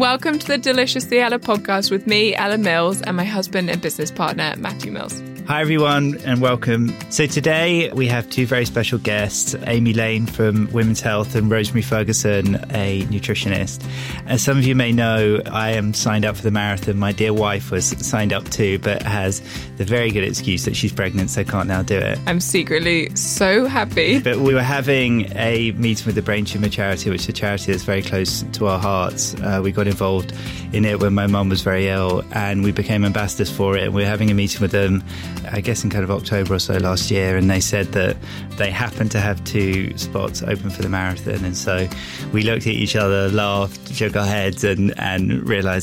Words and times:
Welcome 0.00 0.38
to 0.38 0.46
the 0.46 0.56
Deliciously 0.56 1.20
Ella 1.20 1.38
podcast 1.38 1.90
with 1.90 2.06
me, 2.06 2.34
Ella 2.34 2.56
Mills, 2.56 3.02
and 3.02 3.14
my 3.18 3.24
husband 3.26 3.68
and 3.68 3.82
business 3.82 4.10
partner, 4.10 4.54
Matthew 4.56 4.92
Mills. 4.92 5.20
Hi, 5.50 5.62
everyone, 5.62 6.16
and 6.24 6.40
welcome. 6.40 6.94
So, 7.10 7.26
today 7.26 7.90
we 7.90 8.06
have 8.06 8.30
two 8.30 8.46
very 8.46 8.64
special 8.64 9.00
guests 9.00 9.56
Amy 9.66 9.92
Lane 9.92 10.26
from 10.26 10.70
Women's 10.70 11.00
Health 11.00 11.34
and 11.34 11.50
Rosemary 11.50 11.82
Ferguson, 11.82 12.54
a 12.70 13.02
nutritionist. 13.06 13.84
As 14.26 14.44
some 14.44 14.58
of 14.58 14.64
you 14.64 14.76
may 14.76 14.92
know, 14.92 15.40
I 15.50 15.70
am 15.72 15.92
signed 15.92 16.24
up 16.24 16.36
for 16.36 16.42
the 16.42 16.52
marathon. 16.52 16.98
My 16.98 17.10
dear 17.10 17.34
wife 17.34 17.72
was 17.72 17.86
signed 17.86 18.32
up 18.32 18.48
too, 18.50 18.78
but 18.78 19.02
has 19.02 19.40
the 19.76 19.82
very 19.82 20.12
good 20.12 20.22
excuse 20.22 20.66
that 20.66 20.76
she's 20.76 20.92
pregnant, 20.92 21.30
so 21.30 21.42
can't 21.42 21.66
now 21.66 21.82
do 21.82 21.96
it. 21.96 22.20
I'm 22.28 22.38
secretly 22.38 23.12
so 23.16 23.66
happy. 23.66 24.20
But 24.20 24.36
we 24.36 24.54
were 24.54 24.62
having 24.62 25.36
a 25.36 25.72
meeting 25.72 26.06
with 26.06 26.14
the 26.14 26.22
Brain 26.22 26.44
Tumour 26.44 26.68
Charity, 26.68 27.10
which 27.10 27.22
is 27.22 27.28
a 27.30 27.32
charity 27.32 27.72
that's 27.72 27.82
very 27.82 28.02
close 28.02 28.42
to 28.52 28.68
our 28.68 28.78
hearts. 28.78 29.34
Uh, 29.40 29.60
we 29.60 29.72
got 29.72 29.88
involved 29.88 30.32
in 30.72 30.84
it 30.84 31.00
when 31.00 31.12
my 31.12 31.26
mum 31.26 31.48
was 31.48 31.62
very 31.62 31.88
ill, 31.88 32.22
and 32.30 32.62
we 32.62 32.70
became 32.70 33.04
ambassadors 33.04 33.50
for 33.50 33.76
it. 33.76 33.82
And 33.82 33.94
we 33.94 34.02
were 34.02 34.08
having 34.08 34.30
a 34.30 34.34
meeting 34.34 34.60
with 34.60 34.70
them 34.70 35.02
I 35.50 35.60
guess 35.60 35.84
in 35.84 35.90
kind 35.90 36.04
of 36.04 36.10
October 36.10 36.54
or 36.54 36.58
so 36.58 36.76
last 36.78 37.10
year, 37.10 37.36
and 37.36 37.50
they 37.50 37.60
said 37.60 37.86
that 37.92 38.16
they 38.56 38.70
happened 38.70 39.10
to 39.12 39.20
have 39.20 39.42
two 39.44 39.96
spots 39.96 40.42
open 40.42 40.70
for 40.70 40.82
the 40.82 40.88
marathon, 40.88 41.44
and 41.44 41.56
so 41.56 41.88
we 42.32 42.42
looked 42.42 42.66
at 42.66 42.74
each 42.74 42.96
other, 42.96 43.28
laughed, 43.30 43.92
shook 43.94 44.16
our 44.16 44.26
heads, 44.26 44.64
and 44.64 44.98
and 44.98 45.48
realised 45.48 45.80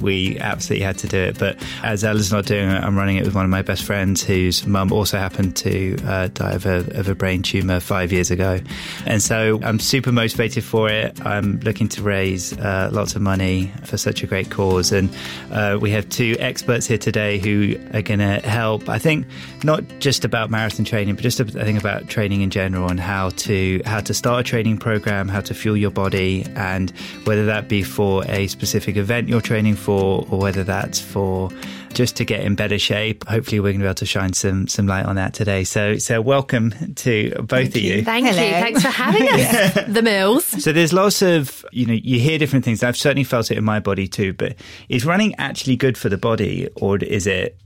we 0.00 0.38
absolutely 0.38 0.84
had 0.84 0.98
to 0.98 1.08
do 1.08 1.18
it. 1.18 1.38
But 1.38 1.56
as 1.82 2.04
Ella's 2.04 2.32
not 2.32 2.46
doing 2.46 2.70
it, 2.70 2.82
I'm 2.82 2.96
running 2.96 3.16
it 3.16 3.24
with 3.24 3.34
one 3.34 3.44
of 3.44 3.50
my 3.50 3.62
best 3.62 3.82
friends 3.82 4.22
whose 4.22 4.66
mum 4.66 4.92
also 4.92 5.18
happened 5.18 5.56
to 5.56 5.96
uh, 6.06 6.28
die 6.28 6.52
of 6.52 6.66
a, 6.66 6.78
of 6.98 7.08
a 7.08 7.14
brain 7.14 7.42
tumour 7.42 7.80
five 7.80 8.12
years 8.12 8.30
ago, 8.30 8.60
and 9.06 9.22
so 9.22 9.60
I'm 9.62 9.80
super 9.80 10.12
motivated 10.12 10.64
for 10.64 10.88
it. 10.88 11.24
I'm 11.26 11.60
looking 11.60 11.88
to 11.90 12.02
raise 12.02 12.56
uh, 12.58 12.90
lots 12.92 13.16
of 13.16 13.22
money 13.22 13.72
for 13.84 13.96
such 13.96 14.22
a 14.22 14.26
great 14.26 14.50
cause, 14.50 14.92
and 14.92 15.10
uh, 15.50 15.78
we 15.80 15.90
have 15.90 16.08
two 16.08 16.36
experts 16.38 16.86
here 16.86 16.98
today 16.98 17.38
who 17.38 17.76
are 17.92 18.02
going 18.02 18.20
to 18.20 18.40
help. 18.40 18.88
I 18.88 18.98
think 19.00 19.26
not 19.64 19.82
just 19.98 20.24
about 20.24 20.50
marathon 20.50 20.84
training, 20.84 21.14
but 21.14 21.22
just 21.22 21.40
I 21.40 21.44
think 21.44 21.78
about 21.78 22.08
training 22.08 22.42
in 22.42 22.50
general 22.50 22.88
and 22.90 23.00
how 23.00 23.30
to 23.30 23.80
how 23.84 24.00
to 24.00 24.14
start 24.14 24.40
a 24.40 24.42
training 24.44 24.78
program, 24.78 25.28
how 25.28 25.40
to 25.40 25.54
fuel 25.54 25.76
your 25.76 25.90
body, 25.90 26.46
and 26.54 26.90
whether 27.24 27.46
that 27.46 27.68
be 27.68 27.82
for 27.82 28.24
a 28.26 28.46
specific 28.46 28.96
event 28.96 29.28
you're 29.28 29.40
training 29.40 29.74
for, 29.74 30.26
or 30.30 30.38
whether 30.38 30.64
that's 30.64 31.00
for 31.00 31.50
just 31.92 32.16
to 32.16 32.24
get 32.24 32.40
in 32.40 32.54
better 32.54 32.78
shape. 32.78 33.26
Hopefully, 33.26 33.60
we're 33.60 33.72
going 33.72 33.80
to 33.80 33.84
be 33.84 33.88
able 33.88 33.94
to 33.96 34.06
shine 34.06 34.32
some 34.32 34.68
some 34.68 34.86
light 34.86 35.06
on 35.06 35.16
that 35.16 35.34
today. 35.34 35.64
So, 35.64 35.98
so 35.98 36.20
welcome 36.20 36.94
to 36.96 37.30
both 37.30 37.48
Thank 37.48 37.76
of 37.76 37.82
you. 37.82 38.04
Thank 38.04 38.26
Hello. 38.26 38.42
you. 38.42 38.50
Thanks 38.50 38.82
for 38.82 38.88
having 38.88 39.22
us, 39.28 39.74
the 39.86 40.02
Mills. 40.02 40.44
So 40.44 40.72
there's 40.72 40.92
lots 40.92 41.22
of 41.22 41.64
you 41.72 41.86
know 41.86 41.94
you 41.94 42.18
hear 42.18 42.38
different 42.38 42.64
things. 42.64 42.82
I've 42.82 42.96
certainly 42.96 43.24
felt 43.24 43.50
it 43.50 43.58
in 43.58 43.64
my 43.64 43.80
body 43.80 44.08
too. 44.08 44.32
But 44.32 44.56
is 44.88 45.04
running 45.04 45.34
actually 45.36 45.76
good 45.76 45.98
for 45.98 46.08
the 46.08 46.18
body, 46.18 46.68
or 46.76 46.98
is 46.98 47.26
it? 47.26 47.56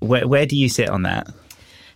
Where 0.00 0.26
where 0.26 0.46
do 0.46 0.56
you 0.56 0.68
sit 0.68 0.88
on 0.88 1.02
that? 1.02 1.28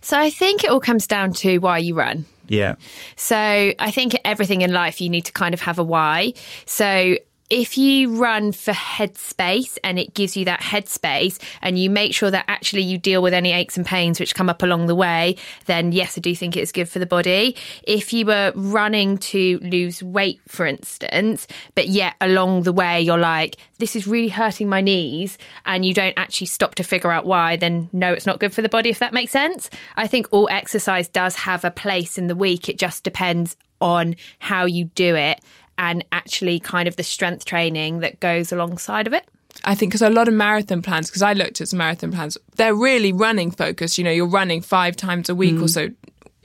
So 0.01 0.19
I 0.19 0.29
think 0.29 0.63
it 0.63 0.69
all 0.69 0.81
comes 0.81 1.07
down 1.07 1.33
to 1.33 1.59
why 1.59 1.77
you 1.77 1.95
run. 1.95 2.25
Yeah. 2.47 2.75
So 3.15 3.37
I 3.37 3.91
think 3.91 4.17
everything 4.25 4.61
in 4.61 4.73
life 4.73 4.99
you 4.99 5.09
need 5.09 5.25
to 5.25 5.31
kind 5.31 5.53
of 5.53 5.61
have 5.61 5.79
a 5.79 5.83
why. 5.83 6.33
So 6.65 7.15
if 7.53 7.77
you 7.77 8.15
run 8.15 8.51
for 8.51 8.71
headspace 8.71 9.77
and 9.83 9.99
it 9.99 10.15
gives 10.15 10.35
you 10.35 10.43
that 10.43 10.59
headspace 10.59 11.37
and 11.61 11.77
you 11.77 11.87
make 11.87 12.11
sure 12.15 12.31
that 12.31 12.45
actually 12.47 12.81
you 12.81 12.97
deal 12.97 13.21
with 13.21 13.31
any 13.31 13.51
aches 13.51 13.77
and 13.77 13.85
pains 13.85 14.19
which 14.19 14.33
come 14.33 14.49
up 14.49 14.63
along 14.63 14.87
the 14.87 14.95
way, 14.95 15.35
then 15.65 15.91
yes, 15.91 16.17
I 16.17 16.21
do 16.21 16.35
think 16.35 16.57
it's 16.57 16.71
good 16.71 16.89
for 16.89 16.97
the 16.97 17.05
body. 17.05 17.55
If 17.83 18.11
you 18.11 18.25
were 18.25 18.53
running 18.55 19.19
to 19.19 19.59
lose 19.59 20.01
weight, 20.01 20.41
for 20.47 20.65
instance, 20.65 21.45
but 21.75 21.89
yet 21.89 22.15
along 22.21 22.63
the 22.63 22.73
way 22.73 22.99
you're 23.01 23.19
like, 23.19 23.57
this 23.77 23.95
is 23.95 24.07
really 24.07 24.29
hurting 24.29 24.67
my 24.67 24.81
knees, 24.81 25.37
and 25.67 25.85
you 25.85 25.93
don't 25.93 26.17
actually 26.17 26.47
stop 26.47 26.73
to 26.75 26.83
figure 26.83 27.11
out 27.11 27.25
why, 27.25 27.55
then 27.55 27.87
no, 27.93 28.13
it's 28.13 28.25
not 28.25 28.39
good 28.39 28.51
for 28.53 28.63
the 28.63 28.69
body, 28.69 28.89
if 28.89 28.97
that 28.97 29.13
makes 29.13 29.31
sense. 29.31 29.69
I 29.95 30.07
think 30.07 30.25
all 30.31 30.49
exercise 30.49 31.07
does 31.07 31.35
have 31.35 31.63
a 31.63 31.69
place 31.69 32.17
in 32.17 32.25
the 32.25 32.35
week. 32.35 32.67
It 32.67 32.79
just 32.79 33.03
depends 33.03 33.55
on 33.79 34.15
how 34.39 34.65
you 34.65 34.85
do 34.85 35.15
it 35.15 35.39
and 35.77 36.03
actually 36.11 36.59
kind 36.59 36.87
of 36.87 36.95
the 36.95 37.03
strength 37.03 37.45
training 37.45 37.99
that 37.99 38.19
goes 38.19 38.51
alongside 38.51 39.07
of 39.07 39.13
it. 39.13 39.27
I 39.63 39.75
think 39.75 39.91
because 39.91 40.01
a 40.01 40.09
lot 40.09 40.27
of 40.27 40.33
marathon 40.33 40.81
plans, 40.81 41.09
because 41.09 41.21
I 41.21 41.33
looked 41.33 41.61
at 41.61 41.69
some 41.69 41.77
marathon 41.77 42.11
plans, 42.11 42.37
they're 42.55 42.75
really 42.75 43.13
running 43.13 43.51
focused. 43.51 43.97
You 43.97 44.03
know, 44.03 44.11
you're 44.11 44.27
running 44.27 44.61
five 44.61 44.95
times 44.95 45.29
a 45.29 45.35
week 45.35 45.55
mm. 45.55 45.63
or 45.63 45.67
so. 45.67 45.89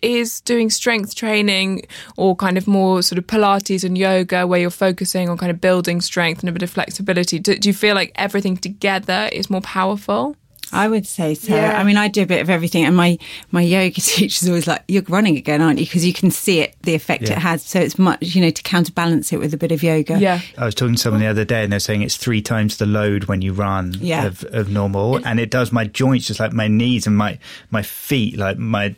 Is 0.01 0.41
doing 0.43 0.71
strength 0.71 1.17
training 1.17 1.87
or 2.17 2.37
kind 2.37 2.57
of 2.57 2.69
more 2.69 3.03
sort 3.03 3.19
of 3.19 3.27
Pilates 3.27 3.83
and 3.83 3.99
yoga 3.99 4.47
where 4.47 4.61
you're 4.61 4.71
focusing 4.71 5.29
on 5.29 5.37
kind 5.37 5.51
of 5.51 5.61
building 5.61 6.01
strength 6.01 6.41
and 6.41 6.49
a 6.49 6.53
bit 6.53 6.63
of 6.63 6.71
flexibility. 6.71 7.41
Do, 7.41 7.57
do 7.57 7.69
you 7.69 7.75
feel 7.75 7.97
like 7.97 8.13
everything 8.15 8.57
together 8.57 9.29
is 9.33 9.51
more 9.51 9.61
powerful? 9.63 10.37
I 10.73 10.89
would 10.89 11.07
say 11.07 11.35
so. 11.35 11.55
Yeah. 11.55 11.79
I 11.79 11.85
mean, 11.85 11.97
I 11.97 12.09
do 12.09 12.23
a 12.23 12.27
bit 12.27 12.41
of 12.41 12.51
everything, 12.51 12.85
and 12.85 12.97
my 12.97 13.19
my 13.51 13.63
yoga 13.63 13.91
teacher's 14.01 14.49
always 14.49 14.67
like, 14.67 14.85
"You're 14.89 15.03
running 15.09 15.37
again, 15.37 15.61
aren't 15.61 15.79
you?" 15.79 15.87
Because 15.87 16.05
you 16.05 16.13
can 16.13 16.31
see 16.31 16.61
it, 16.61 16.77
the 16.83 16.95
effect 16.95 17.25
yeah. 17.25 17.33
it 17.33 17.39
has. 17.39 17.63
So 17.63 17.81
it's 17.81 17.99
much, 17.99 18.19
you 18.23 18.43
know, 18.43 18.51
to 18.51 18.63
counterbalance 18.63 19.33
it 19.33 19.39
with 19.39 19.55
a 19.55 19.57
bit 19.57 19.73
of 19.73 19.83
yoga. 19.83 20.19
Yeah. 20.19 20.41
I 20.57 20.65
was 20.65 20.75
talking 20.75 20.97
to 20.97 21.01
someone 21.01 21.21
the 21.21 21.27
other 21.27 21.45
day, 21.45 21.63
and 21.63 21.73
they're 21.73 21.81
saying 21.81 22.03
it's 22.03 22.17
three 22.17 22.43
times 22.43 22.79
the 22.79 22.87
load 22.87 23.25
when 23.25 23.43
you 23.43 23.53
run 23.53 23.95
yeah. 24.01 24.27
of, 24.27 24.45
of 24.53 24.71
normal, 24.71 25.25
and 25.27 25.41
it 25.41 25.51
does 25.51 25.73
my 25.73 25.85
joints, 25.85 26.27
just 26.27 26.41
like 26.41 26.53
my 26.53 26.69
knees 26.69 27.07
and 27.07 27.17
my 27.17 27.39
my 27.71 27.83
feet, 27.83 28.37
like 28.37 28.59
my 28.59 28.95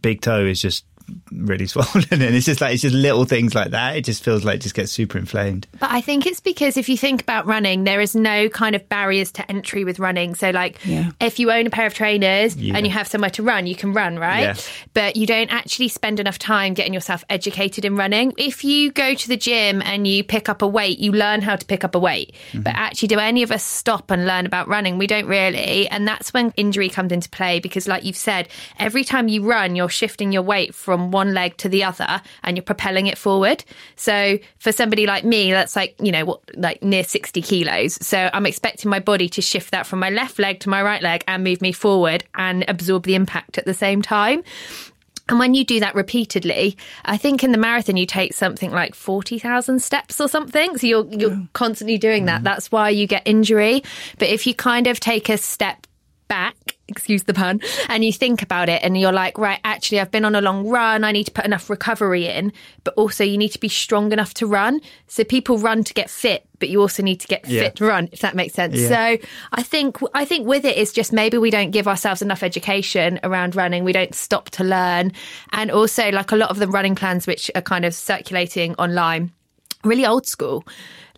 big 0.00 0.20
toe 0.20 0.44
is 0.44 0.60
just 0.60 0.84
really 1.30 1.66
swollen 1.66 2.04
and 2.10 2.22
it's 2.22 2.46
just 2.46 2.60
like 2.60 2.72
it's 2.72 2.82
just 2.82 2.94
little 2.94 3.24
things 3.24 3.54
like 3.54 3.70
that 3.70 3.96
it 3.96 4.04
just 4.04 4.22
feels 4.22 4.44
like 4.44 4.56
it 4.56 4.62
just 4.62 4.74
gets 4.74 4.90
super 4.92 5.18
inflamed 5.18 5.66
but 5.78 5.90
i 5.90 6.00
think 6.00 6.26
it's 6.26 6.40
because 6.40 6.76
if 6.76 6.88
you 6.88 6.96
think 6.96 7.22
about 7.22 7.46
running 7.46 7.84
there 7.84 8.00
is 8.00 8.14
no 8.14 8.48
kind 8.48 8.74
of 8.74 8.88
barriers 8.88 9.32
to 9.32 9.48
entry 9.50 9.84
with 9.84 9.98
running 9.98 10.34
so 10.34 10.50
like 10.50 10.78
yeah. 10.84 11.10
if 11.20 11.38
you 11.38 11.50
own 11.50 11.66
a 11.66 11.70
pair 11.70 11.86
of 11.86 11.94
trainers 11.94 12.56
yeah. 12.56 12.76
and 12.76 12.86
you 12.86 12.92
have 12.92 13.06
somewhere 13.06 13.30
to 13.30 13.42
run 13.42 13.66
you 13.66 13.76
can 13.76 13.92
run 13.92 14.18
right 14.18 14.40
yeah. 14.40 14.54
but 14.94 15.16
you 15.16 15.26
don't 15.26 15.52
actually 15.52 15.88
spend 15.88 16.20
enough 16.20 16.38
time 16.38 16.74
getting 16.74 16.94
yourself 16.94 17.24
educated 17.28 17.84
in 17.84 17.96
running 17.96 18.32
if 18.38 18.64
you 18.64 18.90
go 18.92 19.14
to 19.14 19.28
the 19.28 19.36
gym 19.36 19.82
and 19.82 20.06
you 20.06 20.24
pick 20.24 20.48
up 20.48 20.62
a 20.62 20.66
weight 20.66 20.98
you 20.98 21.12
learn 21.12 21.42
how 21.42 21.56
to 21.56 21.66
pick 21.66 21.84
up 21.84 21.94
a 21.94 21.98
weight 21.98 22.34
mm-hmm. 22.50 22.62
but 22.62 22.74
actually 22.74 23.08
do 23.08 23.18
any 23.18 23.42
of 23.42 23.50
us 23.50 23.64
stop 23.64 24.10
and 24.10 24.26
learn 24.26 24.46
about 24.46 24.68
running 24.68 24.98
we 24.98 25.06
don't 25.06 25.26
really 25.26 25.88
and 25.88 26.06
that's 26.06 26.32
when 26.32 26.52
injury 26.56 26.88
comes 26.88 27.12
into 27.12 27.28
play 27.30 27.60
because 27.60 27.86
like 27.86 28.04
you've 28.04 28.16
said 28.16 28.48
every 28.78 29.04
time 29.04 29.28
you 29.28 29.42
run 29.42 29.76
you're 29.76 29.88
shifting 29.88 30.32
your 30.32 30.42
weight 30.42 30.74
from 30.74 30.95
from 30.96 31.10
one 31.10 31.34
leg 31.34 31.56
to 31.58 31.68
the 31.68 31.84
other 31.84 32.22
and 32.42 32.56
you're 32.56 32.64
propelling 32.64 33.06
it 33.06 33.18
forward. 33.18 33.62
So 33.96 34.38
for 34.58 34.72
somebody 34.72 35.06
like 35.06 35.24
me, 35.24 35.52
that's 35.52 35.76
like, 35.76 35.94
you 36.00 36.10
know, 36.10 36.24
what, 36.24 36.40
like 36.56 36.82
near 36.82 37.04
60 37.04 37.42
kilos. 37.42 37.94
So 38.04 38.30
I'm 38.32 38.46
expecting 38.46 38.90
my 38.90 38.98
body 38.98 39.28
to 39.30 39.42
shift 39.42 39.72
that 39.72 39.86
from 39.86 39.98
my 39.98 40.08
left 40.08 40.38
leg 40.38 40.60
to 40.60 40.70
my 40.70 40.82
right 40.82 41.02
leg 41.02 41.22
and 41.28 41.44
move 41.44 41.60
me 41.60 41.72
forward 41.72 42.24
and 42.34 42.64
absorb 42.66 43.02
the 43.04 43.14
impact 43.14 43.58
at 43.58 43.66
the 43.66 43.74
same 43.74 44.00
time. 44.00 44.42
And 45.28 45.38
when 45.38 45.54
you 45.54 45.64
do 45.64 45.80
that 45.80 45.94
repeatedly, 45.94 46.78
I 47.04 47.16
think 47.16 47.42
in 47.44 47.52
the 47.52 47.58
marathon 47.58 47.96
you 47.96 48.06
take 48.06 48.32
something 48.32 48.70
like 48.70 48.94
40,000 48.94 49.80
steps 49.82 50.20
or 50.20 50.28
something. 50.28 50.78
So 50.78 50.86
you're 50.86 51.06
you're 51.06 51.32
oh. 51.32 51.48
constantly 51.52 51.98
doing 51.98 52.26
that. 52.26 52.42
Mm. 52.42 52.44
That's 52.44 52.70
why 52.70 52.90
you 52.90 53.08
get 53.08 53.22
injury. 53.26 53.82
But 54.18 54.28
if 54.28 54.46
you 54.46 54.54
kind 54.54 54.86
of 54.86 55.00
take 55.00 55.28
a 55.28 55.36
step 55.36 55.86
back 56.28 56.75
excuse 56.88 57.24
the 57.24 57.34
pun, 57.34 57.60
and 57.88 58.04
you 58.04 58.12
think 58.12 58.42
about 58.42 58.68
it 58.68 58.82
and 58.82 58.96
you're 58.98 59.12
like, 59.12 59.38
right, 59.38 59.58
actually, 59.64 60.00
I've 60.00 60.10
been 60.10 60.24
on 60.24 60.34
a 60.34 60.40
long 60.40 60.68
run. 60.68 61.04
I 61.04 61.12
need 61.12 61.24
to 61.24 61.32
put 61.32 61.44
enough 61.44 61.68
recovery 61.68 62.26
in, 62.26 62.52
but 62.84 62.94
also 62.94 63.24
you 63.24 63.36
need 63.36 63.50
to 63.50 63.60
be 63.60 63.68
strong 63.68 64.12
enough 64.12 64.34
to 64.34 64.46
run. 64.46 64.80
So 65.08 65.24
people 65.24 65.58
run 65.58 65.84
to 65.84 65.94
get 65.94 66.08
fit, 66.10 66.46
but 66.58 66.68
you 66.68 66.80
also 66.80 67.02
need 67.02 67.20
to 67.20 67.26
get 67.26 67.46
yeah. 67.48 67.62
fit 67.62 67.76
to 67.76 67.86
run, 67.86 68.08
if 68.12 68.20
that 68.20 68.36
makes 68.36 68.54
sense. 68.54 68.78
Yeah. 68.78 68.88
So 68.88 69.26
I 69.52 69.62
think, 69.62 69.98
I 70.14 70.24
think 70.24 70.46
with 70.46 70.64
it 70.64 70.76
is 70.76 70.92
just 70.92 71.12
maybe 71.12 71.38
we 71.38 71.50
don't 71.50 71.70
give 71.70 71.88
ourselves 71.88 72.22
enough 72.22 72.42
education 72.42 73.18
around 73.24 73.56
running. 73.56 73.84
We 73.84 73.92
don't 73.92 74.14
stop 74.14 74.50
to 74.50 74.64
learn. 74.64 75.12
And 75.52 75.70
also 75.70 76.10
like 76.10 76.32
a 76.32 76.36
lot 76.36 76.50
of 76.50 76.58
the 76.58 76.68
running 76.68 76.94
plans, 76.94 77.26
which 77.26 77.50
are 77.54 77.62
kind 77.62 77.84
of 77.84 77.94
circulating 77.94 78.74
online, 78.76 79.32
really 79.82 80.06
old 80.06 80.26
school. 80.26 80.64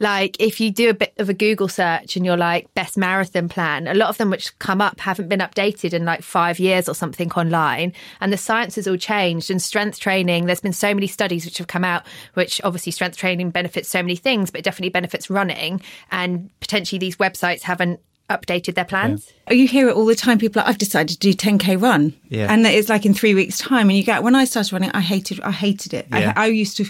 Like 0.01 0.37
if 0.39 0.61
you 0.61 0.71
do 0.71 0.91
a 0.91 0.95
bit 0.95 1.15
of 1.19 1.29
a 1.29 1.35
Google 1.35 1.69
search 1.69 2.17
and 2.17 2.25
you're 2.25 2.37
like 2.37 2.73
best 2.75 2.97
marathon 2.97 3.49
plan, 3.49 3.87
a 3.87 3.95
lot 3.95 4.09
of 4.09 4.19
them 4.19 4.31
which 4.31 4.57
come 4.59 4.81
up 4.81 5.01
haven't 5.01 5.29
been 5.29 5.41
updated 5.41 5.93
in 5.93 6.05
like 6.05 6.23
five 6.23 6.59
years 6.59 6.89
or 6.89 6.95
something 6.95 7.31
online. 7.33 7.93
And 8.21 8.33
the 8.33 8.37
science 8.37 8.77
has 8.77 8.87
all 8.87 8.97
changed 8.97 9.51
and 9.51 9.61
strength 9.61 9.99
training. 9.99 10.47
There's 10.47 10.61
been 10.61 10.73
so 10.73 10.95
many 10.95 11.07
studies 11.07 11.45
which 11.45 11.59
have 11.59 11.67
come 11.67 11.85
out, 11.85 12.05
which 12.35 12.61
obviously 12.65 12.93
strength 12.93 13.17
training 13.17 13.51
benefits 13.51 13.89
so 13.89 14.03
many 14.03 14.17
things, 14.17 14.51
but 14.51 14.61
it 14.61 14.65
definitely 14.65 14.91
benefits 14.91 15.31
running. 15.31 15.81
And 16.11 16.51
potentially 16.61 16.99
these 16.99 17.17
websites 17.17 17.63
haven't 17.63 18.01
updated 18.29 18.75
their 18.75 18.85
plans. 18.85 19.33
Yeah. 19.47 19.55
You 19.55 19.69
hear 19.69 19.89
it 19.89 19.97
all 19.97 20.05
the 20.05 20.15
time. 20.15 20.39
People 20.39 20.61
like, 20.61 20.69
I've 20.69 20.79
decided 20.79 21.09
to 21.09 21.19
do 21.19 21.33
10k 21.33 21.81
run, 21.81 22.15
yeah. 22.29 22.53
and 22.53 22.67
it's 22.67 22.89
like 22.89 23.07
in 23.07 23.15
three 23.15 23.35
weeks' 23.35 23.59
time. 23.59 23.89
And 23.89 23.97
you 23.97 24.05
get 24.05 24.23
when 24.23 24.35
I 24.35 24.45
started 24.45 24.73
running, 24.73 24.91
I 24.93 25.01
hated, 25.01 25.41
I 25.41 25.51
hated 25.51 25.95
it. 25.95 26.07
Yeah. 26.11 26.33
I, 26.37 26.45
I 26.45 26.47
used 26.47 26.77
to 26.77 26.85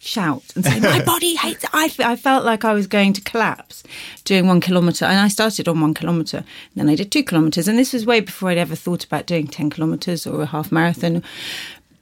shout 0.00 0.42
and 0.56 0.64
say, 0.64 0.80
My 0.80 1.04
body 1.04 1.36
hates 1.36 1.62
it. 1.62 1.70
I, 1.72 1.92
I 2.00 2.16
felt 2.16 2.44
like 2.44 2.64
I 2.64 2.72
was 2.72 2.86
going 2.86 3.12
to 3.12 3.20
collapse 3.20 3.84
doing 4.24 4.48
one 4.48 4.60
kilometre. 4.60 5.04
And 5.04 5.20
I 5.20 5.28
started 5.28 5.68
on 5.68 5.80
one 5.80 5.94
kilometre. 5.94 6.42
Then 6.74 6.88
I 6.88 6.96
did 6.96 7.12
two 7.12 7.22
kilometres. 7.22 7.68
And 7.68 7.78
this 7.78 7.92
was 7.92 8.06
way 8.06 8.20
before 8.20 8.50
I'd 8.50 8.58
ever 8.58 8.74
thought 8.74 9.04
about 9.04 9.26
doing 9.26 9.46
10 9.46 9.70
kilometres 9.70 10.26
or 10.26 10.42
a 10.42 10.46
half 10.46 10.72
marathon. 10.72 11.22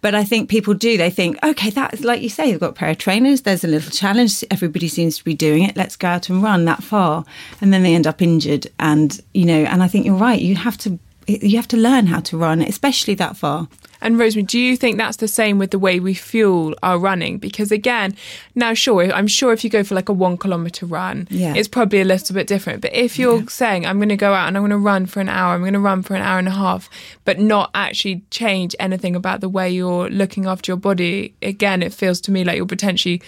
But 0.00 0.14
I 0.14 0.22
think 0.22 0.48
people 0.48 0.74
do. 0.74 0.96
They 0.96 1.10
think, 1.10 1.42
okay, 1.42 1.70
that's 1.70 2.04
like 2.04 2.22
you 2.22 2.28
say, 2.28 2.48
you've 2.48 2.60
got 2.60 2.70
a 2.70 2.74
pair 2.74 2.90
of 2.90 2.98
trainers, 2.98 3.42
there's 3.42 3.64
a 3.64 3.68
little 3.68 3.90
challenge, 3.90 4.44
everybody 4.48 4.86
seems 4.86 5.18
to 5.18 5.24
be 5.24 5.34
doing 5.34 5.64
it, 5.64 5.76
let's 5.76 5.96
go 5.96 6.06
out 6.06 6.28
and 6.28 6.40
run 6.40 6.66
that 6.66 6.84
far. 6.84 7.24
And 7.60 7.74
then 7.74 7.82
they 7.82 7.96
end 7.96 8.06
up 8.06 8.22
injured. 8.22 8.68
And, 8.78 9.20
you 9.34 9.44
know, 9.44 9.64
and 9.64 9.82
I 9.82 9.88
think 9.88 10.06
you're 10.06 10.14
right, 10.14 10.40
you 10.40 10.54
have 10.54 10.78
to 10.78 11.00
you 11.26 11.56
have 11.56 11.68
to 11.68 11.76
learn 11.76 12.06
how 12.06 12.20
to 12.20 12.38
run, 12.38 12.62
especially 12.62 13.14
that 13.16 13.36
far. 13.36 13.68
And 14.00 14.18
Rosemary, 14.18 14.44
do 14.44 14.58
you 14.58 14.76
think 14.76 14.96
that's 14.96 15.16
the 15.16 15.28
same 15.28 15.58
with 15.58 15.70
the 15.70 15.78
way 15.78 16.00
we 16.00 16.14
fuel 16.14 16.74
our 16.82 16.98
running? 16.98 17.38
Because 17.38 17.72
again, 17.72 18.16
now 18.54 18.74
sure, 18.74 19.10
I'm 19.12 19.26
sure 19.26 19.52
if 19.52 19.64
you 19.64 19.70
go 19.70 19.82
for 19.82 19.94
like 19.94 20.08
a 20.08 20.12
one 20.12 20.36
kilometer 20.36 20.86
run, 20.86 21.26
yeah. 21.30 21.54
it's 21.54 21.68
probably 21.68 22.00
a 22.00 22.04
little 22.04 22.34
bit 22.34 22.46
different. 22.46 22.80
But 22.80 22.94
if 22.94 23.18
you're 23.18 23.40
yeah. 23.40 23.46
saying 23.48 23.86
I'm 23.86 23.98
going 23.98 24.08
to 24.08 24.16
go 24.16 24.32
out 24.32 24.48
and 24.48 24.56
I'm 24.56 24.62
going 24.62 24.70
to 24.70 24.78
run 24.78 25.06
for 25.06 25.20
an 25.20 25.28
hour, 25.28 25.54
I'm 25.54 25.60
going 25.60 25.72
to 25.72 25.80
run 25.80 26.02
for 26.02 26.14
an 26.14 26.22
hour 26.22 26.38
and 26.38 26.48
a 26.48 26.52
half, 26.52 26.88
but 27.24 27.38
not 27.38 27.70
actually 27.74 28.22
change 28.30 28.76
anything 28.78 29.16
about 29.16 29.40
the 29.40 29.48
way 29.48 29.70
you're 29.70 30.08
looking 30.10 30.46
after 30.46 30.70
your 30.70 30.76
body, 30.76 31.34
again, 31.42 31.82
it 31.82 31.92
feels 31.92 32.20
to 32.22 32.30
me 32.30 32.44
like 32.44 32.56
you're 32.56 32.66
potentially 32.66 33.22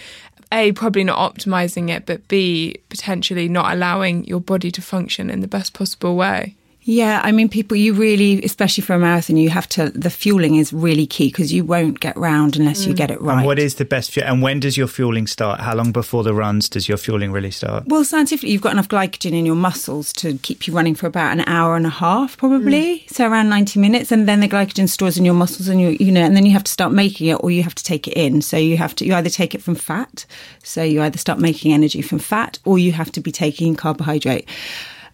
a 0.51 0.71
probably 0.73 1.03
not 1.03 1.17
optimizing 1.17 1.89
it, 1.89 2.05
but 2.05 2.27
b 2.27 2.75
potentially 2.89 3.47
not 3.47 3.73
allowing 3.73 4.25
your 4.25 4.41
body 4.41 4.69
to 4.71 4.81
function 4.81 5.29
in 5.29 5.39
the 5.39 5.47
best 5.47 5.73
possible 5.73 6.15
way. 6.15 6.55
Yeah, 6.83 7.21
I 7.23 7.31
mean, 7.31 7.47
people, 7.47 7.77
you 7.77 7.93
really, 7.93 8.43
especially 8.43 8.81
for 8.81 8.93
a 8.93 8.99
marathon, 8.99 9.37
you 9.37 9.51
have 9.51 9.69
to, 9.69 9.91
the 9.91 10.09
fueling 10.09 10.55
is 10.55 10.73
really 10.73 11.05
key 11.05 11.27
because 11.27 11.53
you 11.53 11.63
won't 11.63 11.99
get 11.99 12.17
round 12.17 12.57
unless 12.57 12.83
mm. 12.83 12.87
you 12.87 12.93
get 12.95 13.11
it 13.11 13.21
right. 13.21 13.37
And 13.37 13.45
what 13.45 13.59
is 13.59 13.75
the 13.75 13.85
best 13.85 14.11
fuel? 14.11 14.25
And 14.25 14.41
when 14.41 14.59
does 14.59 14.77
your 14.77 14.87
fueling 14.87 15.27
start? 15.27 15.59
How 15.59 15.75
long 15.75 15.91
before 15.91 16.23
the 16.23 16.33
runs 16.33 16.67
does 16.67 16.89
your 16.89 16.97
fueling 16.97 17.31
really 17.31 17.51
start? 17.51 17.83
Well, 17.85 18.03
scientifically, 18.03 18.51
you've 18.51 18.63
got 18.63 18.73
enough 18.73 18.87
glycogen 18.87 19.33
in 19.33 19.45
your 19.45 19.55
muscles 19.55 20.11
to 20.13 20.39
keep 20.39 20.67
you 20.67 20.73
running 20.73 20.95
for 20.95 21.05
about 21.05 21.33
an 21.33 21.41
hour 21.41 21.75
and 21.75 21.85
a 21.85 21.89
half, 21.89 22.35
probably. 22.37 22.99
Mm. 22.99 23.09
So 23.11 23.27
around 23.27 23.49
90 23.49 23.79
minutes. 23.79 24.11
And 24.11 24.27
then 24.27 24.39
the 24.39 24.49
glycogen 24.49 24.89
stores 24.89 25.19
in 25.19 25.25
your 25.25 25.35
muscles 25.35 25.67
and 25.67 25.79
you, 25.79 25.95
you 25.99 26.11
know, 26.11 26.21
and 26.21 26.35
then 26.35 26.47
you 26.47 26.53
have 26.53 26.63
to 26.63 26.71
start 26.71 26.93
making 26.93 27.27
it 27.27 27.35
or 27.35 27.51
you 27.51 27.61
have 27.61 27.75
to 27.75 27.83
take 27.83 28.07
it 28.07 28.13
in. 28.13 28.41
So 28.41 28.57
you 28.57 28.77
have 28.77 28.95
to, 28.95 29.05
you 29.05 29.13
either 29.13 29.29
take 29.29 29.53
it 29.53 29.61
from 29.61 29.75
fat. 29.75 30.25
So 30.63 30.81
you 30.81 31.03
either 31.03 31.19
start 31.19 31.37
making 31.37 31.73
energy 31.73 32.01
from 32.01 32.17
fat 32.17 32.57
or 32.65 32.79
you 32.79 32.91
have 32.93 33.11
to 33.11 33.21
be 33.21 33.31
taking 33.31 33.75
carbohydrate. 33.75 34.47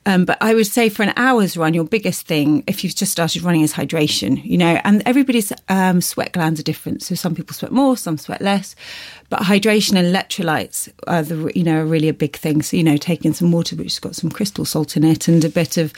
Um, 0.08 0.24
but 0.24 0.38
I 0.40 0.56
would 0.56 0.68
say 0.68 0.88
for 0.88 1.04
an 1.04 1.12
hour's 1.18 1.58
run, 1.58 1.74
your 1.74 1.84
biggest 1.84 2.26
thing, 2.26 2.64
if 2.66 2.82
you've 2.82 2.96
just 2.96 3.12
started 3.12 3.42
running, 3.44 3.62
is 3.62 3.74
hydration. 3.74 4.42
You 4.42 4.58
know, 4.58 4.80
and 4.86 5.04
everybody's 5.06 5.52
um, 5.68 6.00
sweat 6.00 6.32
glands 6.32 6.62
are 6.62 6.64
different. 6.64 7.04
So 7.04 7.14
some 7.14 7.36
people 7.36 7.54
sweat 7.54 7.74
more, 7.74 7.98
some 7.98 8.18
sweat 8.18 8.42
less. 8.42 8.74
But 9.30 9.42
hydration 9.42 9.98
and 9.98 10.08
electrolytes 10.16 10.90
are 11.08 11.24
the 11.24 11.52
you 11.54 11.64
know 11.66 11.82
are 11.82 11.86
really 11.86 12.08
a 12.08 12.14
big 12.14 12.38
thing. 12.38 12.62
So 12.62 12.78
you 12.78 12.84
know, 12.86 12.96
taking 12.96 13.34
some 13.34 13.52
water 13.52 13.76
which 13.76 13.88
has 13.88 14.00
got 14.00 14.16
some 14.16 14.32
crystal 14.32 14.64
salt 14.64 14.96
in 14.96 15.04
it 15.04 15.28
and 15.28 15.44
a 15.44 15.50
bit 15.50 15.76
of 15.76 15.92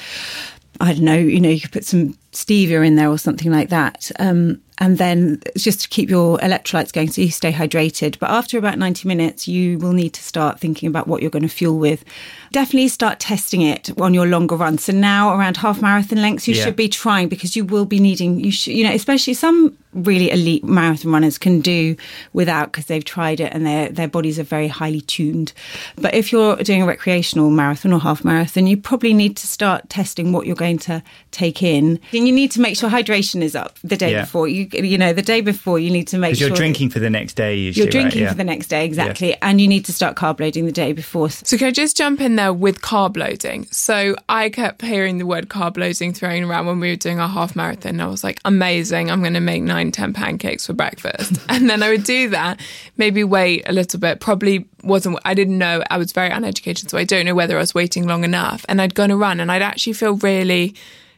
I 0.82 0.94
don't 0.94 1.04
know, 1.04 1.18
you 1.18 1.42
know, 1.42 1.50
you 1.50 1.60
could 1.60 1.74
put 1.74 1.86
some 1.86 2.14
stevia 2.32 2.86
in 2.86 2.96
there 2.96 3.10
or 3.10 3.18
something 3.18 3.52
like 3.52 3.70
that. 3.70 4.12
Um, 4.18 4.62
and 4.78 4.98
then 4.98 5.42
just 5.58 5.82
to 5.82 5.90
keep 5.90 6.10
your 6.10 6.38
electrolytes 6.38 6.94
going 6.94 7.10
so 7.10 7.22
you 7.22 7.32
stay 7.32 7.52
hydrated. 7.52 8.18
But 8.18 8.30
after 8.30 8.58
about 8.58 8.78
90 8.78 9.06
minutes, 9.08 9.46
you 9.46 9.78
will 9.78 9.92
need 9.92 10.14
to 10.14 10.24
start 10.24 10.60
thinking 10.60 10.88
about 10.88 11.06
what 11.06 11.22
you're 11.22 11.32
going 11.32 11.44
to 11.44 11.50
fuel 11.50 11.78
with. 11.78 12.06
Definitely 12.52 12.88
start 12.88 13.20
testing 13.20 13.62
it 13.62 13.92
on 14.00 14.14
your 14.14 14.28
longer 14.28 14.56
runs. 14.56 14.86
So 14.86 14.94
now 14.94 15.36
around 15.36 15.58
half 15.58 15.82
marathon 15.82 16.22
lengths, 16.22 16.48
you 16.48 16.56
yeah. 16.56 16.64
should 16.64 16.76
be 16.76 16.90
trying 16.90 17.30
because 17.30 17.56
you 17.56 17.66
will 17.66 17.86
be 17.86 18.00
needing, 18.00 18.40
you 18.40 18.52
should, 18.52 18.74
you 18.74 18.84
know, 18.84 18.94
especially 18.94 19.34
some 19.34 19.78
really 19.94 20.30
elite 20.30 20.64
marathon 20.64 21.12
runners 21.12 21.38
can 21.38 21.62
do 21.62 21.96
without 22.34 22.72
because 22.72 22.86
they've 22.86 23.06
tried 23.06 23.40
it 23.40 23.52
and 23.54 23.66
their 23.66 23.90
their 23.90 24.08
bodies 24.08 24.38
are 24.38 24.44
very 24.44 24.68
highly 24.68 25.02
tuned. 25.02 25.54
But 25.96 26.14
if 26.14 26.32
you're 26.32 26.56
doing 26.58 26.84
a 26.84 26.86
recreational 26.86 27.50
marathon 27.50 27.94
or 27.94 28.00
half 28.00 28.24
marathon, 28.24 28.68
you 28.68 28.78
probably 28.78 29.14
need 29.14 29.36
to 29.38 29.48
start 29.48 29.90
testing 29.90 30.32
what 30.32 30.46
you're 30.46 30.56
going 30.56 30.78
to 30.80 31.02
take 31.32 31.64
in. 31.64 32.00
And 32.14 32.28
you 32.28 32.34
need 32.34 32.52
to 32.52 32.62
make 32.62 32.78
sure 32.78 32.90
hydration 32.90 33.42
is 33.42 33.56
up 33.56 33.80
the 33.84 33.98
day 33.98 34.12
yeah. 34.12 34.22
before. 34.22 34.48
You 34.48 34.68
you 34.72 34.98
know 34.98 35.14
the 35.14 35.22
day 35.22 35.42
before 35.42 35.80
you 35.80 35.90
need 35.90 36.08
to 36.10 36.18
make 36.18 36.36
sure 36.36 36.48
you're 36.48 36.58
drinking 36.58 36.92
for 36.92 37.00
the 37.00 37.10
next 37.10 37.34
day. 37.34 37.56
Usually, 37.56 37.86
you're 37.86 37.92
drinking 37.92 38.22
right? 38.22 38.26
yeah. 38.26 38.32
for 38.32 38.38
the 38.38 38.44
next 38.44 38.68
day 38.68 38.86
exactly, 38.86 39.36
and 39.42 39.60
you 39.60 39.68
need 39.68 39.86
to 39.86 39.94
start 39.94 40.16
carb 40.16 40.40
loading 40.40 40.66
the 40.66 40.72
day 40.72 40.94
before. 40.94 41.30
So 41.30 41.58
can 41.58 41.68
I 41.68 41.72
just 41.72 41.98
jump 41.98 42.22
in 42.22 42.36
there 42.40 42.54
with 42.54 42.82
carb 42.82 43.18
loading? 43.18 43.66
So 43.72 44.16
I 44.28 44.50
kept 44.50 44.82
hearing 44.82 45.18
the 45.18 45.26
word 45.26 45.50
carb 45.50 45.78
loading 45.78 46.14
thrown 46.14 46.44
around 46.44 46.66
when 46.66 46.80
we 46.80 46.90
were 46.90 46.96
doing 46.96 47.20
our 47.20 47.28
half 47.28 47.56
marathon. 47.56 48.00
I 48.00 48.08
was 48.08 48.24
like, 48.24 48.40
amazing! 48.46 49.12
I'm 49.12 49.22
going 49.22 49.34
to 49.34 49.40
make 49.40 49.64
nine, 49.64 49.92
ten 49.92 50.14
pancakes 50.14 50.66
for 50.66 50.74
breakfast, 50.74 51.40
and 51.50 51.70
then 51.70 51.84
I 51.84 51.90
would 51.90 52.04
do 52.04 52.30
that. 52.30 52.60
Maybe 52.98 53.24
wait 53.24 53.68
a 53.68 53.74
little 53.74 54.00
bit. 54.00 54.20
Probably 54.20 54.68
wasn't. 54.84 55.20
I 55.26 55.34
didn't 55.34 55.58
know. 55.58 55.84
I 55.90 55.98
was 55.98 56.12
very 56.12 56.30
uneducated, 56.30 56.90
so 56.90 56.98
I 56.98 57.04
don't 57.04 57.26
know 57.26 57.36
whether 57.36 57.58
I 57.58 57.60
was 57.60 57.74
waiting 57.74 58.08
long 58.08 58.24
enough. 58.24 58.66
And 58.70 58.82
I'd 58.82 58.96
gone 58.96 59.12
a 59.12 59.18
run, 59.18 59.40
and 59.40 59.52
I'd 59.52 59.62
actually 59.62 59.94
feel 59.94 60.16
really 60.16 60.76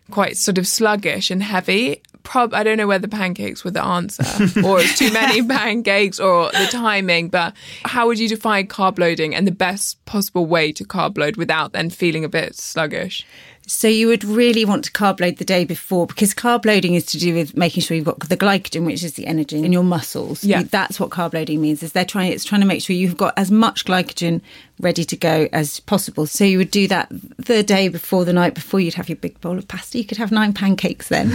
quite 0.09 0.37
sort 0.37 0.57
of 0.57 0.67
sluggish 0.67 1.31
and 1.31 1.41
heavy. 1.41 2.01
Prob- 2.23 2.53
I 2.53 2.63
don't 2.63 2.77
know 2.77 2.87
whether 2.87 3.07
pancakes 3.07 3.63
were 3.63 3.71
the 3.71 3.83
answer 3.83 4.23
or 4.65 4.79
it's 4.79 4.97
too 4.97 5.11
many 5.11 5.41
pancakes 5.47 6.19
or 6.19 6.51
the 6.51 6.67
timing, 6.71 7.29
but 7.29 7.53
how 7.85 8.07
would 8.07 8.19
you 8.19 8.29
define 8.29 8.67
carb 8.67 8.99
loading 8.99 9.33
and 9.35 9.47
the 9.47 9.51
best 9.51 10.03
possible 10.05 10.45
way 10.45 10.71
to 10.73 10.83
carb 10.83 11.17
load 11.17 11.37
without 11.37 11.73
then 11.73 11.89
feeling 11.89 12.23
a 12.23 12.29
bit 12.29 12.55
sluggish? 12.55 13.25
So 13.67 13.87
you 13.87 14.07
would 14.07 14.23
really 14.23 14.65
want 14.65 14.83
to 14.85 14.91
carb 14.91 15.19
load 15.19 15.37
the 15.37 15.45
day 15.45 15.65
before 15.65 16.07
because 16.07 16.33
carb 16.33 16.65
loading 16.65 16.95
is 16.95 17.05
to 17.07 17.19
do 17.19 17.33
with 17.33 17.55
making 17.55 17.83
sure 17.83 17.95
you've 17.95 18.05
got 18.05 18.19
the 18.19 18.35
glycogen, 18.35 18.85
which 18.85 19.03
is 19.03 19.13
the 19.13 19.27
energy 19.27 19.63
in 19.63 19.71
your 19.71 19.83
muscles. 19.83 20.43
Yeah. 20.43 20.63
That's 20.63 20.99
what 20.99 21.09
carb 21.09 21.33
loading 21.33 21.61
means 21.61 21.83
is 21.83 21.93
they're 21.93 22.03
trying 22.03 22.31
it's 22.31 22.43
trying 22.43 22.61
to 22.61 22.67
make 22.67 22.81
sure 22.81 22.95
you've 22.95 23.17
got 23.17 23.33
as 23.37 23.51
much 23.51 23.85
glycogen 23.85 24.41
ready 24.81 25.03
to 25.05 25.15
go 25.15 25.47
as 25.53 25.79
possible. 25.79 26.25
So 26.25 26.43
you 26.43 26.57
would 26.57 26.71
do 26.71 26.87
that 26.87 27.07
the 27.37 27.63
day 27.63 27.87
before, 27.87 28.25
the 28.25 28.33
night 28.33 28.53
before, 28.53 28.79
you'd 28.79 28.95
have 28.95 29.09
your 29.09 29.15
big 29.15 29.39
bowl 29.41 29.57
of 29.57 29.67
pasta. 29.67 29.97
You 29.97 30.05
could 30.05 30.17
have 30.17 30.31
nine 30.31 30.53
pancakes 30.53 31.07
then. 31.07 31.31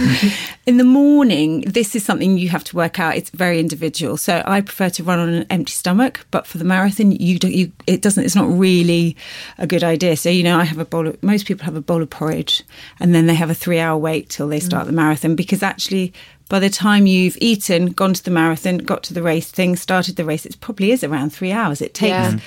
In 0.65 0.77
the 0.77 0.83
morning, 0.83 1.61
this 1.61 1.95
is 1.95 2.03
something 2.03 2.37
you 2.37 2.49
have 2.49 2.63
to 2.65 2.75
work 2.75 2.99
out. 2.99 3.15
It's 3.15 3.29
very 3.29 3.59
individual. 3.59 4.17
So 4.17 4.43
I 4.45 4.61
prefer 4.61 4.89
to 4.91 5.03
run 5.03 5.19
on 5.19 5.29
an 5.29 5.45
empty 5.49 5.71
stomach, 5.71 6.25
but 6.31 6.45
for 6.45 6.57
the 6.57 6.65
marathon, 6.65 7.11
you 7.11 7.39
do, 7.39 7.49
you 7.49 7.71
it 7.87 8.01
doesn't. 8.01 8.23
It's 8.23 8.35
not 8.35 8.49
really 8.49 9.15
a 9.57 9.67
good 9.67 9.83
idea. 9.83 10.17
So 10.17 10.29
you 10.29 10.43
know, 10.43 10.57
I 10.57 10.63
have 10.63 10.79
a 10.79 10.85
bowl. 10.85 11.07
Of, 11.07 11.21
most 11.23 11.45
people 11.45 11.65
have 11.65 11.75
a 11.75 11.81
bowl 11.81 12.01
of 12.01 12.09
porridge, 12.09 12.63
and 12.99 13.15
then 13.15 13.27
they 13.27 13.35
have 13.35 13.49
a 13.49 13.55
three-hour 13.55 13.97
wait 13.97 14.29
till 14.29 14.47
they 14.47 14.59
start 14.59 14.83
mm. 14.83 14.87
the 14.87 14.93
marathon 14.93 15.35
because 15.35 15.63
actually 15.63 16.13
by 16.49 16.59
the 16.59 16.69
time 16.69 17.07
you've 17.07 17.37
eaten, 17.41 17.87
gone 17.87 18.13
to 18.13 18.23
the 18.23 18.31
marathon, 18.31 18.77
got 18.77 19.03
to 19.03 19.13
the 19.13 19.21
race 19.21 19.51
thing, 19.51 19.75
started 19.75 20.15
the 20.15 20.25
race, 20.25 20.45
it 20.45 20.59
probably 20.61 20.91
is 20.91 21.03
around 21.03 21.31
three 21.31 21.51
hours. 21.51 21.81
It 21.81 21.93
takes 21.93 22.09
yeah. 22.09 22.39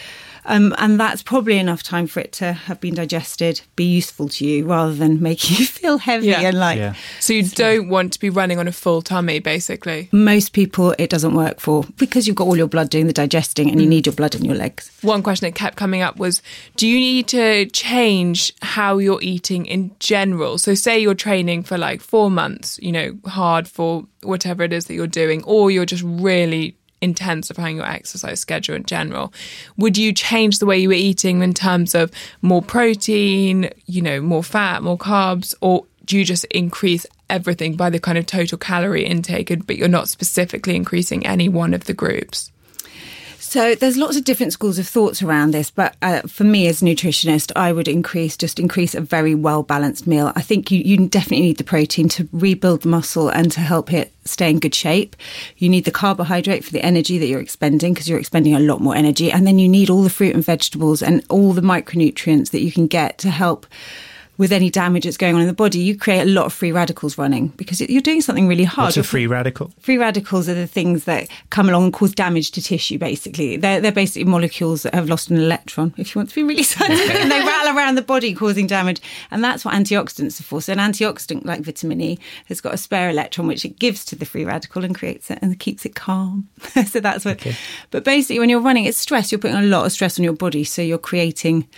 Um, 0.45 0.75
and 0.79 0.99
that's 0.99 1.23
probably 1.23 1.59
enough 1.59 1.83
time 1.83 2.07
for 2.07 2.21
it 2.21 2.33
to 2.33 2.53
have 2.53 2.81
been 2.81 2.95
digested, 2.95 3.61
be 3.77 3.85
useful 3.85 4.29
to 4.31 4.47
you, 4.47 4.67
rather 4.67 4.95
than 4.95 5.23
making 5.31 5.59
you 5.59 5.67
feel 5.67 5.99
heavy 5.99 6.29
yeah. 6.29 6.41
and 6.41 6.59
like. 6.59 6.79
Yeah. 6.79 6.95
So 7.21 7.33
you 7.33 7.45
don't 7.45 7.89
want 7.89 8.13
to 8.15 8.21
be 8.21 8.31
running 8.31 8.59
on 8.59 8.69
a 8.69 8.73
full 8.73 9.03
tummy, 9.03 9.39
basically. 9.39 10.09
Most 10.13 10.53
people, 10.53 10.95
it 10.99 11.11
doesn't 11.11 11.35
work 11.35 11.61
for 11.61 11.85
because 11.97 12.27
you've 12.27 12.37
got 12.37 12.47
all 12.47 12.57
your 12.57 12.69
blood 12.69 12.91
doing 12.91 13.07
the 13.07 13.13
digesting, 13.13 13.69
and 13.69 13.79
mm. 13.79 13.83
you 13.83 13.89
need 13.89 14.07
your 14.07 14.15
blood 14.15 14.35
in 14.35 14.45
your 14.45 14.55
legs. 14.55 14.91
One 15.03 15.23
question 15.23 15.47
that 15.47 15.55
kept 15.55 15.77
coming 15.77 16.03
up 16.03 16.17
was: 16.19 16.43
Do 16.77 16.87
you 16.87 16.99
need 16.99 17.29
to 17.29 17.67
change 17.67 18.53
how 18.63 18.99
you're 18.99 19.23
eating 19.23 19.67
in 19.67 19.95
general? 19.99 20.59
So, 20.59 20.75
say 20.75 20.99
you're 20.99 21.15
training 21.15 21.65
for 21.65 21.79
like 21.79 22.01
four 22.01 22.31
months, 22.31 22.79
you 22.83 22.93
know, 22.93 23.19
hard 23.27 23.69
for 23.69 24.07
whatever 24.23 24.63
it 24.63 24.73
is 24.73 24.87
that 24.87 24.95
you're 24.95 25.07
doing, 25.07 25.43
or 25.45 25.71
you're 25.71 25.87
just 25.87 26.03
really 26.05 26.77
intensifying 27.01 27.77
your 27.77 27.87
exercise 27.87 28.41
schedule 28.41 28.77
in 28.77 28.85
general. 28.85 29.33
Would 29.77 29.97
you 29.97 30.13
change 30.13 30.59
the 30.59 30.67
way 30.67 30.79
you 30.79 30.89
were 30.89 30.95
eating 30.95 31.43
in 31.43 31.55
terms 31.55 31.95
of 31.95 32.11
more 32.43 32.63
protein, 32.63 33.71
you 33.87 34.03
know, 34.03 34.21
more 34.21 34.45
fat, 34.45 34.83
more 34.83 34.99
carbs, 34.99 35.55
or 35.61 35.87
do 36.05 36.19
you 36.19 36.25
just 36.25 36.45
increase 36.47 37.07
everything 37.29 37.77
by 37.77 37.91
the 37.91 38.01
kind 38.01 38.19
of 38.19 38.27
total 38.27 38.59
calorie 38.59 39.05
intake, 39.05 39.67
but 39.67 39.77
you're 39.77 39.89
not 39.89 40.09
specifically 40.09 40.77
increasing 40.77 41.27
any 41.27 41.49
one 41.49 41.75
of 41.75 41.85
the 41.85 41.95
groups? 41.95 42.51
So 43.51 43.75
there's 43.75 43.97
lots 43.97 44.17
of 44.17 44.23
different 44.23 44.53
schools 44.53 44.79
of 44.79 44.87
thoughts 44.87 45.23
around 45.23 45.51
this, 45.51 45.73
but 45.73 45.97
uh, 46.03 46.21
for 46.21 46.45
me 46.45 46.69
as 46.69 46.83
a 46.83 46.85
nutritionist, 46.85 47.51
I 47.57 47.73
would 47.73 47.89
increase 47.89 48.37
just 48.37 48.61
increase 48.61 48.95
a 48.95 49.01
very 49.01 49.35
well 49.35 49.65
balanced 49.65 50.07
meal. 50.07 50.31
I 50.37 50.41
think 50.41 50.71
you, 50.71 50.79
you 50.79 51.09
definitely 51.09 51.47
need 51.47 51.59
the 51.59 51.65
protein 51.65 52.09
to 52.11 52.29
rebuild 52.31 52.83
the 52.83 52.89
muscle 52.89 53.29
and 53.29 53.51
to 53.51 53.59
help 53.59 53.93
it 53.93 54.13
stay 54.25 54.51
in 54.51 54.61
good 54.61 54.73
shape. 54.73 55.17
You 55.57 55.69
need 55.69 55.85
the 55.85 55.91
carbohydrate 55.91 56.65
for 56.65 56.71
the 56.71 56.85
energy 56.85 57.19
that 57.19 57.27
you're 57.27 57.41
expending 57.41 57.93
because 57.93 58.09
you're 58.09 58.21
expending 58.21 58.55
a 58.55 58.61
lot 58.61 58.81
more 58.81 58.95
energy, 58.95 59.33
and 59.33 59.49
then 59.49 59.59
you 59.59 59.69
need 59.69 59.91
all 59.91 60.05
the 60.05 60.11
fruit 60.11 60.37
and 60.37 60.45
vegetables 60.45 61.03
and 61.03 61.25
all 61.29 61.53
the 61.53 61.61
micronutrients 61.61 62.53
that 62.53 62.63
you 62.63 62.71
can 62.71 62.87
get 62.87 63.19
to 63.19 63.31
help 63.31 63.67
with 64.41 64.53
any 64.53 64.71
damage 64.71 65.05
that's 65.05 65.19
going 65.19 65.35
on 65.35 65.43
in 65.43 65.47
the 65.47 65.53
body, 65.53 65.79
you 65.79 65.95
create 65.95 66.23
a 66.23 66.25
lot 66.25 66.47
of 66.47 66.53
free 66.55 66.73
radicals 66.73 67.19
running 67.19 67.49
because 67.59 67.79
you're 67.79 68.01
doing 68.01 68.23
something 68.23 68.49
really 68.49 68.65
hard. 68.65 68.87
What's 68.87 68.97
a 68.97 69.03
free 69.03 69.27
radical? 69.27 69.71
Free 69.81 69.99
radicals 69.99 70.49
are 70.49 70.55
the 70.55 70.67
things 70.67 71.05
that 71.05 71.29
come 71.51 71.69
along 71.69 71.85
and 71.85 71.93
cause 71.93 72.15
damage 72.15 72.51
to 72.53 72.63
tissue, 72.63 72.97
basically. 72.97 73.59
They're, 73.59 73.83
they're 73.83 73.93
basically 73.93 74.25
molecules 74.25 74.85
that 74.85 74.95
have 74.95 75.11
lost 75.11 75.29
an 75.29 75.37
electron, 75.37 75.93
if 75.99 76.15
you 76.15 76.21
want 76.21 76.31
to 76.31 76.35
be 76.35 76.43
really 76.43 76.63
scientific, 76.73 77.17
and 77.17 77.31
they 77.31 77.39
rattle 77.39 77.77
around 77.77 77.97
the 77.97 78.03
body 78.03 78.33
causing 78.33 78.67
damage. 78.67 79.03
And 79.31 79.45
that's 79.45 79.63
what 79.63 79.75
antioxidants 79.75 80.41
are 80.41 80.45
for. 80.45 80.63
So 80.63 80.73
an 80.73 80.79
antioxidant 80.79 81.45
like 81.45 81.61
vitamin 81.61 82.01
E 82.01 82.19
has 82.47 82.63
got 82.63 82.73
a 82.73 82.79
spare 82.79 83.11
electron, 83.11 83.47
which 83.47 83.67
it 83.67 83.79
gives 83.79 84.07
to 84.07 84.17
the 84.17 84.25
free 84.25 84.47
radical 84.47 84.87
and 84.87 84.95
creates 84.95 85.31
it 85.31 85.39
and 85.43 85.59
keeps 85.59 85.85
it 85.85 85.95
calm. 85.95 86.49
so 86.87 86.99
that's 86.99 87.27
what. 87.27 87.33
Okay. 87.33 87.55
But 87.91 88.05
basically, 88.05 88.39
when 88.39 88.49
you're 88.49 88.61
running, 88.61 88.87
it's 88.87 88.97
stress. 88.97 89.31
You're 89.31 89.39
putting 89.39 89.59
a 89.59 89.63
lot 89.65 89.85
of 89.85 89.93
stress 89.93 90.19
on 90.19 90.25
your 90.25 90.33
body. 90.33 90.65
So 90.65 90.81
you're 90.81 90.97
creating 90.97 91.69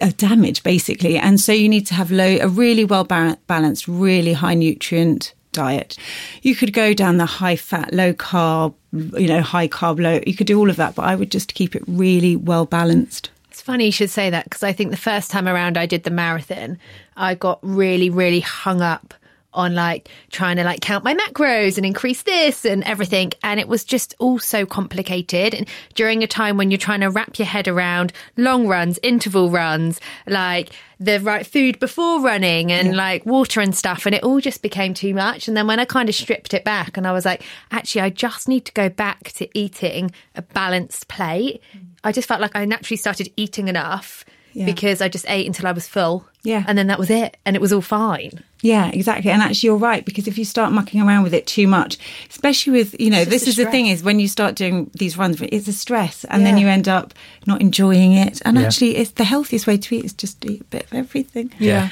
Uh, 0.00 0.10
damage 0.16 0.62
basically. 0.62 1.18
And 1.18 1.38
so 1.38 1.52
you 1.52 1.68
need 1.68 1.86
to 1.88 1.94
have 1.94 2.10
low, 2.10 2.38
a 2.40 2.48
really 2.48 2.84
well 2.84 3.04
balanced, 3.04 3.86
really 3.86 4.32
high 4.32 4.54
nutrient 4.54 5.34
diet. 5.52 5.96
You 6.42 6.54
could 6.54 6.72
go 6.72 6.92
down 6.92 7.16
the 7.16 7.26
high 7.26 7.56
fat, 7.56 7.94
low 7.94 8.12
carb, 8.12 8.74
you 8.92 9.26
know, 9.26 9.40
high 9.40 9.68
carb, 9.68 10.00
low. 10.00 10.20
You 10.26 10.34
could 10.34 10.46
do 10.46 10.58
all 10.58 10.68
of 10.68 10.76
that, 10.76 10.94
but 10.94 11.04
I 11.04 11.14
would 11.14 11.30
just 11.30 11.54
keep 11.54 11.74
it 11.74 11.82
really 11.86 12.36
well 12.36 12.66
balanced. 12.66 13.30
It's 13.50 13.62
funny 13.62 13.86
you 13.86 13.92
should 13.92 14.10
say 14.10 14.30
that 14.30 14.44
because 14.44 14.62
I 14.62 14.72
think 14.72 14.90
the 14.90 14.96
first 14.96 15.30
time 15.30 15.46
around 15.46 15.78
I 15.78 15.86
did 15.86 16.02
the 16.02 16.10
marathon, 16.10 16.78
I 17.16 17.34
got 17.34 17.60
really, 17.62 18.10
really 18.10 18.40
hung 18.40 18.82
up 18.82 19.14
on 19.54 19.74
like 19.74 20.08
trying 20.30 20.56
to 20.56 20.64
like 20.64 20.80
count 20.80 21.04
my 21.04 21.14
macros 21.14 21.76
and 21.76 21.86
increase 21.86 22.22
this 22.22 22.64
and 22.64 22.84
everything. 22.84 23.32
And 23.42 23.58
it 23.60 23.68
was 23.68 23.84
just 23.84 24.14
all 24.18 24.38
so 24.38 24.66
complicated. 24.66 25.54
And 25.54 25.68
during 25.94 26.22
a 26.22 26.26
time 26.26 26.56
when 26.56 26.70
you're 26.70 26.78
trying 26.78 27.00
to 27.00 27.10
wrap 27.10 27.38
your 27.38 27.46
head 27.46 27.68
around 27.68 28.12
long 28.36 28.66
runs, 28.68 28.98
interval 29.02 29.50
runs, 29.50 30.00
like 30.26 30.70
the 31.00 31.20
right 31.20 31.46
food 31.46 31.78
before 31.78 32.20
running 32.20 32.72
and 32.72 32.88
yeah. 32.88 32.94
like 32.94 33.26
water 33.26 33.60
and 33.60 33.74
stuff. 33.74 34.06
And 34.06 34.14
it 34.14 34.22
all 34.22 34.40
just 34.40 34.62
became 34.62 34.94
too 34.94 35.14
much. 35.14 35.48
And 35.48 35.56
then 35.56 35.66
when 35.66 35.80
I 35.80 35.84
kind 35.84 36.08
of 36.08 36.14
stripped 36.14 36.54
it 36.54 36.64
back 36.64 36.96
and 36.96 37.06
I 37.06 37.12
was 37.12 37.24
like, 37.24 37.42
actually, 37.70 38.02
I 38.02 38.10
just 38.10 38.48
need 38.48 38.64
to 38.66 38.72
go 38.72 38.88
back 38.88 39.32
to 39.32 39.48
eating 39.58 40.10
a 40.34 40.42
balanced 40.42 41.08
plate. 41.08 41.62
I 42.02 42.12
just 42.12 42.28
felt 42.28 42.40
like 42.40 42.54
I 42.54 42.64
naturally 42.64 42.96
started 42.96 43.32
eating 43.36 43.68
enough 43.68 44.24
yeah. 44.54 44.64
because 44.64 45.02
I 45.02 45.08
just 45.08 45.26
ate 45.28 45.46
until 45.46 45.66
I 45.66 45.72
was 45.72 45.86
full. 45.86 46.26
Yeah. 46.42 46.64
And 46.66 46.76
then 46.76 46.86
that 46.86 46.98
was 46.98 47.10
it. 47.10 47.36
And 47.44 47.56
it 47.56 47.62
was 47.62 47.72
all 47.72 47.80
fine. 47.80 48.44
Yeah, 48.60 48.90
exactly. 48.92 49.30
And 49.30 49.42
actually, 49.42 49.68
you're 49.68 49.76
right 49.76 50.04
because 50.04 50.28
if 50.28 50.38
you 50.38 50.44
start 50.44 50.72
mucking 50.72 51.00
around 51.00 51.22
with 51.22 51.34
it 51.34 51.46
too 51.46 51.66
much, 51.66 51.98
especially 52.30 52.72
with, 52.72 52.98
you 53.00 53.10
know, 53.10 53.24
this 53.24 53.48
is 53.48 53.56
the 53.56 53.66
thing 53.70 53.88
is 53.88 54.02
when 54.02 54.20
you 54.20 54.28
start 54.28 54.54
doing 54.54 54.90
these 54.94 55.18
runs, 55.18 55.40
it's 55.40 55.68
a 55.68 55.72
stress 55.72 56.24
and 56.24 56.42
yeah. 56.42 56.50
then 56.50 56.58
you 56.58 56.68
end 56.68 56.88
up 56.88 57.12
not 57.46 57.60
enjoying 57.60 58.12
it. 58.12 58.40
And 58.44 58.56
yeah. 58.56 58.64
actually, 58.64 58.96
it's 58.96 59.12
the 59.12 59.24
healthiest 59.24 59.66
way 59.66 59.76
to 59.76 59.96
eat 59.96 60.04
is 60.04 60.12
just 60.12 60.44
eat 60.44 60.62
a 60.62 60.64
bit 60.64 60.84
of 60.84 60.94
everything. 60.94 61.52
yeah. 61.58 61.84
yeah 61.84 61.88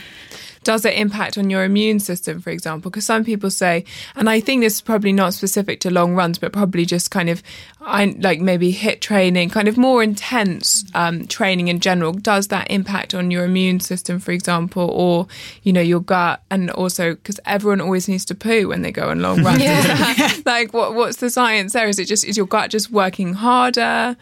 does 0.64 0.84
it 0.84 0.94
impact 0.94 1.38
on 1.38 1.50
your 1.50 1.64
immune 1.64 2.00
system, 2.00 2.40
for 2.40 2.50
example? 2.50 2.90
Because 2.90 3.06
some 3.06 3.24
people 3.24 3.50
say, 3.50 3.84
and 4.16 4.28
I 4.30 4.40
think 4.40 4.62
this 4.62 4.74
is 4.74 4.80
probably 4.80 5.12
not 5.12 5.34
specific 5.34 5.80
to 5.80 5.90
long 5.90 6.14
runs, 6.14 6.38
but 6.38 6.52
probably 6.52 6.84
just 6.84 7.10
kind 7.10 7.28
of 7.28 7.42
I, 7.80 8.16
like 8.18 8.40
maybe 8.40 8.72
HIIT 8.72 9.00
training, 9.00 9.50
kind 9.50 9.66
of 9.66 9.76
more 9.76 10.02
intense 10.02 10.84
um, 10.94 11.26
training 11.26 11.68
in 11.68 11.80
general. 11.80 12.12
Does 12.12 12.48
that 12.48 12.70
impact 12.70 13.14
on 13.14 13.30
your 13.30 13.44
immune 13.44 13.80
system, 13.80 14.20
for 14.20 14.30
example, 14.30 14.88
or 14.90 15.26
you 15.62 15.72
know 15.72 15.80
your 15.80 16.00
gut? 16.00 16.42
And 16.50 16.70
also 16.70 17.14
because 17.14 17.40
everyone 17.44 17.80
always 17.80 18.08
needs 18.08 18.24
to 18.26 18.34
poo 18.34 18.68
when 18.68 18.82
they 18.82 18.92
go 18.92 19.10
on 19.10 19.20
long 19.20 19.42
runs. 19.42 19.62
yeah. 19.62 20.30
like 20.46 20.72
what 20.72 20.94
what's 20.94 21.16
the 21.16 21.30
science 21.30 21.72
there? 21.72 21.88
Is 21.88 21.98
it 21.98 22.06
just 22.06 22.24
is 22.24 22.36
your 22.36 22.46
gut 22.46 22.70
just 22.70 22.90
working 22.90 23.34
harder? 23.34 24.16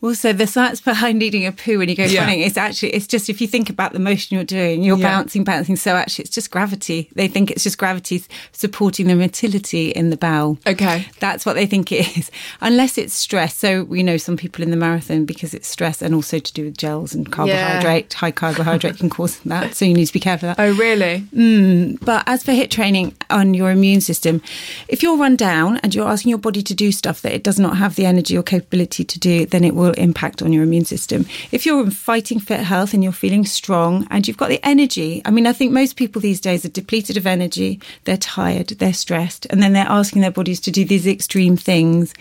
Well, 0.00 0.14
so 0.14 0.32
the 0.32 0.46
science 0.46 0.80
behind 0.80 1.18
needing 1.18 1.46
a 1.46 1.52
poo 1.52 1.78
when 1.78 1.88
you 1.88 1.96
go 1.96 2.04
yeah. 2.04 2.20
running 2.20 2.40
is 2.40 2.56
actually 2.56 2.90
it's 2.90 3.06
just 3.06 3.28
if 3.28 3.40
you 3.40 3.46
think 3.46 3.70
about 3.70 3.92
the 3.92 3.98
motion 3.98 4.34
you're 4.34 4.44
doing, 4.44 4.82
you're 4.82 4.98
yeah. 4.98 5.08
bouncing, 5.08 5.44
bouncing. 5.44 5.76
So 5.76 5.96
actually, 5.96 6.24
it's 6.24 6.34
just 6.34 6.50
gravity. 6.50 7.10
They 7.14 7.28
think 7.28 7.50
it's 7.50 7.62
just 7.62 7.78
gravity 7.78 8.22
supporting 8.52 9.06
the 9.06 9.14
motility 9.14 9.90
in 9.90 10.10
the 10.10 10.16
bowel. 10.16 10.58
Okay, 10.66 11.06
that's 11.20 11.46
what 11.46 11.54
they 11.54 11.66
think 11.66 11.92
it 11.92 12.16
is, 12.16 12.30
unless 12.60 12.98
it's 12.98 13.14
stress. 13.14 13.54
So 13.54 13.84
we 13.84 14.02
know 14.02 14.16
some 14.16 14.36
people 14.36 14.62
in 14.62 14.70
the 14.70 14.76
marathon 14.76 15.24
because 15.24 15.54
it's 15.54 15.68
stress 15.68 16.02
and 16.02 16.14
also 16.14 16.38
to 16.38 16.52
do 16.52 16.64
with 16.64 16.76
gels 16.76 17.14
and 17.14 17.30
carbohydrate. 17.30 18.12
Yeah. 18.12 18.18
High 18.18 18.32
carbohydrate 18.32 18.98
can 18.98 19.10
cause 19.10 19.38
that, 19.40 19.74
so 19.74 19.84
you 19.84 19.94
need 19.94 20.06
to 20.06 20.12
be 20.12 20.20
careful 20.20 20.50
of 20.50 20.56
that. 20.56 20.62
Oh, 20.62 20.74
really? 20.74 21.20
Mm, 21.34 22.04
but 22.04 22.24
as 22.26 22.42
for 22.42 22.52
HIIT 22.52 22.70
training 22.70 23.14
on 23.28 23.54
your 23.54 23.70
immune 23.70 24.00
system, 24.00 24.42
if 24.88 25.02
you're 25.02 25.16
run 25.16 25.36
down 25.36 25.78
and 25.78 25.94
you're 25.94 26.08
asking 26.08 26.30
your 26.30 26.38
body 26.38 26.62
to 26.62 26.74
do 26.74 26.92
stuff 26.92 27.22
that 27.22 27.32
it 27.32 27.42
does 27.42 27.58
not 27.58 27.76
have 27.76 27.96
the 27.96 28.06
energy 28.06 28.36
or 28.36 28.42
capability 28.42 29.04
to 29.04 29.18
do, 29.18 29.46
then 29.46 29.59
it 29.64 29.74
will 29.74 29.92
impact 29.92 30.42
on 30.42 30.52
your 30.52 30.62
immune 30.62 30.84
system. 30.84 31.26
If 31.52 31.66
you're 31.66 31.82
in 31.82 31.90
fighting 31.90 32.40
fit 32.40 32.60
health 32.60 32.94
and 32.94 33.02
you're 33.02 33.12
feeling 33.12 33.44
strong 33.44 34.06
and 34.10 34.26
you've 34.26 34.36
got 34.36 34.48
the 34.48 34.64
energy, 34.64 35.22
I 35.24 35.30
mean, 35.30 35.46
I 35.46 35.52
think 35.52 35.72
most 35.72 35.96
people 35.96 36.20
these 36.20 36.40
days 36.40 36.64
are 36.64 36.70
depleted 36.70 37.16
of 37.16 37.26
energy, 37.26 37.80
they're 38.04 38.16
tired, 38.16 38.68
they're 38.68 38.92
stressed, 38.92 39.46
and 39.46 39.62
then 39.62 39.72
they're 39.72 39.86
asking 39.88 40.22
their 40.22 40.30
bodies 40.30 40.60
to 40.60 40.70
do 40.70 40.84
these 40.84 41.06
extreme 41.06 41.56
things 41.56 42.14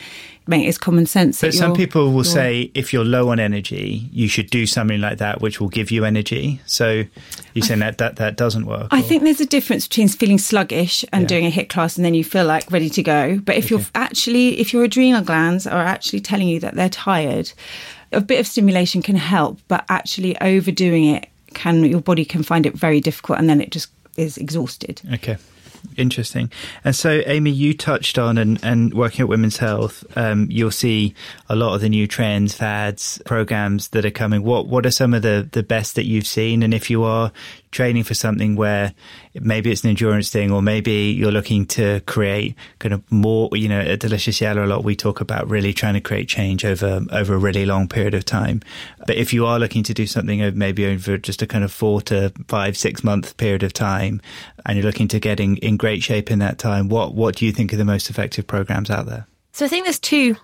mate, 0.49 0.67
it's 0.67 0.77
common 0.77 1.05
sense. 1.05 1.39
But 1.39 1.53
some 1.53 1.73
people 1.73 2.11
will 2.11 2.23
say 2.23 2.71
if 2.73 2.91
you're 2.91 3.05
low 3.05 3.29
on 3.29 3.39
energy, 3.39 4.09
you 4.11 4.27
should 4.27 4.49
do 4.49 4.65
something 4.65 4.99
like 4.99 5.19
that, 5.19 5.41
which 5.41 5.61
will 5.61 5.69
give 5.69 5.91
you 5.91 6.03
energy. 6.03 6.59
So 6.65 7.05
you're 7.53 7.65
saying 7.65 7.79
that 7.79 7.99
that, 7.99 8.15
that 8.17 8.35
doesn't 8.35 8.65
work? 8.65 8.87
I 8.91 8.99
or? 8.99 9.03
think 9.03 9.23
there's 9.23 9.39
a 9.39 9.45
difference 9.45 9.87
between 9.87 10.07
feeling 10.09 10.39
sluggish 10.39 11.05
and 11.13 11.21
yeah. 11.21 11.27
doing 11.27 11.45
a 11.45 11.51
HIIT 11.51 11.69
class 11.69 11.95
and 11.95 12.03
then 12.03 12.15
you 12.15 12.23
feel 12.23 12.45
like 12.45 12.69
ready 12.71 12.89
to 12.89 13.03
go. 13.03 13.39
But 13.39 13.55
if 13.55 13.65
okay. 13.65 13.75
you're 13.75 13.85
actually, 13.95 14.59
if 14.59 14.73
your 14.73 14.83
adrenal 14.83 15.21
glands 15.21 15.67
are 15.67 15.83
actually 15.83 16.19
telling 16.19 16.47
you 16.47 16.59
that 16.61 16.75
they're 16.75 16.89
tired, 16.89 17.51
a 18.11 18.19
bit 18.19 18.39
of 18.39 18.47
stimulation 18.47 19.01
can 19.01 19.15
help, 19.15 19.59
but 19.67 19.85
actually 19.87 20.39
overdoing 20.41 21.05
it 21.05 21.29
can, 21.53 21.83
your 21.85 22.01
body 22.01 22.25
can 22.25 22.43
find 22.43 22.65
it 22.65 22.73
very 22.73 22.99
difficult 22.99 23.37
and 23.39 23.47
then 23.47 23.61
it 23.61 23.71
just 23.71 23.89
is 24.17 24.37
exhausted. 24.37 25.01
Okay 25.13 25.37
interesting. 25.97 26.51
And 26.83 26.95
so, 26.95 27.21
Amy, 27.25 27.51
you 27.51 27.73
touched 27.73 28.17
on 28.17 28.37
and, 28.37 28.63
and 28.63 28.93
working 28.93 29.21
at 29.21 29.27
Women's 29.27 29.57
Health, 29.57 30.03
um, 30.15 30.47
you'll 30.49 30.71
see 30.71 31.13
a 31.49 31.55
lot 31.55 31.75
of 31.75 31.81
the 31.81 31.89
new 31.89 32.07
trends, 32.07 32.53
fads, 32.53 33.21
programs 33.25 33.89
that 33.89 34.05
are 34.05 34.11
coming. 34.11 34.43
What 34.43 34.67
what 34.67 34.85
are 34.85 34.91
some 34.91 35.13
of 35.13 35.21
the 35.21 35.47
the 35.51 35.63
best 35.63 35.95
that 35.95 36.05
you've 36.05 36.27
seen? 36.27 36.63
And 36.63 36.73
if 36.73 36.89
you 36.89 37.03
are 37.03 37.31
training 37.71 38.03
for 38.03 38.15
something 38.15 38.55
where 38.55 38.93
maybe 39.35 39.71
it's 39.71 39.83
an 39.83 39.89
endurance 39.89 40.29
thing, 40.29 40.51
or 40.51 40.61
maybe 40.61 41.15
you're 41.15 41.31
looking 41.31 41.65
to 41.67 42.01
create 42.01 42.55
kind 42.79 42.93
of 42.93 43.11
more, 43.11 43.49
you 43.53 43.69
know, 43.69 43.79
at 43.79 43.99
Deliciously 43.99 44.47
Ella, 44.47 44.65
a 44.65 44.67
lot 44.67 44.83
we 44.83 44.95
talk 44.95 45.21
about 45.21 45.47
really 45.47 45.73
trying 45.73 45.93
to 45.93 46.01
create 46.01 46.27
change 46.27 46.65
over 46.65 47.01
over 47.11 47.35
a 47.35 47.37
really 47.37 47.65
long 47.65 47.87
period 47.87 48.13
of 48.13 48.25
time. 48.25 48.61
But 49.05 49.17
if 49.17 49.33
you 49.33 49.45
are 49.45 49.59
looking 49.59 49.83
to 49.83 49.93
do 49.93 50.07
something 50.07 50.57
maybe 50.57 50.85
over 50.85 51.17
just 51.17 51.41
a 51.41 51.47
kind 51.47 51.63
of 51.63 51.71
four 51.71 52.01
to 52.03 52.31
five, 52.47 52.77
six 52.77 53.03
month 53.03 53.37
period 53.37 53.63
of 53.63 53.73
time, 53.73 54.21
and 54.65 54.77
you're 54.77 54.85
looking 54.85 55.07
to 55.09 55.19
get 55.19 55.39
in, 55.69 55.77
great 55.77 56.03
shape 56.03 56.29
in 56.29 56.39
that 56.39 56.57
time, 56.57 56.89
what 56.89 57.13
what 57.13 57.35
do 57.35 57.45
you 57.45 57.51
think 57.51 57.73
are 57.73 57.77
the 57.77 57.85
most 57.85 58.09
effective 58.09 58.45
programs 58.45 58.89
out 58.89 59.05
there? 59.05 59.27
So 59.53 59.65
I 59.65 59.67
think 59.67 59.85
there's 59.85 59.99
two 59.99 60.35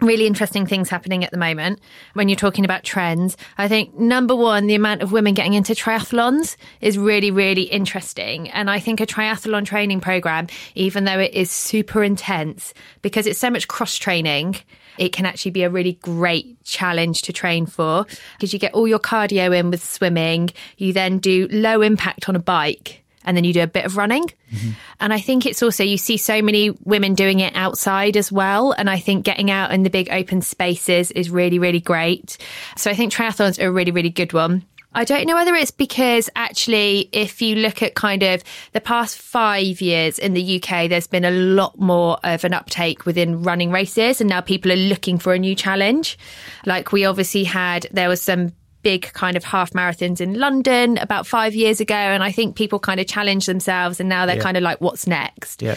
really 0.00 0.26
interesting 0.26 0.66
things 0.66 0.88
happening 0.88 1.24
at 1.24 1.30
the 1.30 1.36
moment 1.36 1.80
when 2.14 2.28
you're 2.28 2.36
talking 2.36 2.64
about 2.64 2.82
trends. 2.82 3.36
I 3.58 3.68
think 3.68 3.94
number 3.94 4.34
one, 4.34 4.66
the 4.66 4.74
amount 4.74 5.02
of 5.02 5.12
women 5.12 5.34
getting 5.34 5.54
into 5.54 5.72
triathlons 5.72 6.56
is 6.80 6.98
really, 6.98 7.30
really 7.30 7.62
interesting. 7.62 8.50
And 8.50 8.70
I 8.70 8.80
think 8.80 9.00
a 9.00 9.06
triathlon 9.06 9.64
training 9.64 10.00
program, 10.00 10.48
even 10.74 11.04
though 11.04 11.18
it 11.18 11.32
is 11.32 11.50
super 11.50 12.02
intense, 12.02 12.74
because 13.02 13.26
it's 13.26 13.38
so 13.38 13.50
much 13.50 13.68
cross 13.68 13.96
training, 13.96 14.56
it 14.98 15.12
can 15.12 15.26
actually 15.26 15.52
be 15.52 15.62
a 15.62 15.70
really 15.70 15.94
great 15.94 16.62
challenge 16.64 17.22
to 17.22 17.32
train 17.32 17.66
for 17.66 18.06
because 18.36 18.52
you 18.52 18.58
get 18.58 18.74
all 18.74 18.86
your 18.86 18.98
cardio 18.98 19.56
in 19.56 19.70
with 19.70 19.82
swimming. 19.82 20.50
You 20.76 20.92
then 20.92 21.18
do 21.18 21.48
low 21.50 21.82
impact 21.82 22.28
on 22.28 22.36
a 22.36 22.40
bike 22.40 23.03
and 23.24 23.36
then 23.36 23.44
you 23.44 23.52
do 23.52 23.62
a 23.62 23.66
bit 23.66 23.84
of 23.84 23.96
running. 23.96 24.24
Mm-hmm. 24.24 24.70
And 25.00 25.12
I 25.12 25.20
think 25.20 25.46
it's 25.46 25.62
also, 25.62 25.82
you 25.82 25.96
see 25.96 26.16
so 26.16 26.42
many 26.42 26.70
women 26.84 27.14
doing 27.14 27.40
it 27.40 27.54
outside 27.56 28.16
as 28.16 28.30
well. 28.30 28.72
And 28.72 28.88
I 28.88 28.98
think 28.98 29.24
getting 29.24 29.50
out 29.50 29.72
in 29.72 29.82
the 29.82 29.90
big 29.90 30.10
open 30.10 30.42
spaces 30.42 31.10
is 31.10 31.30
really, 31.30 31.58
really 31.58 31.80
great. 31.80 32.38
So 32.76 32.90
I 32.90 32.94
think 32.94 33.12
triathlons 33.12 33.62
are 33.62 33.68
a 33.68 33.72
really, 33.72 33.90
really 33.92 34.10
good 34.10 34.32
one. 34.32 34.64
I 34.96 35.04
don't 35.04 35.26
know 35.26 35.34
whether 35.34 35.56
it's 35.56 35.72
because 35.72 36.30
actually, 36.36 37.08
if 37.10 37.42
you 37.42 37.56
look 37.56 37.82
at 37.82 37.96
kind 37.96 38.22
of 38.22 38.44
the 38.72 38.80
past 38.80 39.18
five 39.18 39.80
years 39.80 40.20
in 40.20 40.34
the 40.34 40.62
UK, 40.62 40.88
there's 40.88 41.08
been 41.08 41.24
a 41.24 41.32
lot 41.32 41.78
more 41.80 42.16
of 42.22 42.44
an 42.44 42.54
uptake 42.54 43.04
within 43.04 43.42
running 43.42 43.72
races, 43.72 44.20
and 44.20 44.30
now 44.30 44.40
people 44.40 44.70
are 44.70 44.76
looking 44.76 45.18
for 45.18 45.34
a 45.34 45.38
new 45.38 45.56
challenge. 45.56 46.16
Like 46.64 46.92
we 46.92 47.04
obviously 47.04 47.42
had, 47.42 47.88
there 47.90 48.08
was 48.08 48.22
some 48.22 48.52
big 48.84 49.12
kind 49.14 49.36
of 49.36 49.42
half 49.42 49.72
marathons 49.72 50.20
in 50.20 50.34
London 50.34 50.96
about 50.98 51.26
five 51.26 51.54
years 51.56 51.80
ago. 51.80 51.94
And 51.96 52.22
I 52.22 52.30
think 52.30 52.54
people 52.54 52.78
kind 52.78 53.00
of 53.00 53.08
challenge 53.08 53.46
themselves 53.46 53.98
and 53.98 54.08
now 54.08 54.26
they're 54.26 54.36
Yeah. 54.36 54.42
kind 54.42 54.56
of 54.56 54.62
like, 54.62 54.80
what's 54.80 55.08
next? 55.08 55.60
Yeah. 55.62 55.74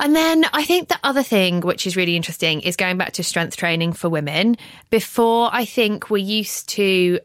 And 0.00 0.14
then 0.14 0.44
I 0.52 0.64
think 0.64 0.88
the 0.88 0.98
other 1.02 1.24
thing 1.24 1.60
which 1.62 1.84
is 1.86 1.96
really 1.96 2.14
interesting 2.14 2.60
is 2.60 2.76
going 2.76 2.98
back 2.98 3.12
to 3.14 3.24
strength 3.24 3.56
training 3.56 3.94
for 3.94 4.08
women. 4.08 4.56
Before, 4.90 5.50
I 5.52 5.64
think 5.64 6.08
we 6.10 6.20
used 6.22 6.68
to, 6.70 7.18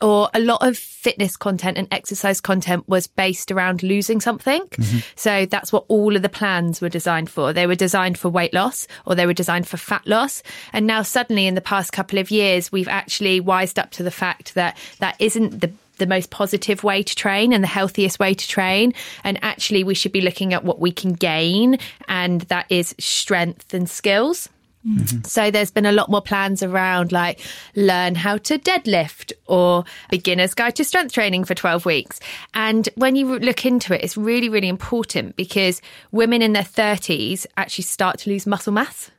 or 0.00 0.28
a 0.34 0.40
lot 0.40 0.66
of 0.66 0.76
fitness 0.76 1.36
content 1.36 1.78
and 1.78 1.88
exercise 1.90 2.40
content 2.40 2.88
was 2.88 3.06
based 3.06 3.50
around 3.50 3.82
losing 3.82 4.20
something. 4.20 4.62
Mm-hmm. 4.62 4.98
So 5.16 5.46
that's 5.46 5.72
what 5.72 5.84
all 5.88 6.16
of 6.16 6.22
the 6.22 6.28
plans 6.28 6.80
were 6.80 6.88
designed 6.88 7.30
for. 7.30 7.52
They 7.52 7.66
were 7.66 7.74
designed 7.74 8.18
for 8.18 8.28
weight 8.28 8.52
loss 8.52 8.86
or 9.06 9.14
they 9.14 9.26
were 9.26 9.32
designed 9.32 9.68
for 9.68 9.76
fat 9.76 10.06
loss. 10.06 10.42
And 10.72 10.86
now 10.86 11.02
suddenly 11.02 11.46
in 11.46 11.54
the 11.54 11.60
past 11.60 11.92
couple 11.92 12.18
of 12.18 12.30
years, 12.30 12.72
we've 12.72 12.88
actually 12.88 13.40
wised 13.40 13.78
up 13.78 13.90
to 13.92 14.02
the 14.02 14.10
fact 14.10 14.54
that 14.54 14.76
that 14.98 15.16
isn't 15.20 15.60
the 15.60 15.72
the 15.98 16.06
most 16.08 16.30
positive 16.30 16.82
way 16.82 17.04
to 17.04 17.14
train 17.14 17.52
and 17.52 17.62
the 17.62 17.68
healthiest 17.68 18.18
way 18.18 18.34
to 18.34 18.48
train. 18.48 18.92
And 19.22 19.38
actually, 19.42 19.84
we 19.84 19.94
should 19.94 20.10
be 20.10 20.20
looking 20.20 20.52
at 20.52 20.64
what 20.64 20.80
we 20.80 20.90
can 20.90 21.12
gain, 21.12 21.78
and 22.08 22.40
that 22.42 22.66
is 22.68 22.94
strength 22.98 23.72
and 23.72 23.88
skills. 23.88 24.48
Mm-hmm. 24.86 25.22
So 25.24 25.50
there's 25.50 25.70
been 25.70 25.86
a 25.86 25.92
lot 25.92 26.10
more 26.10 26.20
plans 26.20 26.62
around 26.62 27.10
like 27.10 27.40
learn 27.74 28.14
how 28.14 28.36
to 28.38 28.58
deadlift 28.58 29.32
or 29.46 29.84
beginner's 30.10 30.54
guide 30.54 30.76
to 30.76 30.84
strength 30.84 31.12
training 31.12 31.44
for 31.44 31.54
12 31.54 31.86
weeks. 31.86 32.20
And 32.52 32.88
when 32.94 33.16
you 33.16 33.38
look 33.38 33.64
into 33.64 33.94
it, 33.94 34.04
it's 34.04 34.16
really, 34.16 34.48
really 34.48 34.68
important 34.68 35.36
because 35.36 35.80
women 36.12 36.42
in 36.42 36.52
their 36.52 36.62
30s 36.62 37.46
actually 37.56 37.84
start 37.84 38.18
to 38.20 38.30
lose 38.30 38.46
muscle 38.46 38.72
mass. 38.72 39.10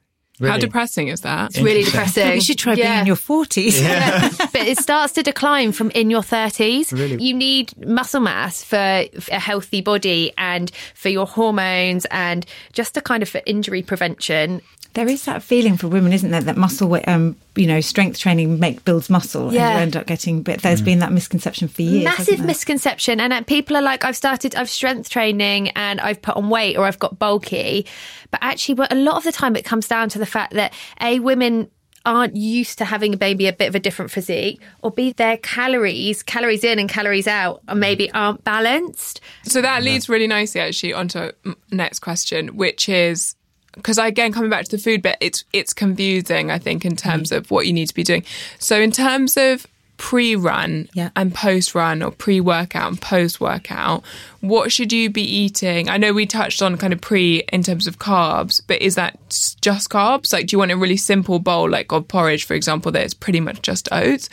How 0.42 0.58
depressing 0.58 1.08
is 1.08 1.22
that? 1.22 1.52
It's 1.52 1.60
really 1.60 1.84
depressing. 1.84 2.34
You 2.34 2.42
should 2.42 2.58
try 2.58 2.76
being 2.76 3.00
in 3.00 3.06
your 3.06 3.16
40s. 3.16 3.82
Yeah. 3.82 4.30
but 4.52 4.62
it 4.62 4.78
starts 4.78 5.14
to 5.14 5.24
decline 5.24 5.72
from 5.72 5.92
in 5.92 6.10
your 6.10 6.22
30s. 6.22 6.92
Really? 6.92 7.24
You 7.24 7.34
need 7.34 7.76
muscle 7.88 8.20
mass 8.22 8.64
for 8.64 8.78
a 8.78 9.40
healthy 9.40 9.82
body 9.82 10.34
and 10.38 10.72
for 10.94 11.10
your 11.10 11.26
hormones 11.26 12.06
and 12.12 12.46
just 12.74 12.98
a 12.98 13.02
kind 13.02 13.24
of 13.24 13.30
for 13.30 13.42
injury 13.46 13.82
prevention. 13.82 14.62
There 14.94 15.08
is 15.08 15.26
that 15.26 15.44
feeling 15.44 15.78
for 15.78 15.88
women, 15.88 16.14
isn't 16.14 16.32
there? 16.32 16.42
That 16.42 16.58
muscle, 16.58 16.88
wa- 16.90 17.02
um, 17.08 17.36
you 17.56 17.68
know, 17.68 17.82
strength 17.82 18.20
training 18.20 18.60
make 18.60 18.84
builds 18.86 19.10
muscle, 19.10 19.54
Yeah. 19.54 19.68
and 19.70 19.76
you 19.78 19.82
end 19.84 19.96
up 19.98 20.06
getting. 20.08 20.44
But 20.44 20.62
there's 20.62 20.82
been 20.82 21.00
that 21.00 21.12
misconception 21.12 21.68
for 21.68 21.82
years. 21.82 22.04
Massive 22.06 22.44
misconception. 22.46 23.20
And 23.20 23.32
uh, 23.34 23.42
people 23.44 23.78
are 23.78 23.82
like, 23.82 24.04
I've 24.04 24.16
started, 24.18 24.56
I've 24.56 24.70
strength 24.70 25.10
training 25.10 25.70
and 25.70 26.00
I've 26.02 26.22
put 26.22 26.36
on 26.36 26.50
weight 26.50 26.78
or 26.78 26.86
I've 26.86 27.00
got 27.00 27.18
bulky. 27.20 27.86
But 28.32 28.40
actually, 28.44 28.76
what- 28.76 28.92
a 28.92 28.96
lot 28.96 29.18
of 29.18 29.24
the 29.24 29.32
time 29.32 29.56
it 29.56 29.66
comes 29.66 29.88
down 29.88 30.10
to 30.10 30.20
the 30.20 30.26
fact 30.26 30.54
that 30.54 30.74
A, 31.02 31.20
women 31.20 31.70
aren't 32.08 32.36
used 32.36 32.78
to 32.78 32.86
having 32.86 33.16
a 33.16 33.18
baby 33.18 33.48
a 33.48 33.54
bit 33.54 33.68
of 33.68 33.74
a 33.74 33.80
different 33.80 34.12
physique 34.12 34.62
or 34.84 34.92
b 34.92 35.12
their 35.14 35.38
calories 35.38 36.22
calories 36.22 36.64
in 36.64 36.78
and 36.78 36.88
calories 36.88 37.26
out 37.26 37.64
or 37.68 37.74
maybe 37.74 38.12
aren't 38.12 38.44
balanced 38.44 39.22
So 39.42 39.60
that 39.64 39.82
leads 39.82 40.08
really 40.08 40.28
nicely 40.28 40.62
actually 40.62 40.94
onto 40.94 41.32
m- 41.44 41.56
next 41.72 42.02
question, 42.02 42.50
which 42.58 42.88
is 42.90 43.36
because 43.76 43.98
again 43.98 44.32
coming 44.32 44.50
back 44.50 44.66
to 44.66 44.72
the 44.72 44.82
food 44.82 45.02
bit, 45.02 45.18
it's 45.22 45.44
it's 45.54 45.74
confusing 45.74 46.52
I 46.52 46.58
think 46.60 46.86
in 46.86 46.96
terms 46.96 47.32
of 47.32 47.52
what 47.52 47.68
you 47.68 47.74
need 47.74 47.88
to 47.88 47.94
be 47.96 48.04
doing. 48.04 48.24
So 48.60 48.80
in 48.80 48.92
terms 48.92 49.38
of 49.38 49.68
pre-run 49.98 50.90
Yeah. 50.94 51.10
and 51.16 51.34
post-run 51.34 52.04
or 52.04 52.12
pre-workout 52.12 52.90
and 52.90 53.02
post-workout, 53.02 54.04
what 54.42 54.70
should 54.70 54.92
you 54.92 55.10
be 55.10 55.24
eating? 55.24 55.90
I 55.90 55.96
know 55.96 56.12
we 56.12 56.26
touched 56.26 56.62
on 56.62 56.76
kind 56.78 56.92
of 56.92 57.00
pre 57.00 57.44
in 57.54 57.64
terms 57.64 57.88
of 57.88 57.98
carbs, 57.98 58.62
but 58.68 58.82
is 58.82 58.96
that 58.96 59.18
just 59.62 59.90
carbs? 59.90 60.34
Like, 60.34 60.48
do 60.48 60.54
you 60.54 60.60
want 60.60 60.72
a 60.72 60.78
really 60.78 60.98
simple 60.98 61.40
bowl 61.40 61.70
like 61.70 61.94
of 61.94 62.08
porridge, 62.10 62.44
for 62.44 62.56
example, 62.56 62.92
that 62.92 63.06
is 63.06 63.14
pretty 63.14 63.40
much 63.40 63.62
just 63.62 63.88
oats? 63.92 64.30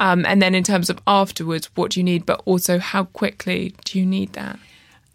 Um, 0.00 0.26
and 0.26 0.42
then 0.42 0.54
in 0.54 0.64
terms 0.64 0.90
of 0.90 0.98
afterwards, 1.06 1.70
what 1.76 1.92
do 1.92 2.00
you 2.00 2.04
need? 2.04 2.26
But 2.26 2.42
also, 2.44 2.78
how 2.80 3.04
quickly 3.04 3.72
do 3.84 3.98
you 4.00 4.04
need 4.04 4.32
that? 4.32 4.58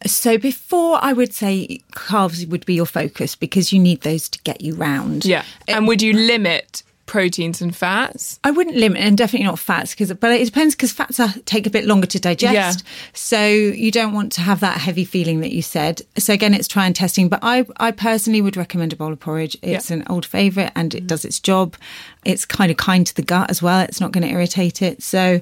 So 0.06 0.38
before, 0.38 1.00
I 1.02 1.14
would 1.14 1.34
say 1.34 1.82
carbs 1.94 2.48
would 2.48 2.66
be 2.66 2.74
your 2.74 2.86
focus 2.86 3.36
because 3.36 3.74
you 3.74 3.80
need 3.80 4.02
those 4.02 4.30
to 4.30 4.40
get 4.44 4.62
you 4.62 4.74
round. 4.76 5.26
Yeah. 5.26 5.42
Uh, 5.68 5.74
and 5.74 5.88
would 5.88 6.02
you 6.02 6.14
limit 6.14 6.84
proteins 7.06 7.60
and 7.60 7.76
fats? 7.76 8.40
I 8.44 8.52
wouldn't 8.52 8.76
limit, 8.78 9.02
and 9.02 9.18
definitely 9.18 9.48
not 9.48 9.58
fats, 9.58 9.96
because 9.96 10.14
but 10.14 10.32
it 10.32 10.46
depends 10.46 10.76
because 10.76 10.92
fats 10.92 11.20
are, 11.20 11.34
take 11.46 11.66
a 11.66 11.70
bit 11.72 11.86
longer 11.86 12.06
to 12.06 12.20
digest. 12.20 12.54
Yeah. 12.54 12.90
So 13.14 13.44
you 13.48 13.90
don't 13.92 14.14
want 14.14 14.32
to 14.34 14.42
have 14.42 14.60
that 14.60 14.78
heavy 14.78 15.06
feeling 15.06 15.42
that 15.42 15.52
you 15.52 15.64
said. 15.64 16.04
So 16.18 16.34
again, 16.34 16.54
it's 16.54 16.68
try 16.68 16.86
and 16.86 16.96
testing. 16.96 17.28
But 17.28 17.40
I, 17.42 17.66
I 17.78 17.92
personally 17.92 18.42
would 18.42 18.56
recommend 18.56 18.94
a 18.94 18.96
bowl 18.96 19.12
of 19.12 19.20
porridge. 19.20 19.58
It's 19.64 19.90
Yeah. 19.90 19.98
an 19.98 20.04
old 20.08 20.26
favourite, 20.26 20.72
and 20.76 20.94
it 20.94 21.08
does 21.08 21.26
its 21.26 21.40
job. 21.40 21.76
It's 22.26 22.46
kind 22.46 22.70
of 22.70 22.78
kind 22.78 23.08
to 23.08 23.16
the 23.16 23.24
gut 23.24 23.50
as 23.50 23.62
well. 23.62 23.80
It's 23.82 24.00
not 24.00 24.12
going 24.12 24.26
to 24.28 24.30
irritate 24.32 24.82
it. 24.84 25.02
So 25.02 25.42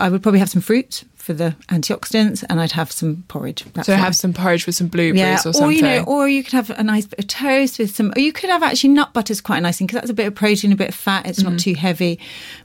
I 0.00 0.08
would 0.08 0.22
probably 0.22 0.38
have 0.40 0.50
some 0.50 0.62
fruit 0.62 1.04
for 1.14 1.32
the 1.34 1.54
antioxidants, 1.68 2.42
and 2.48 2.60
I'd 2.60 2.72
have 2.72 2.90
some 2.90 3.24
porridge. 3.28 3.64
So 3.82 3.94
have 3.94 4.16
some 4.16 4.32
porridge 4.32 4.66
with 4.66 4.74
some 4.76 4.88
blueberries 4.88 5.20
yeah, 5.44 5.50
or 5.50 5.52
something. 5.52 5.72
you 5.76 5.82
know, 5.82 6.04
or 6.06 6.28
you 6.28 6.42
could 6.42 6.52
have 6.54 6.70
a 6.70 6.82
nice 6.82 7.06
bit 7.06 7.18
of 7.18 7.26
toast 7.26 7.78
with 7.78 7.94
some. 7.94 8.12
Or 8.16 8.20
you 8.20 8.32
could 8.32 8.50
have 8.50 8.62
actually 8.62 8.90
nut 8.90 9.12
butter's 9.12 9.40
quite 9.40 9.58
a 9.58 9.60
nice 9.60 9.78
thing 9.78 9.86
because 9.86 10.00
that's 10.00 10.10
a 10.10 10.14
bit 10.14 10.26
of 10.26 10.34
protein, 10.34 10.72
a 10.72 10.76
bit 10.76 10.88
of 10.90 10.94
fat. 10.94 11.26
It's 11.26 11.40
Mm-hmm. 11.42 11.50
not 11.50 11.60
too 11.60 11.74
heavy, 11.74 12.18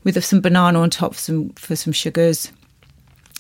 with 0.04 0.24
some 0.24 0.42
banana 0.42 0.80
on 0.80 0.90
top 0.90 1.14
for 1.16 1.20
some 1.22 1.50
for 1.52 1.76
some 1.76 1.94
sugars. 1.94 2.52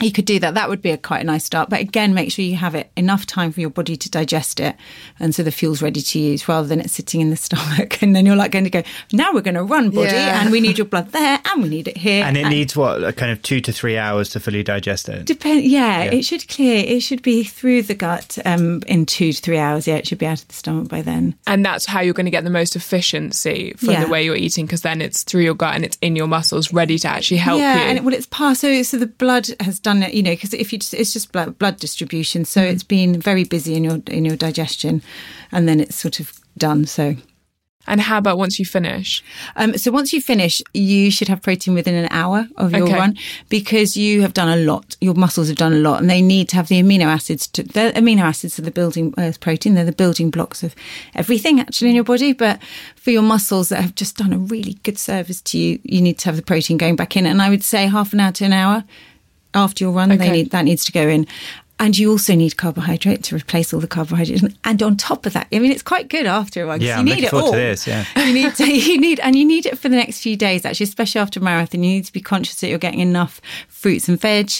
You 0.01 0.11
could 0.11 0.25
do 0.25 0.39
that. 0.39 0.55
That 0.55 0.69
would 0.69 0.81
be 0.81 0.89
a 0.89 0.97
quite 0.97 1.21
a 1.21 1.23
nice 1.23 1.45
start. 1.45 1.69
But 1.69 1.79
again, 1.79 2.13
make 2.13 2.31
sure 2.31 2.43
you 2.43 2.55
have 2.55 2.75
it 2.75 2.91
enough 2.97 3.25
time 3.25 3.51
for 3.51 3.61
your 3.61 3.69
body 3.69 3.95
to 3.95 4.09
digest 4.09 4.59
it, 4.59 4.75
and 5.19 5.33
so 5.33 5.43
the 5.43 5.51
fuel's 5.51 5.81
ready 5.81 6.01
to 6.01 6.19
use, 6.19 6.47
rather 6.49 6.67
than 6.67 6.81
it 6.81 6.89
sitting 6.89 7.21
in 7.21 7.29
the 7.29 7.35
stomach. 7.47 8.01
And 8.01 8.15
then 8.15 8.25
you're 8.25 8.35
like 8.35 8.51
going 8.51 8.63
to 8.65 8.69
go, 8.71 8.83
now 9.13 9.31
we're 9.33 9.41
going 9.41 9.53
to 9.55 9.63
run, 9.63 9.91
body, 9.91 10.07
Yeah. 10.09 10.41
and 10.41 10.51
we 10.51 10.59
need 10.61 10.77
your 10.77 10.85
blood 10.87 11.11
there, 11.11 11.39
and 11.45 11.61
we 11.63 11.69
need 11.69 11.87
it 11.87 11.95
here, 11.95 12.23
And 12.25 12.35
it 12.35 12.49
needs 12.49 12.75
what, 12.75 13.03
a 13.03 13.13
kind 13.13 13.31
of 13.31 13.41
two 13.43 13.61
to 13.61 13.71
three 13.71 13.97
hours 13.97 14.29
to 14.29 14.39
fully 14.39 14.63
digest 14.63 15.07
it. 15.09 15.25
Depend. 15.25 15.63
Yeah, 15.65 16.01
it 16.03 16.23
should 16.23 16.47
clear. 16.49 16.83
It 16.85 17.01
should 17.01 17.21
be 17.21 17.43
through 17.43 17.83
the 17.83 17.95
gut 17.95 18.37
um, 18.45 18.81
in 18.87 19.05
two 19.05 19.31
to 19.31 19.41
three 19.41 19.57
hours. 19.59 19.87
Yeah, 19.87 19.95
it 19.95 20.07
should 20.07 20.17
be 20.17 20.25
out 20.25 20.41
of 20.41 20.47
the 20.47 20.53
stomach 20.55 20.89
by 20.89 21.01
then. 21.03 21.35
and 21.47 21.63
that's 21.63 21.85
how 21.85 22.01
you're 22.01 22.13
going 22.15 22.25
to 22.25 22.31
get 22.31 22.43
the 22.43 22.49
most 22.49 22.75
efficiency 22.75 23.73
from 23.77 23.89
Yeah. 23.91 24.05
the 24.05 24.11
way 24.11 24.25
you're 24.25 24.35
eating 24.35 24.65
because 24.65 24.81
then 24.81 25.01
it's 25.01 25.23
through 25.23 25.43
your 25.43 25.53
gut 25.55 25.75
and 25.75 25.85
it's 25.85 25.97
in 26.01 26.15
your 26.15 26.27
muscles 26.27 26.73
ready 26.73 26.97
to 26.99 27.07
actually 27.07 27.37
help 27.37 27.59
yeah, 27.59 27.75
you. 27.75 27.81
and 27.83 27.97
it, 27.99 28.03
well, 28.03 28.13
it's 28.13 28.25
passed. 28.27 28.61
So, 28.61 28.81
so 28.83 28.97
the 28.97 29.07
blood 29.07 29.47
has 29.59 29.79
done 29.83 30.01
it. 30.03 30.13
You 30.13 30.23
know, 30.23 30.31
because 30.31 30.53
if 30.53 30.73
you 30.73 30.79
just, 30.79 30.93
it's 30.93 31.13
just 31.13 31.31
blood, 31.31 31.57
blood 31.59 31.77
distribution. 31.77 32.45
So 32.45 32.61
Mm-hmm. 32.61 32.73
it's 32.73 32.83
been 32.83 33.21
very 33.21 33.43
busy 33.43 33.75
in 33.75 33.83
your 33.83 33.99
in 34.07 34.25
your 34.25 34.37
digestion, 34.37 35.01
and 35.51 35.67
then 35.67 35.79
it's 35.79 35.95
sort 35.95 36.19
of 36.19 36.31
done. 36.57 36.85
So. 36.87 37.15
and 37.85 37.99
how 37.99 38.17
about 38.17 38.37
once 38.37 38.59
you 38.59 38.65
finish? 38.65 39.21
Um, 39.57 39.77
so 39.77 39.91
once 39.91 40.13
you 40.13 40.21
finish, 40.21 40.61
you 40.73 41.11
should 41.11 41.27
have 41.27 41.41
protein 41.41 41.73
within 41.75 41.95
an 41.95 42.07
hour 42.11 42.47
of 42.55 42.71
your 42.71 42.83
Okay. 42.83 42.93
run 42.95 43.17
because 43.49 43.97
you 43.97 44.21
have 44.21 44.31
done 44.33 44.47
a 44.47 44.55
lot. 44.71 44.95
Your 45.01 45.15
muscles 45.15 45.47
have 45.49 45.57
done 45.57 45.73
a 45.73 45.79
lot, 45.89 45.99
and 45.99 46.09
they 46.09 46.21
need 46.21 46.47
to 46.49 46.55
have 46.55 46.67
the 46.69 46.81
amino 46.81 47.07
acids. 47.07 47.47
To, 47.47 47.63
the 47.63 47.91
amino 47.95 48.21
acids 48.21 48.57
are 48.57 48.61
the 48.65 48.71
building 48.71 49.13
uh, 49.17 49.33
protein. 49.41 49.73
They're 49.75 49.83
the 49.93 50.01
building 50.03 50.31
blocks 50.31 50.63
of 50.63 50.73
everything 51.13 51.59
actually 51.59 51.89
in 51.89 51.95
your 51.95 52.05
body. 52.05 52.31
But 52.33 52.55
for 52.95 53.11
your 53.11 53.21
muscles 53.23 53.67
that 53.69 53.81
have 53.81 53.95
just 53.95 54.15
done 54.15 54.31
a 54.31 54.37
really 54.53 54.75
good 54.83 54.97
service 54.97 55.41
to 55.41 55.57
you, 55.57 55.79
you 55.83 56.01
need 56.01 56.17
to 56.19 56.25
have 56.29 56.37
the 56.37 56.41
protein 56.51 56.77
going 56.77 56.95
back 56.95 57.17
in. 57.17 57.25
And 57.25 57.41
I 57.41 57.49
would 57.49 57.63
say 57.63 57.87
half 57.87 58.13
an 58.13 58.21
hour 58.21 58.31
to 58.31 58.45
an 58.45 58.53
hour 58.53 58.83
after 59.55 59.83
your 59.83 59.93
run, 59.93 60.09
they 60.09 60.15
Okay. 60.15 60.31
need 60.31 60.51
that 60.51 60.63
needs 60.65 60.85
to 60.85 60.91
go 60.91 61.07
in. 61.07 61.27
And 61.79 61.97
you 61.97 62.11
also 62.11 62.35
need 62.35 62.55
carbohydrate 62.55 63.23
to 63.23 63.35
replace 63.35 63.73
all 63.73 63.79
the 63.79 63.87
carbohydrates. 63.87 64.43
And 64.63 64.81
on 64.83 64.95
top 64.95 65.25
of 65.25 65.33
that, 65.33 65.47
I 65.51 65.57
mean, 65.59 65.71
it's 65.71 65.81
quite 65.81 66.07
good 66.07 66.27
after 66.27 66.63
a 66.63 66.65
run. 66.67 66.79
'cause 66.79 66.87
Yeah, 66.87 66.95
you 66.95 66.99
I'm 66.99 67.05
need 67.05 67.23
it 67.23 67.33
all. 67.33 67.51
to 67.51 67.57
this, 67.57 67.87
yeah. 67.87 68.05
you 68.25 68.31
need 68.33 68.53
to, 68.55 68.71
you 68.71 69.01
need, 69.01 69.19
and 69.19 69.35
you 69.35 69.43
need 69.43 69.65
it 69.65 69.77
for 69.79 69.89
the 69.89 69.95
next 69.95 70.19
few 70.21 70.37
days. 70.37 70.65
Actually, 70.65 70.85
especially 70.85 71.19
after 71.19 71.39
a 71.39 71.43
marathon, 71.43 71.83
you 71.83 71.95
need 71.95 72.05
to 72.05 72.13
be 72.13 72.21
conscious 72.21 72.61
that 72.61 72.69
you're 72.69 72.77
getting 72.77 72.99
enough 72.99 73.41
fruits 73.67 74.07
and 74.07 74.21
veg, 74.21 74.51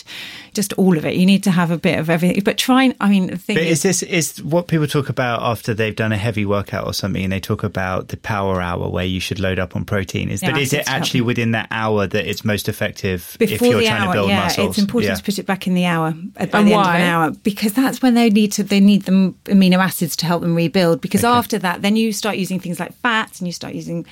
just 0.54 0.74
all 0.74 0.98
of 0.98 1.06
it. 1.06 1.16
You 1.16 1.26
need 1.26 1.44
to 1.44 1.52
have 1.52 1.72
a 1.72 1.78
bit 1.78 2.00
of 2.00 2.10
everything. 2.10 2.42
But 2.44 2.58
try 2.58 2.84
and, 2.84 2.96
I 3.00 3.10
mean, 3.10 3.28
the 3.28 3.38
thing 3.38 3.56
But 3.56 3.63
is, 3.63 3.84
is 3.86 4.00
this 4.00 4.04
is 4.04 4.44
what 4.44 4.68
people 4.68 4.88
talk 4.88 5.10
about 5.10 5.42
after 5.42 5.74
they've 5.74 5.96
done 5.96 6.12
a 6.12 6.18
heavy 6.18 6.46
workout 6.46 6.86
or 6.86 6.94
something, 6.94 7.24
and 7.24 7.32
they 7.34 7.39
talk 7.39 7.63
about 7.63 8.10
the 8.10 8.18
power 8.18 8.62
hour 8.62 8.89
where 8.89 9.06
you 9.06 9.20
should 9.20 9.39
load 9.39 9.60
up 9.60 9.76
on 9.76 9.86
protein? 9.86 10.30
Is 10.30 10.42
Yeah, 10.42 10.52
but 10.52 10.62
is 10.62 10.74
it 10.74 10.78
acids 10.78 10.89
help. 10.89 11.02
actually 11.02 11.22
within 11.22 11.52
that 11.52 11.68
hour 11.72 12.08
that 12.08 12.26
it's 12.30 12.44
most 12.46 12.70
effective 12.70 13.36
if 13.39 13.50
before 13.50 13.68
you're 13.70 13.80
the 13.82 13.86
trying 13.88 14.02
hour, 14.02 14.13
to 14.13 14.18
build 14.20 14.30
yeah, 14.30 14.44
muscles? 14.44 14.70
it's 14.70 14.78
important 14.80 15.10
Yeah. 15.12 15.16
to 15.16 15.24
put 15.24 15.39
it 15.39 15.46
back 15.46 15.68
in 15.68 15.74
the 15.74 15.86
hour 15.86 16.13
at 16.38 16.52
by 16.52 16.60
And 16.60 16.68
the 16.68 16.74
end 16.74 16.82
of 16.82 16.96
an 16.96 17.02
hour 17.02 17.32
because 17.44 17.74
that's 17.74 18.02
when 18.02 18.13
they 18.13 18.30
need 18.30 18.52
to 18.54 18.63
they 18.63 18.80
need 18.80 19.04
the 19.04 19.34
amino 19.46 19.78
acids 19.78 20.16
to 20.18 20.26
help 20.26 20.42
them 20.42 20.56
rebuild. 20.56 21.02
Because 21.02 21.24
after 21.24 21.58
that, 21.60 21.82
then 21.82 21.96
you 21.96 22.13
start 22.13 22.38
using 22.38 22.60
things 22.60 22.80
like 22.80 22.94
fats 23.02 23.39
and 23.39 23.48
you 23.48 23.52
start 23.54 23.74
using. 23.74 24.06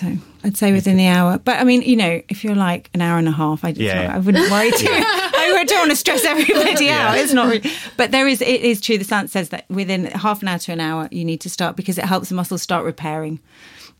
So 0.00 0.16
I'd 0.44 0.56
say 0.56 0.72
within 0.72 0.96
the 0.96 1.06
hour, 1.08 1.36
but 1.38 1.58
I 1.60 1.64
mean, 1.64 1.82
you 1.82 1.94
know, 1.94 2.22
if 2.30 2.42
you're 2.42 2.54
like 2.54 2.88
an 2.94 3.02
hour 3.02 3.18
and 3.18 3.28
a 3.28 3.32
half, 3.32 3.62
I, 3.64 3.68
Yeah, 3.68 4.02
yeah. 4.04 4.14
I 4.16 4.18
wouldn't 4.18 4.50
worry 4.50 4.70
too. 4.76 4.86
I 4.88 5.64
don't 5.66 5.78
want 5.78 5.90
to 5.90 5.96
stress 5.96 6.24
everybody 6.24 6.88
out. 6.88 7.18
It's 7.18 7.34
not, 7.34 7.48
really, 7.48 7.70
but 7.98 8.10
there 8.10 8.26
is. 8.26 8.40
It 8.40 8.62
is 8.62 8.80
true. 8.80 8.96
The 8.96 9.04
science 9.04 9.32
says 9.32 9.50
that 9.50 9.68
within 9.68 10.06
half 10.06 10.40
an 10.40 10.48
hour 10.48 10.58
to 10.58 10.72
an 10.72 10.80
hour, 10.80 11.08
you 11.10 11.24
need 11.24 11.42
to 11.42 11.50
start 11.50 11.76
because 11.76 11.98
it 11.98 12.06
helps 12.06 12.30
the 12.30 12.34
muscles 12.34 12.62
start 12.62 12.86
repairing. 12.86 13.40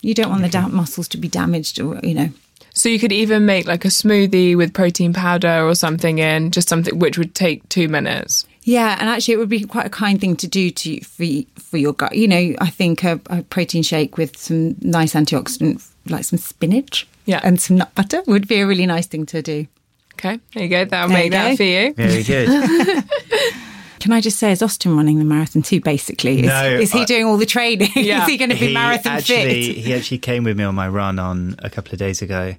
You 0.00 0.14
don't 0.14 0.30
want 0.30 0.40
the 0.40 0.48
da- 0.48 0.68
muscles 0.68 1.06
to 1.08 1.18
be 1.18 1.28
damaged, 1.28 1.78
or 1.78 2.00
you 2.02 2.14
know. 2.14 2.30
So 2.72 2.88
you 2.88 2.98
could 2.98 3.12
even 3.12 3.44
make 3.44 3.66
like 3.66 3.84
a 3.84 3.88
smoothie 3.88 4.56
with 4.56 4.72
protein 4.72 5.12
powder 5.12 5.66
or 5.68 5.74
something 5.74 6.18
in, 6.18 6.50
just 6.50 6.68
something 6.68 6.98
which 6.98 7.18
would 7.18 7.34
take 7.34 7.68
two 7.68 7.88
minutes. 7.88 8.46
Yeah, 8.62 8.96
and 9.00 9.08
actually, 9.10 9.34
it 9.34 9.38
would 9.38 9.48
be 9.48 9.64
quite 9.64 9.86
a 9.86 9.90
kind 9.90 10.20
thing 10.20 10.36
to 10.36 10.46
do 10.48 10.70
to 10.70 11.00
for 11.00 11.26
for 11.60 11.76
your 11.76 11.92
gut. 11.92 12.14
You 12.16 12.28
know, 12.28 12.54
I 12.58 12.70
think 12.70 13.04
a, 13.04 13.20
a 13.28 13.42
protein 13.42 13.82
shake 13.82 14.16
with 14.16 14.36
some 14.38 14.76
nice 14.80 15.14
antioxidant, 15.14 15.86
like 16.10 16.24
some 16.24 16.38
spinach, 16.38 17.06
Yeah. 17.26 17.40
and 17.42 17.60
some 17.60 17.78
nut 17.78 17.94
butter, 17.94 18.22
would 18.26 18.48
be 18.48 18.60
a 18.60 18.66
really 18.66 18.86
nice 18.86 19.06
thing 19.06 19.26
to 19.26 19.42
do. 19.42 19.66
Okay, 20.14 20.38
there 20.54 20.64
you 20.64 20.68
go. 20.68 20.84
That'll 20.84 21.08
there 21.08 21.18
make 21.18 21.32
that 21.32 21.56
for 21.56 21.62
you. 21.62 21.94
Very 21.94 22.22
good. 22.22 23.04
Can 24.00 24.12
I 24.12 24.20
just 24.22 24.38
say, 24.38 24.50
is 24.50 24.62
Austin 24.62 24.96
running 24.96 25.18
the 25.18 25.24
marathon 25.24 25.60
too? 25.62 25.80
Basically, 25.80 26.40
is, 26.40 26.46
no, 26.46 26.64
is 26.64 26.90
he 26.90 27.04
doing 27.04 27.26
all 27.26 27.36
the 27.36 27.46
training? 27.46 27.90
Yeah. 27.96 28.22
is 28.22 28.28
he 28.28 28.38
going 28.38 28.50
to 28.50 28.56
be 28.56 28.68
he 28.68 28.74
marathon 28.74 29.12
actually, 29.12 29.72
fit? 29.72 29.76
He 29.76 29.94
actually 29.94 30.18
came 30.18 30.42
with 30.42 30.56
me 30.56 30.64
on 30.64 30.74
my 30.74 30.88
run 30.88 31.18
on 31.18 31.56
a 31.58 31.68
couple 31.68 31.92
of 31.92 31.98
days 31.98 32.22
ago, 32.22 32.54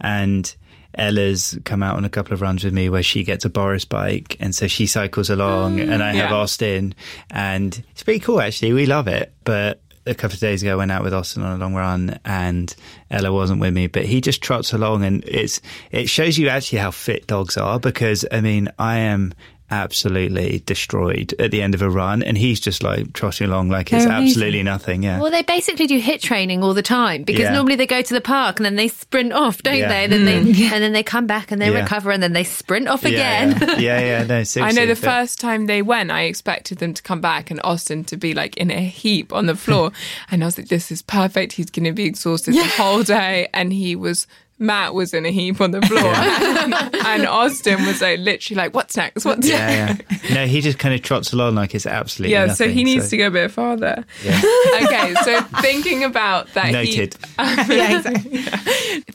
and 0.00 0.54
Ella's 0.96 1.58
come 1.64 1.82
out 1.82 1.96
on 1.96 2.04
a 2.04 2.08
couple 2.08 2.32
of 2.32 2.40
runs 2.40 2.62
with 2.62 2.72
me 2.72 2.88
where 2.88 3.02
she 3.02 3.24
gets 3.24 3.44
a 3.44 3.50
Boris 3.50 3.84
bike, 3.84 4.36
and 4.38 4.54
so 4.54 4.68
she 4.68 4.86
cycles 4.86 5.30
along, 5.30 5.80
and 5.80 6.02
I 6.02 6.14
have 6.14 6.30
mm. 6.30 6.34
Austin, 6.34 6.94
and 7.30 7.82
it's 7.90 8.04
pretty 8.04 8.20
cool 8.20 8.40
actually. 8.40 8.72
We 8.72 8.86
love 8.86 9.08
it, 9.08 9.32
but 9.42 9.80
a 10.06 10.14
couple 10.14 10.34
of 10.34 10.40
days 10.40 10.62
ago, 10.62 10.72
I 10.72 10.76
went 10.76 10.92
out 10.92 11.02
with 11.02 11.14
Austin 11.14 11.42
on 11.42 11.52
a 11.52 11.58
long 11.58 11.74
run, 11.74 12.18
and 12.24 12.74
Ella 13.10 13.32
wasn't 13.32 13.60
with 13.60 13.72
me, 13.72 13.86
but 13.86 14.04
he 14.04 14.20
just 14.20 14.42
trots 14.42 14.72
along, 14.72 15.04
and 15.04 15.24
it's 15.24 15.60
it 15.90 16.08
shows 16.08 16.38
you 16.38 16.48
actually 16.48 16.78
how 16.78 16.90
fit 16.90 17.26
dogs 17.26 17.56
are. 17.56 17.80
Because 17.80 18.24
I 18.30 18.40
mean, 18.40 18.68
I 18.78 18.98
am 18.98 19.32
absolutely 19.74 20.62
destroyed 20.66 21.34
at 21.38 21.50
the 21.50 21.60
end 21.62 21.74
of 21.74 21.82
a 21.82 21.90
run, 21.90 22.22
and 22.22 22.38
he's 22.38 22.60
just 22.60 22.82
like 22.82 23.12
trotting 23.12 23.48
along 23.48 23.68
like 23.68 23.92
it's 23.92 24.06
absolutely 24.06 24.62
nothing. 24.62 25.02
Yeah. 25.02 25.20
Well, 25.20 25.30
they 25.30 25.42
basically 25.42 25.86
do 25.86 26.00
HIIT 26.00 26.20
training 26.20 26.62
all 26.62 26.74
the 26.74 26.82
time 26.82 27.24
because 27.24 27.42
yeah. 27.42 27.52
normally 27.52 27.76
they 27.76 27.86
go 27.86 28.00
to 28.00 28.14
the 28.14 28.20
park 28.20 28.58
and 28.58 28.64
then 28.64 28.76
they 28.76 28.88
sprint 28.88 29.32
off, 29.32 29.62
don't 29.62 29.76
yeah. 29.76 29.88
they? 29.88 30.04
And 30.04 30.12
then 30.12 30.46
mm. 30.46 30.54
they 30.54 30.64
and 30.64 30.82
then 30.82 30.92
they 30.92 31.02
come 31.02 31.26
back 31.26 31.50
and 31.50 31.60
they 31.60 31.70
yeah. 31.70 31.80
recover 31.80 32.10
and 32.10 32.22
then 32.22 32.32
they 32.32 32.44
sprint 32.44 32.88
off 32.88 33.04
again. 33.04 33.58
Yeah, 33.74 33.98
yeah. 34.00 34.24
no, 34.24 34.44
I 34.62 34.72
know 34.72 34.86
the 34.86 34.94
but... 34.94 34.98
first 34.98 35.40
time 35.40 35.66
they 35.66 35.82
went, 35.82 36.10
I 36.10 36.22
expected 36.22 36.78
them 36.78 36.94
to 36.94 37.02
come 37.02 37.20
back 37.20 37.50
and 37.50 37.60
Austin 37.64 38.04
to 38.04 38.16
be 38.16 38.34
like 38.34 38.56
in 38.56 38.70
a 38.70 38.80
heap 38.80 39.32
on 39.32 39.46
the 39.46 39.56
floor, 39.56 39.90
and 40.30 40.42
I 40.42 40.46
was 40.46 40.56
like, 40.56 40.68
"This 40.68 40.92
is 40.92 41.02
perfect. 41.02 41.52
He's 41.52 41.70
going 41.70 41.84
to 41.84 41.92
be 41.92 42.04
exhausted 42.04 42.54
the 42.54 42.64
whole 42.64 43.02
day," 43.02 43.48
and 43.52 43.72
he 43.72 43.96
was 43.96 44.26
Matt 44.58 44.94
was 44.94 45.12
in 45.12 45.26
a 45.26 45.30
heap 45.30 45.60
on 45.60 45.72
the 45.72 45.82
floor, 45.82 46.04
and 47.06 47.26
Austin 47.26 47.84
was 47.84 48.00
like 48.00 48.20
literally 48.20 48.56
like, 48.56 48.74
"What's 48.74 48.96
next? 48.96 49.24
What's 49.24 49.48
yeah, 49.48 49.86
next?" 49.86 50.24
Yeah. 50.30 50.34
No, 50.34 50.46
he 50.46 50.60
just 50.60 50.78
kind 50.78 50.94
of 50.94 51.02
trots 51.02 51.32
along 51.32 51.56
like 51.56 51.74
it's 51.74 51.86
absolutely 51.86 52.34
yeah. 52.34 52.46
Nothing, 52.46 52.68
so 52.68 52.72
he 52.72 52.84
needs 52.84 53.06
so. 53.06 53.10
to 53.10 53.16
go 53.16 53.26
a 53.26 53.30
bit 53.30 53.50
farther. 53.50 54.04
Yeah. 54.22 54.36
okay, 54.82 55.14
so 55.24 55.40
thinking 55.60 56.04
about 56.04 56.52
that 56.54 56.70
noted. 56.70 57.14
Heap, 57.14 57.14
um, 57.38 57.56
yeah, 57.68 57.96
exactly. 57.98 58.38
yeah. 58.38 58.56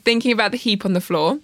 Thinking 0.02 0.32
about 0.32 0.50
the 0.50 0.58
heap 0.58 0.84
on 0.84 0.92
the 0.92 1.00
floor, 1.00 1.38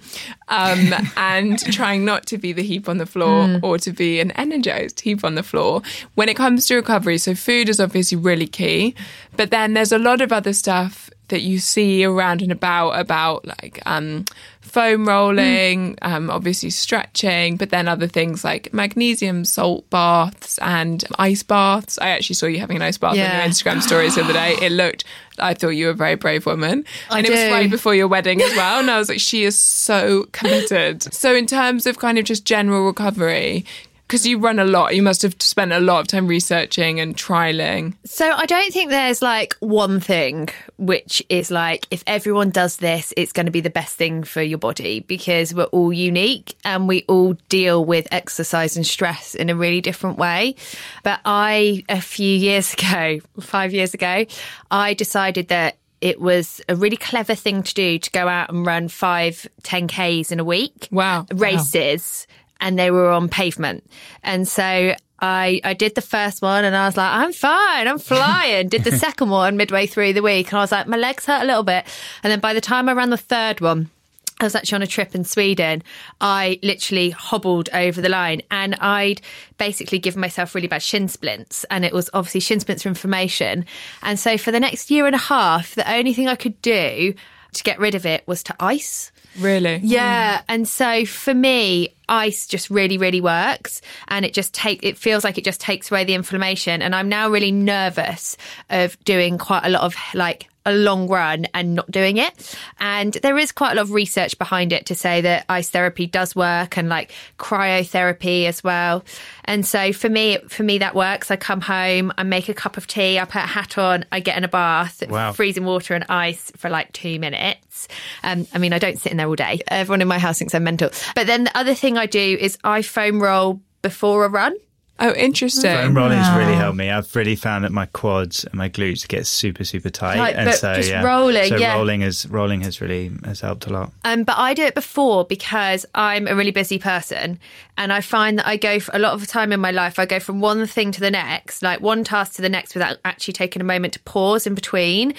um, 0.49 0.95
and 1.17 1.59
trying 1.73 2.05
not 2.05 2.27
to 2.27 2.37
be 2.37 2.53
the 2.53 2.63
heap 2.63 2.91
on 2.91 2.99
the 2.99 3.07
floor 3.07 3.47
mm. 3.47 3.63
or 3.63 3.79
to 3.79 3.93
be 3.93 4.21
an 4.21 4.31
energized 4.33 5.01
heap 5.01 5.25
on 5.25 5.37
the 5.37 5.43
floor 5.43 5.81
when 6.17 6.29
it 6.29 6.37
comes 6.37 6.67
to 6.67 6.77
recovery. 6.77 7.17
So 7.17 7.35
food 7.35 7.71
is 7.71 7.81
obviously 7.81 8.19
really 8.19 8.47
key, 8.47 8.95
but 9.37 9.51
then 9.51 9.73
there's 9.73 9.93
a 9.93 9.99
lot 9.99 10.21
of 10.21 10.33
other 10.33 10.53
stuff 10.53 11.11
that 11.29 11.43
you 11.43 11.59
see 11.59 12.05
around 12.05 12.43
and 12.43 12.53
about 12.53 12.91
about 12.91 13.47
like 13.47 13.81
um, 13.87 14.25
foam 14.67 15.07
rolling, 15.07 15.97
mm. 15.97 16.07
um, 16.07 16.31
obviously 16.31 16.71
stretching, 16.71 17.57
but 17.57 17.71
then 17.71 17.89
other 17.89 18.07
things 18.07 18.45
like 18.45 18.73
magnesium 18.75 19.45
salt 19.45 19.89
baths 19.91 20.59
and 20.59 21.05
ice 21.19 21.43
baths. 21.43 21.99
I 21.99 22.11
actually 22.11 22.35
saw 22.35 22.47
you 22.47 22.59
having 22.59 22.77
an 22.77 22.83
ice 22.83 22.99
bath 22.99 23.17
yeah. 23.17 23.31
on 23.31 23.37
your 23.37 23.49
Instagram 23.49 23.81
stories 23.81 24.17
the 24.17 24.23
other 24.23 24.33
day. 24.33 24.57
It 24.67 24.73
looked, 24.73 25.05
I 25.39 25.55
thought 25.55 25.71
you 25.71 25.87
were 25.87 25.93
a 25.93 25.95
very 25.95 26.17
brave 26.17 26.45
woman. 26.45 26.85
I 27.09 27.19
and 27.19 27.27
do. 27.27 27.33
it 27.33 27.37
was 27.37 27.53
right 27.53 27.71
before 27.71 27.95
your 27.95 28.09
wedding 28.09 28.43
as 28.43 28.53
well. 28.57 28.81
And 28.81 28.91
I 28.91 28.99
was 28.99 29.09
like, 29.09 29.21
she 29.21 29.45
is 29.45 29.57
so 29.57 30.27
committed. 30.33 31.03
so, 31.15 31.35
in 31.35 31.47
terms 31.47 31.87
of 31.87 31.99
kind 31.99 32.19
of 32.19 32.25
just 32.25 32.45
general 32.45 32.85
recovery, 32.87 33.65
because 34.07 34.25
you 34.25 34.39
run 34.39 34.61
a 34.61 34.65
lot, 34.65 34.95
you 34.95 35.03
must 35.03 35.23
have 35.23 35.35
spent 35.41 35.73
a 35.73 35.81
lot 35.81 36.01
of 36.01 36.07
time 36.07 36.29
researching 36.29 37.01
and 37.01 37.17
trialing. 37.17 37.95
So 38.05 38.31
I 38.31 38.47
don't 38.47 38.73
think 38.73 38.91
there's 38.91 39.21
like 39.21 39.57
one 39.59 39.99
thing 39.99 40.49
which 40.79 41.25
is 41.29 41.51
like 41.51 41.87
if 41.91 42.05
everyone 42.07 42.51
does 42.51 42.77
this, 42.77 43.13
it's 43.17 43.33
going 43.33 43.47
to 43.47 43.53
be 43.53 43.61
the 43.61 43.71
best 43.71 43.97
thing 43.97 44.23
for 44.23 44.43
your 44.43 44.59
body 44.59 45.01
because 45.01 45.53
we're 45.53 45.65
all 45.65 45.93
unique 45.93 46.55
and 46.65 46.87
we 46.87 47.05
all 47.09 47.33
deal 47.49 47.85
with 47.85 48.07
exercise 48.13 48.77
and 48.77 48.87
stress 48.87 49.35
in 49.35 49.51
a 49.51 49.57
really 49.57 49.81
different 49.81 50.19
way. 50.19 50.55
But 51.03 51.21
I, 51.25 51.85
a 51.89 52.01
few 52.01 52.37
years 52.37 52.75
ago, 52.79 53.19
five 53.41 53.75
years 53.75 53.93
ago, 53.93 54.25
I 54.71 54.95
decided 54.95 55.49
that 55.49 55.79
it 56.01 56.21
was 56.21 56.61
a 56.69 56.77
really 56.77 56.97
clever 56.97 57.35
thing 57.35 57.63
to 57.65 57.75
do 57.75 57.99
to 57.99 58.11
go 58.11 58.29
out 58.29 58.51
and 58.51 58.65
run 58.65 58.87
five 58.87 59.49
10Ks 59.63 60.31
in 60.31 60.39
a 60.39 60.45
week. 60.45 60.89
Wow. 60.93 61.27
Races. 61.33 62.27
Wow 62.29 62.37
and 62.61 62.79
they 62.79 62.91
were 62.91 63.11
on 63.11 63.29
pavement. 63.29 63.89
And 64.23 64.47
so 64.47 64.95
I, 65.19 65.61
I 65.65 65.75
did 65.75 65.95
the 65.95 66.03
first 66.03 66.43
one 66.43 66.65
and 66.65 66.77
I 66.77 66.87
was 66.87 66.97
like, 66.97 67.11
I'm 67.11 67.33
fine, 67.33 67.89
I'm 67.89 67.99
flying. 67.99 68.69
did 68.69 68.85
the 68.85 68.93
second 68.99 69.31
one 69.31 69.57
midway 69.57 69.87
through 69.87 70.13
the 70.13 70.23
week 70.23 70.49
and 70.49 70.59
I 70.59 70.61
was 70.61 70.73
like, 70.73 70.87
my 70.87 70.97
legs 70.97 71.27
hurt 71.27 71.43
a 71.43 71.47
little 71.47 71.63
bit. 71.63 71.87
And 72.23 72.31
then 72.31 72.41
by 72.41 72.53
the 72.53 72.61
time 72.61 72.89
I 72.89 72.93
ran 72.93 73.11
the 73.11 73.17
third 73.17 73.61
one, 73.61 73.91
I 74.39 74.45
was 74.45 74.55
actually 74.55 74.77
on 74.77 74.83
a 74.83 74.87
trip 74.87 75.15
in 75.15 75.25
Sweden. 75.25 75.83
I 76.21 76.61
literally 76.63 77.09
hobbled 77.09 77.71
over 77.73 78.03
the 78.03 78.11
line 78.11 78.43
and 78.51 78.75
I'd 78.75 79.23
basically 79.57 79.99
given 79.99 80.21
myself 80.21 80.55
really 80.55 80.69
bad 80.69 80.83
shin 80.83 81.09
splints. 81.09 81.65
And 81.71 81.87
it 81.87 81.95
was 81.95 82.11
obviously 82.13 82.41
shin 82.41 82.61
splints 82.61 82.83
for 82.83 82.91
inflammation. 82.91 83.65
And 84.03 84.21
so 84.21 84.37
for 84.37 84.53
the 84.53 84.61
next 84.61 84.91
year 84.91 85.07
and 85.07 85.15
a 85.15 85.19
half, 85.19 85.75
the 85.75 85.91
only 85.91 86.13
thing 86.13 86.29
I 86.29 86.35
could 86.35 86.61
do 86.61 87.15
to 87.57 87.65
get 87.65 87.79
rid 87.79 87.95
of 87.95 88.07
it 88.07 88.27
was 88.27 88.43
to 88.45 88.57
ice. 88.61 89.13
Really? 89.39 89.81
Yeah. 89.83 90.39
Mm. 90.39 90.45
And 90.49 90.69
so 90.69 91.05
for 91.05 91.35
me, 91.35 91.95
ice 92.09 92.47
just 92.47 92.71
really, 92.71 92.99
really 92.99 93.21
works. 93.21 93.83
And 94.09 94.25
it 94.25 94.33
just 94.33 94.55
take, 94.55 94.83
it 94.83 94.97
feels 94.97 95.25
like 95.25 95.39
it 95.39 95.45
just 95.45 95.61
takes 95.61 95.91
away 95.91 96.05
the 96.05 96.15
inflammation. 96.15 96.83
And 96.83 96.95
I'm 96.95 97.09
now 97.09 97.29
really 97.29 97.53
nervous 97.53 98.37
of 98.71 98.99
doing 99.05 99.39
quite 99.39 99.65
a 99.65 99.69
lot 99.69 99.83
of 99.83 99.95
like 100.15 100.49
a 100.67 100.73
long 100.73 101.09
run 101.09 101.47
and 101.55 101.75
not 101.75 101.91
doing 101.91 102.19
it. 102.19 102.59
And 102.79 103.15
there 103.15 103.39
is 103.39 103.53
quite 103.53 103.73
a 103.73 103.75
lot 103.77 103.83
of 103.83 103.93
research 103.93 104.37
behind 104.37 104.73
it 104.73 104.87
to 104.87 104.95
say 104.95 105.23
that 105.23 105.47
ice 105.49 105.71
therapy 105.71 106.07
does 106.07 106.37
work 106.37 106.77
and 106.77 106.89
like 106.89 107.13
cryotherapy 107.39 108.47
as 108.47 108.63
well. 108.63 109.05
And 109.45 109.65
so 109.65 109.93
for 109.93 110.09
me, 110.09 110.39
for 110.49 110.65
me, 110.65 110.79
that 110.79 110.95
works. 110.95 111.31
I 111.31 111.37
come 111.37 111.61
home, 111.61 112.13
I 112.19 112.25
make 112.25 112.49
a 112.49 112.55
cup 112.55 112.77
of 112.77 112.87
tea, 112.87 113.19
I 113.19 113.25
put 113.25 113.37
a 113.37 113.47
hat 113.47 113.79
on, 113.79 114.05
I 114.11 114.21
get 114.21 114.37
in 114.37 114.45
a 114.45 114.49
bath, 114.49 115.03
wow. 115.09 115.33
freezing 115.33 115.65
water 115.65 115.95
and 115.95 116.05
ice 116.09 116.51
for 116.57 116.69
like 116.69 116.93
two 116.93 117.19
minutes. 117.19 117.89
Um, 118.25 118.47
I 118.53 118.59
mean, 118.59 118.73
I 118.73 118.79
don't 118.79 118.99
sit 118.99 119.13
in 119.13 119.19
there 119.19 119.29
all 119.29 119.37
day. 119.37 119.61
Everyone 119.69 120.03
in 120.03 120.09
my 120.09 120.19
house 120.19 120.39
thinks 120.39 120.55
I'm 120.55 120.65
mental. 120.65 120.91
But 121.15 121.27
then 121.29 121.45
the 121.45 121.57
other 121.57 121.75
thing 121.75 121.97
I 121.97 122.07
do 122.07 122.37
is 122.41 122.59
I 122.65 122.83
foam 122.83 123.23
roll 123.23 123.61
before 123.83 124.25
a 124.25 124.29
run. 124.29 124.57
Oh, 124.99 125.13
interesting. 125.13 125.77
Foam 125.77 125.95
rolling's 125.95 126.27
wow. 126.27 126.39
really 126.39 126.55
helped 126.55 126.79
me. 126.79 126.91
I've 126.91 127.15
really 127.15 127.37
found 127.37 127.65
that 127.65 127.73
my 127.73 127.85
quads 127.87 128.45
and 128.45 128.55
my 128.55 128.71
glutes 128.71 129.07
get 129.07 129.27
super, 129.27 129.63
super 129.63 129.91
tight, 129.91 130.17
tight 130.17 130.37
and 130.37 130.55
so 130.55 130.77
yeah, 130.77 131.03
rolling, 131.03 131.49
so 131.49 131.57
yeah. 131.57 131.75
rolling 131.75 132.01
has 132.01 132.27
rolling 132.27 132.63
has 132.63 132.81
really 132.81 133.11
has 133.25 133.41
helped 133.41 133.67
a 133.67 133.71
lot. 133.71 133.93
Um, 134.05 134.25
but 134.25 134.39
I 134.39 134.55
do 134.55 134.63
it 134.63 134.75
before 134.75 135.27
because 135.27 135.85
I'm 135.95 136.27
a 136.27 136.35
really 136.35 136.51
busy 136.51 136.79
person, 136.79 137.39
and 137.77 137.93
I 137.93 138.01
find 138.01 138.39
that 138.39 138.47
I 138.47 138.57
go 138.57 138.81
for 138.81 138.95
a 138.95 138.99
lot 138.99 139.13
of 139.13 139.21
the 139.21 139.27
time 139.27 139.53
in 139.53 139.61
my 139.61 139.71
life. 139.71 139.99
I 139.99 140.07
go 140.07 140.19
from 140.19 140.41
one 140.41 140.67
thing 140.67 140.93
to 140.93 141.01
the 141.01 141.11
next, 141.11 141.63
like 141.63 141.81
one 141.81 142.05
task 142.05 142.35
to 142.35 142.43
the 142.43 142.49
next, 142.49 142.75
without 142.75 142.99
actually 143.05 143.35
taking 143.35 143.61
a 143.61 143.65
moment 143.65 143.95
to 143.95 144.01
pause 144.01 144.47
in 144.47 144.55
between. 144.55 145.15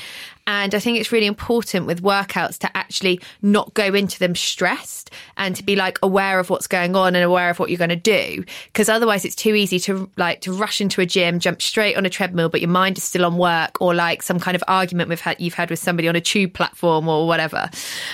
And 0.47 0.73
I 0.73 0.79
think 0.79 0.97
it's 0.97 1.11
really 1.11 1.25
important 1.25 1.85
with 1.87 2.01
workouts 2.01 2.57
to 2.59 2.77
actually 2.77 3.19
not 3.41 3.73
go 3.73 3.93
into 3.93 4.17
them 4.17 4.33
stressed 4.33 5.11
and 5.35 5.53
to 5.57 5.63
be 5.63 5.75
like 5.75 5.99
aware 6.01 6.39
of 6.39 6.49
what's 6.49 6.67
going 6.67 6.95
on 6.95 7.15
and 7.15 7.23
aware 7.23 7.49
of 7.49 7.59
what 7.59 7.69
you're 7.69 7.77
going 7.77 7.89
to 7.89 7.97
do. 7.97 8.45
Because 8.67 8.87
otherwise 8.87 9.25
it's 9.25 9.35
too 9.35 9.55
easy 9.55 9.77
to 9.81 10.09
like 10.15 10.39
to 10.41 10.53
rush 10.53 10.79
into 10.79 11.01
a 11.01 11.05
gym, 11.05 11.39
jump 11.39 11.61
straight 11.61 11.97
on 11.97 12.05
a 12.05 12.09
treadmill, 12.09 12.47
but 12.47 12.61
your 12.61 12.69
mind 12.69 12.97
is 12.97 13.03
still 13.03 13.25
on 13.25 13.37
work 13.37 13.81
or 13.81 13.93
like 13.93 14.23
some 14.23 14.39
kind 14.39 14.55
of 14.55 14.63
argument 14.69 15.09
with 15.09 15.21
you've 15.37 15.53
had 15.53 15.69
with 15.69 15.79
somebody 15.79 16.07
on 16.07 16.15
a 16.15 16.21
tube 16.21 16.53
platform 16.53 17.09
or 17.09 17.27
whatever. 17.27 17.69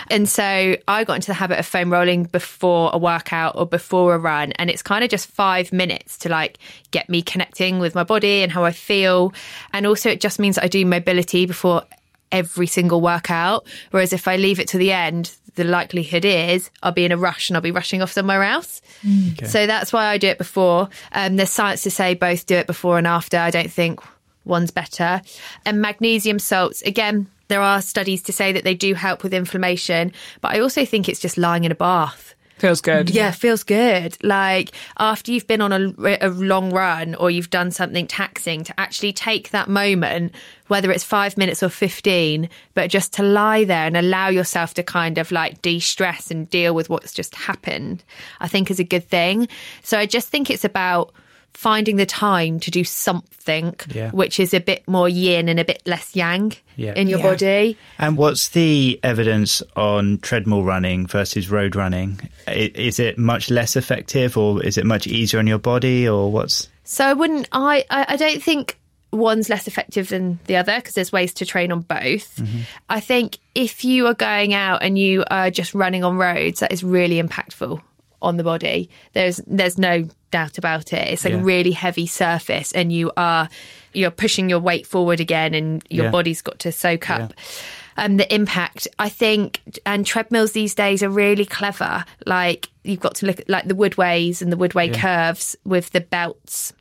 And 0.10 0.28
so 0.28 0.76
I 0.88 1.04
got 1.04 1.14
into 1.14 1.28
the 1.28 1.36
habit 1.36 1.60
of 1.60 1.68
foam 1.68 1.94
rolling 1.94 2.24
before 2.24 2.90
a 2.94 2.98
workout 2.98 3.56
or 3.56 3.68
before 3.68 4.16
a 4.16 4.18
run. 4.18 4.33
And 4.34 4.70
it's 4.70 4.82
kind 4.82 5.04
of 5.04 5.10
just 5.10 5.28
five 5.28 5.72
minutes 5.72 6.18
to 6.20 6.30
like 6.30 6.58
get 6.92 7.10
me 7.10 7.22
connecting 7.22 7.80
with 7.80 7.96
my 7.96 8.04
body 8.04 8.42
and 8.42 8.52
how 8.52 8.64
I 8.64 8.72
feel. 8.72 9.34
And 9.72 9.86
also 9.86 10.10
it 10.10 10.22
just 10.22 10.40
means 10.40 10.58
I 10.58 10.68
do 10.68 10.86
mobility 10.86 11.46
before 11.46 11.84
every 12.32 12.68
single 12.68 13.00
workout. 13.02 13.66
Whereas 13.92 14.14
if 14.14 14.28
I 14.28 14.38
leave 14.38 14.60
it 14.60 14.68
to 14.70 14.78
the 14.78 14.92
end, 14.92 15.36
the 15.56 15.64
likelihood 15.64 16.26
is 16.26 16.72
I'll 16.82 16.92
be 16.92 17.06
in 17.06 17.12
a 17.12 17.18
rush 17.18 17.50
and 17.50 17.56
I'll 17.56 17.62
be 17.62 17.72
rushing 17.72 18.02
off 18.02 18.12
somewhere 18.12 18.44
else. 18.44 18.82
Mm. 19.04 19.34
Okay. 19.34 19.46
So 19.46 19.68
that's 19.68 19.94
why 19.94 20.08
I 20.08 20.18
do 20.18 20.28
it 20.28 20.38
before. 20.38 20.90
Um, 21.12 21.36
there's 21.36 21.52
science 21.52 21.84
to 21.84 21.92
say 21.92 22.16
both 22.16 22.46
do 22.46 22.56
it 22.56 22.68
before 22.68 22.98
and 22.98 23.06
after. 23.06 23.38
I 23.38 23.52
don't 23.52 23.72
think 23.72 24.00
one's 24.46 24.72
better. 24.72 25.22
And 25.66 25.82
magnesium 25.82 26.40
salts, 26.40 26.82
again, 26.82 27.28
there 27.48 27.62
are 27.62 27.82
studies 27.82 28.24
to 28.24 28.34
say 28.34 28.52
that 28.52 28.64
they 28.64 28.74
do 28.74 28.94
help 28.96 29.22
with 29.22 29.34
inflammation, 29.34 30.12
but 30.42 30.54
I 30.54 30.60
also 30.60 30.86
think 30.86 31.08
it's 31.08 31.20
just 31.20 31.38
lying 31.38 31.66
in 31.66 31.72
a 31.72 31.76
bath. 31.76 32.34
Feels 32.64 32.80
good. 32.80 33.10
Yeah, 33.10 33.32
feels 33.32 33.62
good. 33.62 34.18
Like 34.24 34.72
after 34.98 35.34
you've 35.34 35.48
been 35.48 35.60
on 35.60 35.74
a, 35.74 36.18
a, 36.22 36.30
long 36.30 36.72
run 36.72 37.14
or 37.16 37.30
you've 37.30 37.50
done 37.50 37.72
something 37.72 38.08
taxing, 38.08 38.64
to 38.64 38.80
actually 38.80 39.12
take 39.12 39.50
that 39.50 39.68
moment, 39.68 40.34
whether 40.70 40.90
it's 40.90 41.04
five 41.04 41.36
minutes 41.36 41.62
or 41.62 41.68
15, 41.68 42.48
but 42.74 42.90
just 42.90 43.12
to 43.16 43.22
lie 43.22 43.66
there 43.66 43.86
and 43.86 43.98
allow 43.98 44.30
yourself 44.30 44.76
to 44.76 44.82
kind 44.82 45.18
of 45.18 45.30
like 45.30 45.62
de 45.62 45.78
stress 45.82 46.32
and 46.32 46.50
deal 46.50 46.74
with 46.74 46.90
what's 46.90 47.12
just 47.12 47.36
happened, 47.36 48.02
I 48.40 48.48
think 48.48 48.72
is 48.72 48.80
a 48.80 48.86
good 48.86 49.10
thing. 49.10 49.50
So 49.84 50.00
I 50.00 50.06
just 50.06 50.30
think 50.30 50.50
it's 50.50 50.64
about 50.64 51.14
finding 51.54 51.96
the 51.98 52.06
time 52.06 52.60
to 52.60 52.72
do 52.72 52.84
something 52.84 53.76
Yeah. 53.94 54.10
which 54.12 54.40
is 54.40 54.54
a 54.54 54.60
bit 54.60 54.84
more 54.88 55.08
yin 55.08 55.48
and 55.50 55.60
a 55.60 55.66
bit 55.66 55.82
less 55.86 56.16
yang 56.16 56.54
Yeah. 56.76 56.94
in 56.96 57.08
your 57.08 57.20
Yeah. 57.20 57.30
body. 57.32 57.78
And 58.00 58.18
what's 58.18 58.50
the 58.50 59.00
evidence 59.04 59.62
on 59.76 60.18
treadmill 60.22 60.64
running 60.64 61.06
versus 61.08 61.50
road 61.50 61.76
running? 61.76 62.20
Is 62.48 63.00
it 63.00 63.18
much 63.18 63.50
less 63.50 63.76
effective, 63.76 64.36
or 64.38 64.64
is 64.64 64.78
it 64.78 64.86
much 64.86 65.08
easier 65.08 65.40
on 65.40 65.48
your 65.48 65.60
body, 65.60 66.08
or 66.08 66.32
what's? 66.32 66.68
So 66.84 67.06
I 67.06 67.14
wouldn't. 67.14 67.48
I 67.52 67.86
I, 67.90 68.06
I 68.10 68.16
don't 68.18 68.42
think 68.44 68.78
one's 69.12 69.48
less 69.48 69.68
effective 69.68 70.10
than 70.10 70.40
the 70.48 70.56
other 70.56 70.76
because 70.78 70.96
there's 70.96 71.12
ways 71.12 71.34
to 71.36 71.46
train 71.46 71.72
on 71.72 71.82
both. 71.82 72.36
Mm-hmm. 72.38 72.60
I 72.90 73.00
think 73.00 73.38
if 73.54 73.86
you 73.86 74.08
are 74.08 74.16
going 74.16 74.56
out 74.56 74.82
and 74.82 74.98
you 74.98 75.24
are 75.30 75.52
just 75.52 75.76
running 75.76 76.04
on 76.04 76.18
roads, 76.18 76.62
that 76.62 76.72
is 76.74 76.84
really 76.84 77.22
impactful 77.22 77.80
on 78.24 78.38
the 78.38 78.44
body. 78.44 78.90
There's 79.14 79.42
there's 79.46 79.78
no 79.78 80.08
doubt 80.32 80.58
about 80.58 80.94
it. 80.94 81.08
It's 81.10 81.24
like 81.26 81.34
Yeah. 81.34 81.40
a 81.40 81.44
really 81.44 81.72
heavy 81.72 82.08
surface, 82.08 82.72
and 82.72 82.92
you 82.92 83.12
are 83.18 83.50
you're 83.94 84.10
pushing 84.12 84.50
your 84.50 84.60
weight 84.60 84.88
forward 84.88 85.20
again, 85.20 85.54
and 85.54 85.84
your 85.90 86.06
Yeah. 86.06 86.12
body's 86.12 86.42
got 86.42 86.58
to 86.60 86.72
soak 86.72 87.10
up. 87.10 87.34
Um, 87.96 88.18
the 88.18 88.34
impact, 88.34 88.88
I 88.98 89.08
think, 89.10 89.62
and 89.86 90.04
treadmills 90.04 90.54
these 90.54 90.74
days 90.74 91.04
are 91.04 91.10
really 91.10 91.46
clever. 91.46 92.04
Like 92.26 92.70
you've 92.84 93.00
got 93.00 93.14
to 93.16 93.28
look 93.28 93.40
at 93.42 93.48
like 93.50 93.68
the 93.68 93.76
Woodways 93.76 94.42
and 94.42 94.52
the 94.52 94.58
Woodway 94.58 94.92
curves 94.94 95.56
with 95.64 95.92
the 95.92 96.02
belts 96.02 96.74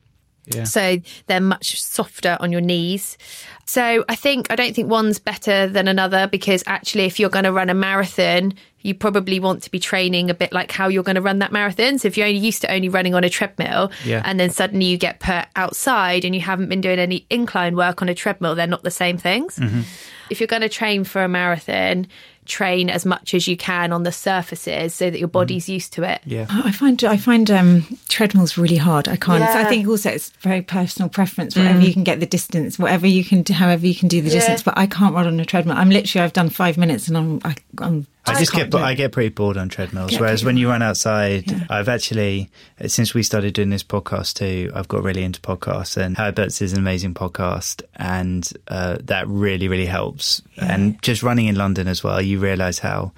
Yeah. 0.47 0.65
so 0.65 0.97
they're 1.29 1.41
much 1.41 1.81
softer 1.81 2.37
on 2.41 2.51
your 2.51 2.61
knees. 2.61 3.17
So 3.65 4.05
I 4.09 4.17
think 4.17 4.51
I 4.51 4.57
don't 4.57 4.75
think 4.75 4.91
one's 4.91 5.19
better 5.21 5.69
than 5.69 5.87
another 5.87 6.27
because 6.27 6.65
actually 6.67 7.05
if 7.05 7.21
you're 7.21 7.31
going 7.31 7.45
to 7.45 7.53
run 7.53 7.71
a 7.71 7.75
marathon, 7.75 8.55
you 8.81 8.93
probably 8.95 9.39
want 9.39 9.63
to 9.63 9.71
be 9.71 9.79
training 9.79 10.31
a 10.31 10.35
bit 10.35 10.53
like 10.53 10.73
how 10.73 10.89
you're 10.89 11.05
going 11.05 11.15
to 11.15 11.23
run 11.23 11.39
that 11.39 11.53
marathon. 11.53 11.99
So 11.99 12.09
if 12.09 12.17
you're 12.17 12.27
only 12.27 12.41
used 12.41 12.63
to 12.63 12.73
only 12.73 12.89
running 12.89 13.15
on 13.15 13.23
a 13.23 13.31
treadmill 13.31 13.93
Yeah. 14.05 14.23
and 14.25 14.41
then 14.41 14.51
suddenly 14.51 14.87
you 14.87 14.99
get 14.99 15.21
put 15.21 15.45
outside 15.55 16.25
and 16.25 16.35
you 16.35 16.41
haven't 16.41 16.69
been 16.69 16.81
doing 16.81 16.99
any 16.99 17.25
incline 17.31 17.77
work 17.77 18.03
on 18.03 18.09
a 18.09 18.15
treadmill, 18.15 18.57
they're 18.57 18.67
not 18.67 18.83
the 18.83 18.91
same 18.91 19.19
things. 19.19 19.57
Mm-hmm. 19.57 19.83
If 20.31 20.41
you're 20.41 20.49
going 20.49 20.63
to 20.63 20.69
train 20.69 21.05
for 21.05 21.23
a 21.23 21.29
marathon, 21.29 22.09
train 22.45 22.91
as 22.91 23.07
much 23.07 23.35
as 23.35 23.47
you 23.47 23.57
can 23.57 23.93
on 23.93 24.03
the 24.03 24.13
surfaces 24.13 24.95
so 24.95 25.11
that 25.11 25.19
your 25.19 25.29
body's 25.29 25.69
used 25.69 25.93
to 25.95 26.03
it. 26.03 26.21
Yeah. 26.25 26.47
I 26.51 26.73
find 26.73 27.03
I 27.05 27.17
find 27.17 27.51
um, 27.51 27.83
treadmills 28.09 28.59
really 28.59 28.77
hard. 28.77 29.09
I 29.09 29.17
can't. 29.17 29.41
Yeah. 29.41 29.59
I 29.59 29.65
think 29.65 29.87
also 29.87 30.11
it's 30.11 30.31
very 30.41 30.63
personal 30.63 31.09
preference. 31.09 31.57
Whatever 31.57 31.81
you 31.81 31.93
can 31.93 32.05
get 32.05 32.21
the 32.21 32.27
distance, 32.27 32.79
whatever 32.79 33.07
you 33.07 33.25
can, 33.25 33.43
do, 33.43 33.53
however 33.53 33.87
you 33.87 33.95
can 33.95 34.09
do 34.09 34.21
the 34.21 34.31
distance. 34.31 34.63
But 34.63 34.77
I 34.77 34.87
can't 34.87 35.15
run 35.15 35.27
on 35.27 35.39
a 35.39 35.45
treadmill. 35.45 35.77
I'm 35.77 35.91
literally 35.91 36.25
I've 36.25 36.33
done 36.33 36.51
five 36.51 36.77
minutes 36.77 37.09
and 37.09 37.17
I'm 37.17 37.41
I, 37.45 37.55
I'm 37.79 37.83
I 37.87 37.99
just 37.99 38.12
can't 38.25 38.71
get. 38.71 38.75
I 38.75 38.95
get 38.95 39.13
pretty 39.13 39.31
bored 39.31 39.57
on 39.57 39.69
treadmills. 39.69 40.19
Whereas 40.19 40.45
when 40.45 40.57
you 40.57 40.69
run 40.69 40.83
outside, 40.83 41.45
I've 41.69 41.89
actually 41.89 42.51
since 42.87 43.15
we 43.15 43.23
started 43.23 43.55
doing 43.55 43.71
this 43.71 43.83
podcast 43.83 44.35
too, 44.35 44.71
I've 44.75 44.89
got 44.89 45.03
really 45.03 45.25
into 45.25 45.41
podcasts. 45.41 45.97
And 45.97 46.17
Herbert's 46.17 46.63
is 46.63 46.73
an 46.73 46.79
amazing 46.79 47.15
podcast, 47.15 47.83
and 47.97 48.49
uh, 48.69 48.99
that 49.03 49.27
really 49.29 49.69
really 49.69 49.87
helps. 49.87 50.41
And 50.57 51.03
just 51.03 51.23
running 51.23 51.47
in 51.47 51.57
London 51.57 51.89
as 51.89 52.05
well, 52.05 52.23
you 52.23 52.39
realise 52.39 52.79
how 52.79 53.13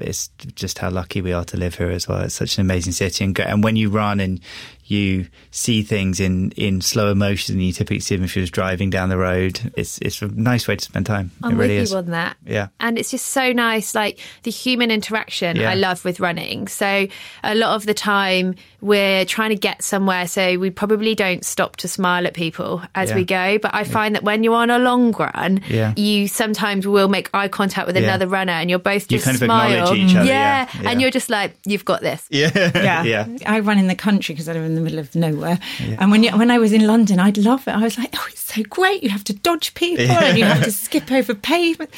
it's 0.00 0.28
just 0.54 0.78
how 0.78 0.90
lucky 0.90 1.20
we 1.20 1.32
are 1.32 1.44
to 1.46 1.56
live 1.56 1.74
here 1.76 1.90
as 1.90 2.08
well. 2.08 2.20
It's 2.22 2.34
such 2.34 2.56
an 2.58 2.62
amazing 2.62 2.92
city, 2.92 3.24
and 3.24 3.38
and 3.40 3.62
when 3.64 3.76
you 3.76 3.90
run 3.90 4.20
and 4.20 4.40
you 4.84 5.26
see 5.52 5.82
things 5.82 6.20
in, 6.20 6.50
in 6.50 6.80
slower 6.82 7.14
motion 7.14 7.54
than 7.54 7.62
you 7.64 7.72
typically 7.72 8.00
see 8.00 8.14
them 8.16 8.24
if 8.24 8.34
you're 8.36 8.42
just 8.42 8.52
driving 8.52 8.90
down 8.90 9.08
the 9.08 9.16
road. 9.16 9.58
It's 9.76 9.96
it's 9.98 10.20
a 10.20 10.28
nice 10.28 10.68
way 10.68 10.76
to 10.76 10.84
spend 10.84 11.06
time. 11.06 11.30
I'm 11.42 11.52
it 11.52 11.56
really 11.56 11.74
with 11.76 11.82
is. 11.84 11.90
you 11.92 11.96
on 11.98 12.06
that. 12.10 12.36
Yeah. 12.44 12.68
And 12.80 12.98
it's 12.98 13.10
just 13.10 13.26
so 13.26 13.52
nice, 13.52 13.94
like 13.94 14.18
the 14.42 14.50
human 14.50 14.90
interaction 14.90 15.56
Yeah. 15.56 15.70
I 15.70 15.74
love 15.76 16.04
with 16.04 16.20
running. 16.20 16.66
So 16.68 17.06
a 17.44 17.54
lot 17.54 17.74
of 17.76 17.86
the 17.86 17.94
time 17.94 18.56
we're 18.82 19.24
trying 19.24 19.50
to 19.50 19.56
get 19.56 19.82
somewhere, 19.82 20.26
so 20.26 20.58
we 20.58 20.68
probably 20.70 21.14
don't 21.14 21.44
stop 21.44 21.76
to 21.76 21.88
smile 21.88 22.26
at 22.26 22.34
people 22.34 22.82
as 22.94 23.10
Yeah. 23.10 23.16
we 23.16 23.24
go. 23.24 23.58
But 23.58 23.74
I 23.74 23.84
find 23.84 24.14
that 24.16 24.24
when 24.24 24.42
you're 24.44 24.56
on 24.56 24.68
a 24.68 24.80
long 24.80 25.12
run, 25.12 25.60
Yeah. 25.68 25.94
you 25.96 26.26
sometimes 26.28 26.86
will 26.86 27.08
make 27.08 27.30
eye 27.32 27.48
contact 27.48 27.86
with 27.86 27.96
Yeah. 27.96 28.02
another 28.02 28.26
runner 28.26 28.52
and 28.52 28.68
you're 28.68 28.78
both 28.80 29.10
You 29.10 29.18
just 29.18 29.24
kind 29.24 29.36
of 29.36 29.42
smile. 29.46 29.81
Acknowledge 29.82 29.98
each 29.98 30.10
um, 30.14 30.20
other, 30.22 30.28
yeah. 30.28 30.68
Yeah. 30.80 30.90
And 30.90 31.00
you're 31.00 31.10
just 31.10 31.28
like, 31.30 31.54
you've 31.64 31.84
got 31.84 32.00
this. 32.00 32.26
Yeah. 32.30 32.50
Yeah. 32.74 33.02
yeah. 33.04 33.26
I 33.46 33.60
run 33.60 33.78
in 33.78 33.86
the 33.88 33.94
country 33.94 34.34
because 34.34 34.48
I 34.48 34.52
live 34.52 34.64
in 34.64 34.74
the 34.74 34.80
middle 34.80 34.98
of 34.98 35.14
nowhere. 35.14 35.58
And 35.98 36.10
when 36.10 36.22
you, 36.22 36.36
when 36.36 36.50
I 36.50 36.58
was 36.58 36.72
in 36.72 36.86
London, 36.86 37.18
I'd 37.20 37.38
love 37.38 37.66
it. 37.68 37.72
I 37.72 37.82
was 37.82 37.98
like, 37.98 38.10
oh, 38.16 38.26
it's 38.30 38.40
so 38.54 38.62
great. 38.68 39.02
You 39.02 39.10
have 39.10 39.24
to 39.24 39.32
dodge 39.32 39.74
people 39.74 40.04
and 40.06 40.38
you 40.38 40.44
have 40.44 40.62
to 40.64 40.70
skip 40.86 41.10
over 41.10 41.34
pavement. 41.34 41.90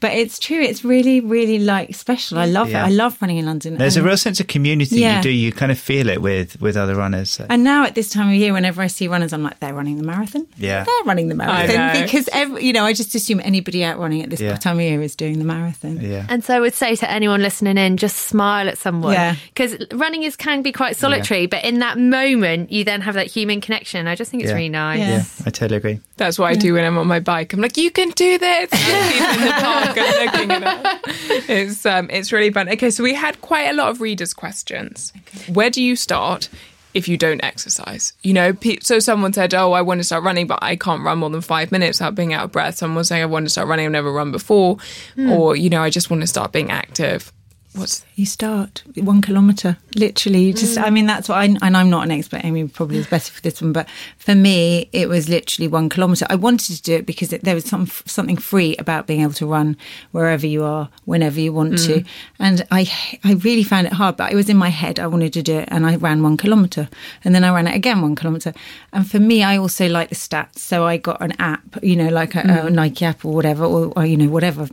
But 0.00 0.12
it's 0.12 0.38
true. 0.38 0.60
It's 0.60 0.84
really, 0.84 1.20
really 1.20 1.58
like 1.58 1.94
special. 1.94 2.38
I 2.38 2.46
love 2.46 2.70
Yeah. 2.70 2.84
it. 2.84 2.86
I 2.86 2.90
love 2.90 3.20
running 3.20 3.38
in 3.38 3.46
London. 3.46 3.76
There's 3.76 3.96
a 3.96 4.02
real 4.02 4.16
sense 4.16 4.40
of 4.40 4.46
community. 4.46 5.00
Yeah. 5.00 5.16
You 5.18 5.22
do. 5.22 5.30
You 5.30 5.52
kind 5.52 5.72
of 5.72 5.78
feel 5.78 6.08
it 6.08 6.22
with 6.22 6.60
with 6.60 6.76
other 6.76 6.94
runners. 6.94 7.30
So. 7.30 7.46
And 7.50 7.64
now 7.64 7.84
at 7.84 7.94
this 7.94 8.10
time 8.10 8.28
of 8.28 8.34
year, 8.34 8.52
whenever 8.52 8.80
I 8.82 8.86
see 8.86 9.08
runners, 9.08 9.32
I'm 9.32 9.42
like, 9.42 9.58
they're 9.60 9.74
running 9.74 9.96
the 9.96 10.04
marathon. 10.04 10.46
Yeah. 10.56 10.84
They're 10.84 11.04
running 11.04 11.28
the 11.28 11.34
marathon. 11.34 12.02
Because, 12.02 12.28
every, 12.32 12.64
you 12.64 12.72
know, 12.72 12.84
I 12.84 12.92
just 12.92 13.14
assume 13.14 13.40
anybody 13.42 13.82
out 13.84 13.98
running 13.98 14.22
at 14.22 14.30
this 14.30 14.40
Yeah. 14.40 14.56
time 14.56 14.76
of 14.76 14.82
year 14.82 15.02
is 15.02 15.16
doing 15.16 15.38
the 15.38 15.44
marathon. 15.44 16.00
yeah. 16.00 16.26
And 16.28 16.44
so 16.44 16.54
I 16.54 16.60
would 16.60 16.74
say 16.74 16.94
to 16.96 17.10
anyone 17.10 17.25
listening 17.34 17.76
in, 17.78 17.96
just 17.96 18.16
smile 18.16 18.68
at 18.68 18.78
someone. 18.78 19.12
Yeah. 19.12 19.36
Because 19.54 19.76
running 19.92 20.22
is 20.22 20.36
can 20.36 20.62
be 20.62 20.72
quite 20.72 20.96
solitary, 20.96 21.46
but 21.46 21.64
in 21.64 21.80
that 21.80 21.98
moment, 21.98 22.70
you 22.70 22.84
then 22.84 23.00
have 23.00 23.14
that 23.14 23.26
human 23.26 23.60
connection. 23.60 24.06
I 24.06 24.14
just 24.14 24.30
think 24.30 24.42
it's 24.42 24.50
Yeah. 24.50 24.56
really 24.56 24.68
nice. 24.68 24.98
Yeah. 25.00 25.08
yeah, 25.10 25.24
I 25.46 25.50
totally 25.50 25.76
agree. 25.78 26.00
That's 26.16 26.38
what 26.38 26.46
I 26.50 26.54
do 26.54 26.74
when 26.74 26.84
I'm 26.84 26.96
on 26.98 27.06
my 27.06 27.20
bike. 27.20 27.52
I'm 27.52 27.60
like, 27.60 27.76
you 27.76 27.90
can 27.90 28.10
do 28.10 28.38
this. 28.38 28.70
In 28.72 29.40
the 29.44 29.52
park 29.58 29.96
are 29.98 30.24
looking 30.24 30.50
at 30.52 31.00
it. 31.04 31.50
It's 31.50 31.84
um, 31.84 32.08
it's 32.10 32.32
really 32.32 32.50
fun. 32.52 32.68
Okay, 32.68 32.90
so 32.90 33.02
we 33.02 33.14
had 33.14 33.40
quite 33.40 33.64
a 33.68 33.72
lot 33.72 33.90
of 33.90 34.00
readers' 34.00 34.32
questions. 34.34 35.12
Where 35.52 35.70
do 35.70 35.82
you 35.82 35.96
start? 35.96 36.48
If 36.96 37.08
you 37.08 37.18
don't 37.18 37.44
exercise, 37.44 38.14
you 38.22 38.32
know, 38.32 38.56
so 38.80 38.98
someone 38.98 39.32
said, 39.34 39.52
"Oh, 39.52 39.72
I 39.72 39.82
want 39.82 40.00
to 40.00 40.04
start 40.04 40.24
running, 40.24 40.46
but 40.46 40.60
I 40.62 40.76
can't 40.76 41.04
run 41.04 41.18
more 41.18 41.28
than 41.28 41.42
five 41.42 41.70
minutes 41.70 42.00
without 42.00 42.14
being 42.14 42.32
out 42.32 42.44
of 42.44 42.52
breath." 42.52 42.78
Someone 42.78 43.04
saying, 43.04 43.22
"I 43.22 43.26
want 43.26 43.44
to 43.44 43.50
start 43.50 43.68
running, 43.68 43.84
I've 43.84 43.92
never 43.92 44.10
run 44.10 44.32
before," 44.32 44.78
hmm. 45.14 45.30
or 45.30 45.56
you 45.56 45.68
know, 45.68 45.82
I 45.82 45.90
just 45.90 46.08
want 46.10 46.22
to 46.22 46.26
start 46.26 46.52
being 46.52 46.70
active. 46.70 47.32
What's 47.76 48.04
You 48.14 48.24
start 48.24 48.82
one 48.96 49.20
kilometre, 49.20 49.76
literally. 49.94 50.52
Just, 50.52 50.78
mm. 50.78 50.84
I 50.84 50.90
mean, 50.90 51.06
that's 51.06 51.28
what 51.28 51.38
I, 51.38 51.44
and 51.44 51.76
I'm 51.76 51.90
not 51.90 52.04
an 52.04 52.10
expert. 52.10 52.44
Amy 52.44 52.66
probably 52.68 52.98
is 52.98 53.06
better 53.06 53.30
for 53.30 53.42
this 53.42 53.60
one, 53.60 53.72
but 53.72 53.86
for 54.16 54.34
me, 54.34 54.88
it 54.92 55.08
was 55.08 55.28
literally 55.28 55.68
one 55.68 55.88
kilometre. 55.88 56.26
I 56.30 56.36
wanted 56.36 56.76
to 56.76 56.82
do 56.82 56.94
it 56.94 57.06
because 57.06 57.32
it, 57.32 57.44
there 57.44 57.54
was 57.54 57.66
some 57.66 57.86
something 57.86 58.38
free 58.38 58.74
about 58.78 59.06
being 59.06 59.20
able 59.20 59.34
to 59.34 59.46
run 59.46 59.76
wherever 60.12 60.46
you 60.46 60.64
are, 60.64 60.88
whenever 61.04 61.38
you 61.38 61.52
want 61.52 61.78
to. 61.80 62.00
Mm. 62.00 62.06
And 62.38 62.66
I, 62.70 62.90
I 63.22 63.34
really 63.34 63.62
found 63.62 63.86
it 63.86 63.92
hard, 63.92 64.16
but 64.16 64.32
it 64.32 64.36
was 64.36 64.48
in 64.48 64.56
my 64.56 64.70
head. 64.70 64.98
I 64.98 65.06
wanted 65.06 65.34
to 65.34 65.42
do 65.42 65.58
it, 65.58 65.68
and 65.70 65.86
I 65.86 65.96
ran 65.96 66.22
one 66.22 66.36
kilometre, 66.36 66.88
and 67.24 67.34
then 67.34 67.44
I 67.44 67.54
ran 67.54 67.66
it 67.66 67.74
again 67.76 68.00
one 68.00 68.16
kilometre. 68.16 68.54
And 68.92 69.08
for 69.10 69.20
me, 69.20 69.42
I 69.42 69.58
also 69.58 69.88
like 69.88 70.08
the 70.08 70.14
stats, 70.14 70.58
so 70.58 70.86
I 70.86 70.96
got 70.96 71.20
an 71.20 71.32
app, 71.38 71.82
you 71.82 71.96
know, 71.96 72.08
like 72.08 72.34
a, 72.34 72.40
a 72.40 72.42
mm. 72.42 72.72
Nike 72.72 73.04
app 73.04 73.24
or 73.24 73.34
whatever, 73.34 73.64
or, 73.64 73.92
or 73.94 74.06
you 74.06 74.16
know, 74.16 74.28
whatever 74.28 74.68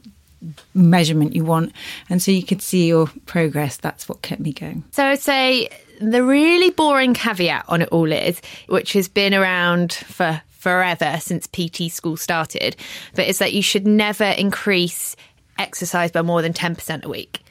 measurement 0.73 1.35
you 1.35 1.45
want. 1.45 1.71
And 2.09 2.21
so 2.21 2.31
you 2.31 2.43
could 2.43 2.61
see 2.61 2.87
your 2.87 3.07
progress. 3.25 3.77
That's 3.77 4.07
what 4.09 4.21
kept 4.21 4.41
me 4.41 4.53
going. 4.53 4.83
So 4.91 5.05
I'd 5.05 5.19
say 5.19 5.69
the 5.99 6.23
really 6.23 6.69
boring 6.71 7.13
caveat 7.13 7.65
on 7.67 7.81
it 7.81 7.89
all 7.89 8.11
is, 8.11 8.41
which 8.67 8.93
has 8.93 9.07
been 9.07 9.33
around 9.33 9.93
for 9.93 10.41
forever 10.49 11.17
since 11.19 11.47
PT 11.47 11.91
school 11.91 12.15
started, 12.15 12.75
but 13.15 13.27
it's 13.27 13.39
that 13.39 13.53
you 13.53 13.61
should 13.61 13.85
never 13.85 14.23
increase 14.23 15.15
exercise 15.57 16.11
by 16.11 16.21
more 16.21 16.41
than 16.41 16.53
10% 16.53 17.03
a 17.03 17.09
week 17.09 17.41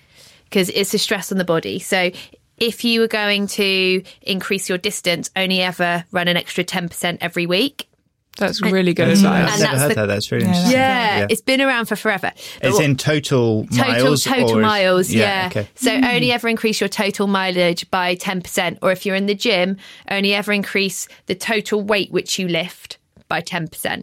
because 0.44 0.70
it's 0.70 0.94
a 0.94 0.98
stress 0.98 1.31
on 1.31 1.38
the 1.38 1.44
body. 1.44 1.78
So 1.78 2.11
if 2.57 2.85
you 2.85 3.00
were 3.00 3.09
going 3.09 3.46
to 3.48 4.02
increase 4.22 4.68
your 4.68 4.78
distance, 4.78 5.31
only 5.37 5.61
ever 5.61 6.05
run 6.11 6.28
an 6.28 6.37
extra 6.37 6.64
10% 6.64 7.18
every 7.20 7.46
week. 7.46 7.88
That's 8.38 8.62
really 8.62 8.95
good 8.95 9.09
I've 9.09 9.23
never 9.23 9.79
heard 9.79 9.90
the- 9.90 9.95
that. 9.95 10.07
That's 10.07 10.33
really 10.33 10.45
Yeah, 10.45 10.51
interesting. 10.51 10.73
Yeah, 10.79 11.18
Yeah. 11.18 11.27
it's 11.31 11.40
been 11.42 11.61
around 11.61 11.87
for 11.87 11.97
forever. 11.97 12.33
But 12.61 12.68
It's 12.68 12.77
what- 12.77 12.85
in 12.85 12.97
total 12.97 13.66
total 13.66 14.05
miles. 14.05 14.25
total 14.25 14.51
or 14.53 14.61
is- 14.61 14.62
miles 14.66 15.11
yeah, 15.11 15.49
Okay. 15.51 15.68
so 15.75 15.92
only 15.92 16.33
ever 16.33 16.49
increase 16.49 16.81
your 16.81 16.88
total 16.88 17.27
mileage 17.27 17.88
by 17.90 18.14
10% 18.14 18.79
or 18.83 18.90
if 18.92 19.05
you're 19.07 19.16
in 19.16 19.27
the 19.27 19.35
gym 19.35 19.77
only 20.11 20.35
ever 20.35 20.53
increase 20.53 21.09
the 21.27 21.35
total 21.35 21.83
weight 21.83 22.11
which 22.11 22.38
you 22.38 22.49
lift 22.49 22.99
by 23.29 23.40
10% 23.40 24.03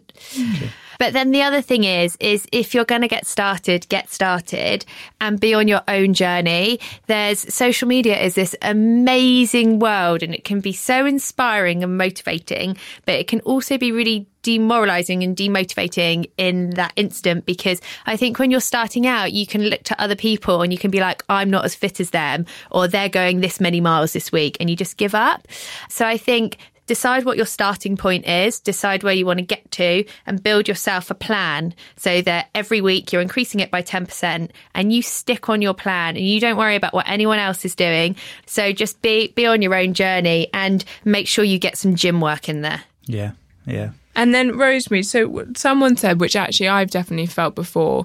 but 1.00 1.14
then 1.14 1.32
the 1.32 1.42
other 1.42 1.62
thing 1.62 1.82
is 1.82 2.16
is 2.20 2.46
if 2.52 2.74
you're 2.74 2.84
going 2.84 3.00
to 3.00 3.08
get 3.08 3.26
started 3.26 3.88
get 3.88 4.08
started 4.12 4.84
and 5.20 5.40
be 5.40 5.54
on 5.54 5.66
your 5.66 5.82
own 5.88 6.14
journey 6.14 6.78
there's 7.06 7.52
social 7.52 7.88
media 7.88 8.20
is 8.20 8.34
this 8.34 8.54
amazing 8.62 9.80
world 9.80 10.22
and 10.22 10.34
it 10.34 10.44
can 10.44 10.60
be 10.60 10.72
so 10.72 11.06
inspiring 11.06 11.82
and 11.82 11.98
motivating 11.98 12.76
but 13.06 13.14
it 13.16 13.26
can 13.26 13.40
also 13.40 13.76
be 13.78 13.90
really 13.90 14.28
demoralizing 14.42 15.22
and 15.22 15.36
demotivating 15.36 16.30
in 16.36 16.70
that 16.70 16.92
instant 16.96 17.44
because 17.44 17.80
I 18.06 18.16
think 18.16 18.38
when 18.38 18.50
you're 18.50 18.60
starting 18.60 19.06
out, 19.06 19.32
you 19.32 19.46
can 19.46 19.62
look 19.64 19.82
to 19.84 20.00
other 20.00 20.16
people 20.16 20.62
and 20.62 20.72
you 20.72 20.78
can 20.78 20.90
be 20.90 21.00
like, 21.00 21.22
I'm 21.28 21.50
not 21.50 21.64
as 21.64 21.74
fit 21.74 22.00
as 22.00 22.10
them, 22.10 22.46
or 22.70 22.88
they're 22.88 23.08
going 23.08 23.40
this 23.40 23.60
many 23.60 23.80
miles 23.80 24.12
this 24.12 24.32
week, 24.32 24.56
and 24.60 24.70
you 24.70 24.76
just 24.76 24.96
give 24.96 25.14
up. 25.14 25.46
So 25.88 26.06
I 26.06 26.16
think 26.16 26.56
decide 26.90 27.24
what 27.24 27.36
your 27.36 27.46
starting 27.46 27.96
point 27.96 28.26
is, 28.26 28.58
decide 28.58 29.04
where 29.04 29.14
you 29.14 29.24
want 29.24 29.38
to 29.38 29.44
get 29.44 29.70
to, 29.70 30.04
and 30.26 30.42
build 30.42 30.66
yourself 30.66 31.08
a 31.08 31.14
plan 31.14 31.72
so 31.94 32.20
that 32.22 32.48
every 32.52 32.80
week 32.80 33.12
you're 33.12 33.22
increasing 33.22 33.60
it 33.60 33.70
by 33.70 33.80
10% 33.80 34.50
and 34.74 34.92
you 34.92 35.00
stick 35.00 35.48
on 35.48 35.62
your 35.62 35.72
plan 35.72 36.16
and 36.16 36.26
you 36.26 36.40
don't 36.40 36.56
worry 36.56 36.74
about 36.74 36.92
what 36.92 37.08
anyone 37.08 37.38
else 37.38 37.64
is 37.64 37.76
doing. 37.76 38.16
So 38.44 38.72
just 38.72 39.00
be, 39.02 39.28
be 39.28 39.46
on 39.46 39.62
your 39.62 39.76
own 39.76 39.94
journey 39.94 40.48
and 40.52 40.84
make 41.04 41.28
sure 41.28 41.44
you 41.44 41.60
get 41.60 41.78
some 41.78 41.94
gym 41.94 42.20
work 42.20 42.48
in 42.48 42.62
there. 42.62 42.82
Yeah, 43.06 43.34
yeah. 43.66 43.90
And 44.16 44.34
then 44.34 44.58
Rosemary, 44.58 45.04
so 45.04 45.46
someone 45.54 45.96
said, 45.96 46.18
which 46.18 46.34
actually 46.34 46.66
I've 46.66 46.90
definitely 46.90 47.26
felt 47.26 47.54
before, 47.54 48.04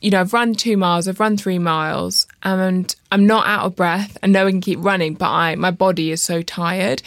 you 0.00 0.10
know, 0.10 0.20
I've 0.20 0.32
run 0.32 0.54
two 0.54 0.76
miles, 0.76 1.08
I've 1.08 1.18
run 1.18 1.36
three 1.36 1.58
miles, 1.58 2.28
and 2.44 2.94
I'm 3.10 3.26
not 3.26 3.48
out 3.48 3.66
of 3.66 3.74
breath. 3.74 4.16
I 4.22 4.28
know 4.28 4.46
I 4.46 4.50
can 4.50 4.60
keep 4.60 4.78
running, 4.80 5.14
but 5.14 5.28
I 5.28 5.56
my 5.56 5.72
body 5.72 6.12
is 6.12 6.22
so 6.22 6.42
tired. 6.42 7.02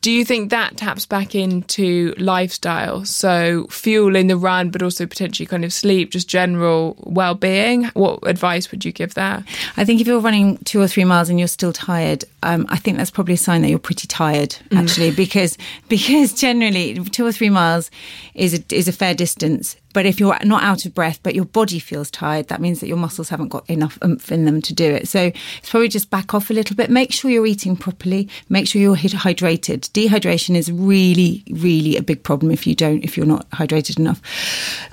Do 0.00 0.10
you 0.10 0.24
think 0.24 0.50
that 0.50 0.76
taps 0.76 1.06
back 1.06 1.34
into 1.34 2.14
lifestyle? 2.18 3.04
So 3.04 3.66
fuel 3.68 4.16
in 4.16 4.26
the 4.26 4.36
run, 4.36 4.70
but 4.70 4.82
also 4.82 5.06
potentially 5.06 5.46
kind 5.46 5.64
of 5.64 5.72
sleep, 5.72 6.10
just 6.10 6.28
general 6.28 6.96
well 7.00 7.34
being. 7.34 7.84
What 7.94 8.20
advice 8.26 8.70
would 8.70 8.84
you 8.84 8.92
give 8.92 9.14
there? 9.14 9.44
I 9.76 9.84
think 9.84 10.00
if 10.00 10.06
you're 10.06 10.20
running 10.20 10.58
two 10.58 10.80
or 10.80 10.88
three 10.88 11.04
miles 11.04 11.28
and 11.28 11.38
you're 11.38 11.48
still 11.48 11.72
tired, 11.72 12.24
um, 12.42 12.66
I 12.68 12.76
think 12.76 12.98
that's 12.98 13.10
probably 13.10 13.34
a 13.34 13.38
sign 13.38 13.62
that 13.62 13.70
you're 13.70 13.78
pretty 13.78 14.06
tired 14.06 14.56
actually, 14.72 15.10
mm. 15.10 15.16
because 15.16 15.56
because 15.88 16.32
generally 16.32 16.94
two 16.94 17.24
or 17.24 17.32
three 17.32 17.50
miles 17.50 17.90
is 18.34 18.54
a, 18.54 18.74
is 18.74 18.88
a 18.88 18.92
fair 18.92 19.14
distance. 19.14 19.76
But 19.94 20.06
if 20.06 20.18
you're 20.18 20.36
not 20.44 20.64
out 20.64 20.84
of 20.84 20.94
breath, 20.94 21.20
but 21.22 21.36
your 21.36 21.44
body 21.44 21.78
feels 21.78 22.10
tired, 22.10 22.48
that 22.48 22.60
means 22.60 22.80
that 22.80 22.88
your 22.88 22.96
muscles 22.96 23.28
haven't 23.28 23.48
got 23.48 23.68
enough 23.70 23.96
oomph 24.04 24.32
in 24.32 24.44
them 24.44 24.60
to 24.62 24.74
do 24.74 24.92
it. 24.92 25.06
So 25.06 25.30
it's 25.58 25.70
probably 25.70 25.88
just 25.88 26.10
back 26.10 26.34
off 26.34 26.50
a 26.50 26.52
little 26.52 26.74
bit. 26.74 26.90
Make 26.90 27.12
sure 27.12 27.30
you're 27.30 27.46
eating 27.46 27.76
properly. 27.76 28.28
Make 28.48 28.66
sure 28.66 28.82
you're 28.82 28.96
hydrated. 28.96 29.83
Dehydration 29.88 30.56
is 30.56 30.70
really, 30.70 31.44
really 31.50 31.96
a 31.96 32.02
big 32.02 32.22
problem 32.22 32.50
if 32.50 32.66
you 32.66 32.74
don't, 32.74 33.02
if 33.02 33.16
you're 33.16 33.26
not 33.26 33.48
hydrated 33.50 33.98
enough. 33.98 34.20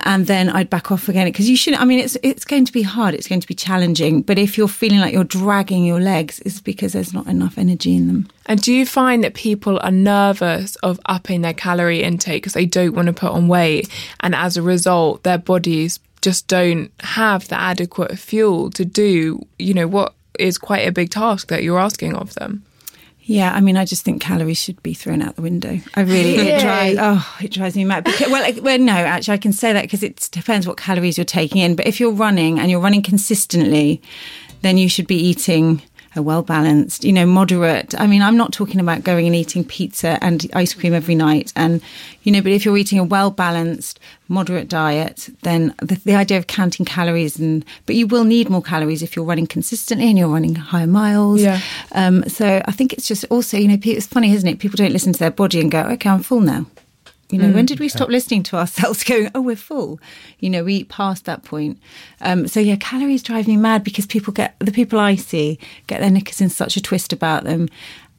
And 0.02 0.28
then 0.28 0.50
I'd 0.50 0.70
back 0.70 0.92
off 0.92 1.10
again 1.10 1.28
because 1.28 1.50
you 1.50 1.56
shouldn't. 1.56 1.82
I 1.82 1.86
mean, 1.86 2.00
it's 2.00 2.18
it's 2.24 2.46
going 2.46 2.66
to 2.66 2.72
be 2.72 2.82
hard. 2.82 3.14
It's 3.14 3.28
going 3.28 3.42
to 3.42 3.48
be 3.48 3.54
challenging. 3.54 4.22
But 4.22 4.38
if 4.38 4.58
you're 4.58 4.68
feeling 4.68 5.00
like 5.00 5.14
you're 5.14 5.24
dragging 5.24 5.86
your 5.86 6.00
legs, 6.00 6.40
it's 6.46 6.62
because 6.62 6.94
there's 6.94 7.14
not 7.14 7.28
enough 7.28 7.58
energy 7.58 7.96
in 7.96 8.08
them. 8.08 8.28
And 8.46 8.62
do 8.62 8.74
you 8.74 8.86
find 8.86 9.24
that 9.24 9.34
people 9.34 9.80
are 9.82 9.92
nervous 9.92 10.76
of 10.78 11.00
upping 11.06 11.42
their 11.42 11.54
calorie 11.54 12.04
intake 12.04 12.44
because 12.44 12.54
they 12.54 12.66
don't 12.66 12.96
want 12.96 13.08
to 13.08 13.14
put 13.14 13.32
on 13.32 13.48
weight, 13.48 13.90
and 14.20 14.36
as 14.36 14.58
a 14.58 14.62
result, 14.62 15.24
their 15.24 15.38
bodies 15.38 16.00
just 16.22 16.48
don't 16.48 16.92
have 17.00 17.48
the 17.48 17.60
adequate 17.60 18.18
fuel 18.18 18.70
to 18.72 18.86
do, 18.86 19.46
you 19.58 19.74
know, 19.74 19.88
what 19.88 20.14
is 20.40 20.58
quite 20.58 20.88
a 20.88 20.92
big 20.92 21.10
task 21.10 21.48
that 21.48 21.64
you're 21.64 21.80
asking 21.80 22.16
of 22.16 22.34
them? 22.36 22.64
Yeah, 23.32 23.54
I 23.54 23.62
mean, 23.62 23.78
I 23.78 23.86
just 23.86 24.04
think 24.04 24.22
calories 24.22 24.62
should 24.62 24.84
be 24.84 24.94
thrown 24.94 25.22
out 25.22 25.38
the 25.38 25.42
window. 25.42 25.80
I 25.96 26.02
really, 26.02 26.36
it 26.36 26.60
drives, 26.60 26.98
oh, 27.00 27.38
it 27.42 27.50
drives 27.52 27.78
me 27.78 27.86
mad. 27.86 28.04
Because, 28.04 28.30
well, 28.30 28.54
well, 28.62 28.78
no, 28.78 28.92
actually, 28.92 29.36
I 29.36 29.38
can 29.38 29.54
say 29.54 29.72
that 29.72 29.84
because 29.84 30.04
it 30.04 30.28
depends 30.34 30.68
what 30.68 30.76
calories 30.76 31.18
you're 31.18 31.24
taking 31.24 31.62
in. 31.62 31.78
But 31.78 31.88
if 31.88 32.02
you're 32.02 32.12
running 32.12 32.60
and 32.60 32.70
you're 32.70 32.82
running 32.82 33.02
consistently, 33.02 34.02
then 34.64 34.78
you 34.78 34.90
should 34.90 35.08
be 35.08 35.16
eating 35.16 35.82
a 36.16 36.22
well 36.22 36.42
balanced, 36.42 37.04
you 37.04 37.14
know, 37.14 37.26
moderate. 37.26 38.00
I 38.00 38.06
mean, 38.06 38.22
I'm 38.22 38.36
not 38.36 38.52
talking 38.52 38.80
about 38.80 39.04
going 39.04 39.28
and 39.28 39.36
eating 39.36 39.64
pizza 39.64 40.18
and 40.22 40.46
ice 40.54 40.74
cream 40.74 40.94
every 40.94 41.16
night. 41.16 41.54
And, 41.56 41.82
you 42.24 42.32
know, 42.32 42.42
but 42.42 42.52
if 42.52 42.66
you're 42.66 42.78
eating 42.78 43.00
a 43.00 43.04
well 43.04 43.32
balanced, 43.32 44.00
moderate 44.28 44.68
diet, 44.68 45.30
then 45.44 45.74
the, 45.82 45.96
the, 46.04 46.16
idea 46.16 46.38
of 46.38 46.48
counting 46.48 46.86
calories 46.86 47.40
and, 47.40 47.64
but 47.86 47.96
you 47.96 48.08
will 48.08 48.26
need 48.26 48.50
more 48.50 48.62
calories 48.62 49.02
if 49.02 49.16
you're 49.16 49.26
running 49.26 49.48
consistently 49.48 50.10
and 50.10 50.18
you're 50.18 50.28
running 50.28 50.56
higher 50.56 50.88
miles. 50.88 51.42
Yeah. 51.42 51.62
Um, 51.94 52.28
so 52.28 52.62
I 52.66 52.72
think 52.72 52.94
it's 52.94 53.08
just 53.08 53.26
also, 53.30 53.58
you 53.58 53.68
know, 53.70 53.78
it's 53.82 54.08
funny, 54.08 54.34
isn't 54.34 54.48
it? 54.48 54.60
People 54.60 54.78
don't 54.78 54.94
listen 54.94 55.14
to 55.14 55.20
their 55.20 55.32
body 55.32 55.62
and 55.62 55.72
go, 55.72 55.82
okay, 55.82 56.10
I'm 56.10 56.24
full 56.24 56.42
now. 56.42 56.66
You 57.32 57.40
know, 57.40 57.48
mm. 57.48 57.56
when 57.56 57.66
did 57.66 57.80
we 57.80 57.90
stop 57.90 58.10
listening 58.10 58.44
to 58.44 58.58
ourselves 58.58 59.04
going, 59.06 59.32
oh, 59.34 59.42
we're 59.42 59.56
full? 59.56 60.00
You 60.40 60.50
know, 60.50 60.64
we 60.64 60.84
passed 60.84 61.26
that 61.26 61.44
point. 61.44 61.80
Um, 62.20 62.48
so, 62.48 62.60
yeah, 62.60 62.76
calories 62.76 63.24
drive 63.24 63.48
me 63.48 63.58
mad 63.58 63.84
because 63.84 64.06
people 64.06 64.34
get, 64.34 64.56
the 64.60 64.72
people 64.72 65.00
I 65.00 65.16
see 65.16 65.58
get 65.88 66.02
their 66.02 66.12
knickers 66.12 66.42
in 66.42 66.50
such 66.50 66.78
a 66.78 66.82
twist 66.82 67.14
about 67.14 67.46
them 67.46 67.70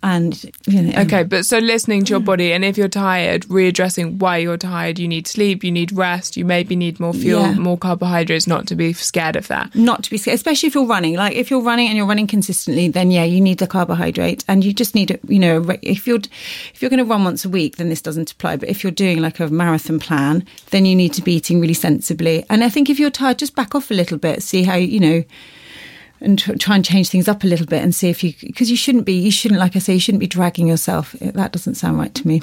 and 0.02 0.50
you 0.66 0.82
know, 0.82 1.00
okay 1.00 1.22
but 1.22 1.44
so 1.46 1.58
listening 1.58 2.04
to 2.04 2.10
your 2.10 2.20
body 2.20 2.52
and 2.52 2.64
if 2.64 2.76
you're 2.76 2.88
tired 2.88 3.42
readdressing 3.44 4.18
why 4.18 4.38
you're 4.38 4.56
tired. 4.56 4.98
You 4.98 5.08
need 5.08 5.26
sleep 5.26 5.64
you 5.64 5.70
need 5.70 5.92
rest 5.92 6.36
you 6.36 6.44
maybe 6.44 6.76
need 6.76 6.98
more 7.00 7.12
fuel 7.12 7.42
yeah. 7.42 7.54
more 7.54 7.78
carbohydrates 7.78 8.46
not 8.46 8.66
to 8.68 8.76
be 8.76 8.92
scared 8.92 9.36
of 9.36 9.48
that. 9.48 9.74
Not 9.74 10.04
to 10.04 10.10
be 10.10 10.18
scared 10.18 10.34
especially 10.34 10.68
if 10.68 10.74
you're 10.74 10.86
running. 10.86 11.14
Like 11.16 11.36
if 11.36 11.50
you're 11.50 11.62
running 11.62 11.88
and 11.88 11.96
you're 11.96 12.06
running 12.06 12.26
consistently 12.26 12.88
then 12.88 13.10
yeah 13.10 13.24
you 13.24 13.40
need 13.40 13.58
the 13.58 13.66
carbohydrate. 13.66 14.44
And 14.48 14.64
you 14.64 14.72
just 14.72 14.94
need 14.94 15.18
you 15.28 15.38
know 15.38 15.64
if 15.82 16.06
you're 16.06 16.20
if 16.72 16.80
you're 16.80 16.90
going 16.90 16.98
to 16.98 17.04
run 17.04 17.24
once 17.24 17.44
a 17.44 17.48
week 17.48 17.76
then 17.76 17.88
this 17.88 18.02
doesn't 18.02 18.32
apply. 18.32 18.56
But 18.56 18.68
if 18.68 18.82
you're 18.82 18.90
doing 18.90 19.20
like 19.20 19.40
a 19.40 19.48
marathon 19.48 19.98
plan 19.98 20.46
then 20.70 20.84
you 20.84 20.96
need 20.96 21.12
to 21.14 21.22
be 21.22 21.34
eating 21.34 21.60
really 21.60 21.74
sensibly. 21.74 22.44
And 22.50 22.64
i 22.64 22.68
think 22.68 22.90
if 22.90 22.98
you're 22.98 23.10
tired 23.10 23.38
just 23.38 23.54
back 23.54 23.74
off 23.74 23.90
a 23.90 23.94
little 23.94 24.18
bit 24.18 24.42
see 24.42 24.62
how 24.62 24.76
you 24.76 25.00
know 25.00 25.24
and 26.22 26.38
try 26.60 26.76
and 26.76 26.84
change 26.84 27.08
things 27.08 27.28
up 27.28 27.44
a 27.44 27.46
little 27.46 27.66
bit 27.66 27.82
and 27.82 27.94
see 27.94 28.08
if 28.08 28.22
you 28.22 28.32
because 28.42 28.70
you 28.70 28.76
shouldn't 28.76 29.04
be 29.04 29.14
you 29.14 29.30
shouldn't 29.30 29.60
like 29.60 29.76
I 29.76 29.78
say 29.78 29.94
you 29.94 30.00
shouldn't 30.00 30.20
be 30.20 30.26
dragging 30.26 30.66
yourself. 30.66 31.12
That 31.20 31.52
doesn't 31.52 31.74
sound 31.74 31.98
right 31.98 32.14
to 32.14 32.26
me. 32.26 32.42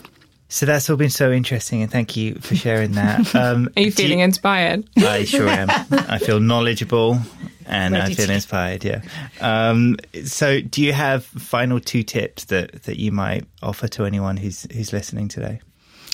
So 0.51 0.65
that's 0.65 0.89
all 0.89 0.97
been 0.97 1.11
so 1.11 1.31
interesting, 1.31 1.83
and 1.83 1.91
thank 1.91 2.17
you 2.17 2.35
for 2.35 2.55
sharing 2.55 2.93
that. 2.93 3.35
Um, 3.39 3.69
Are 3.77 3.83
you 3.83 3.91
feeling 3.91 4.19
you, 4.19 4.25
inspired? 4.25 4.89
I 4.97 5.23
sure 5.23 5.47
am. 5.47 5.69
I 5.91 6.17
feel 6.17 6.39
knowledgeable 6.51 7.19
and 7.67 7.93
Ready 7.93 8.13
I 8.13 8.15
feel 8.15 8.29
inspired. 8.31 8.83
Yeah. 8.83 9.01
Um, 9.39 9.97
so, 10.25 10.59
do 10.59 10.81
you 10.81 10.91
have 10.91 11.23
final 11.23 11.79
two 11.79 12.03
tips 12.03 12.45
that 12.45 12.83
that 12.83 12.97
you 12.97 13.11
might 13.11 13.45
offer 13.61 13.87
to 13.89 14.05
anyone 14.05 14.37
who's 14.37 14.63
who's 14.73 14.91
listening 14.91 15.27
today? 15.27 15.61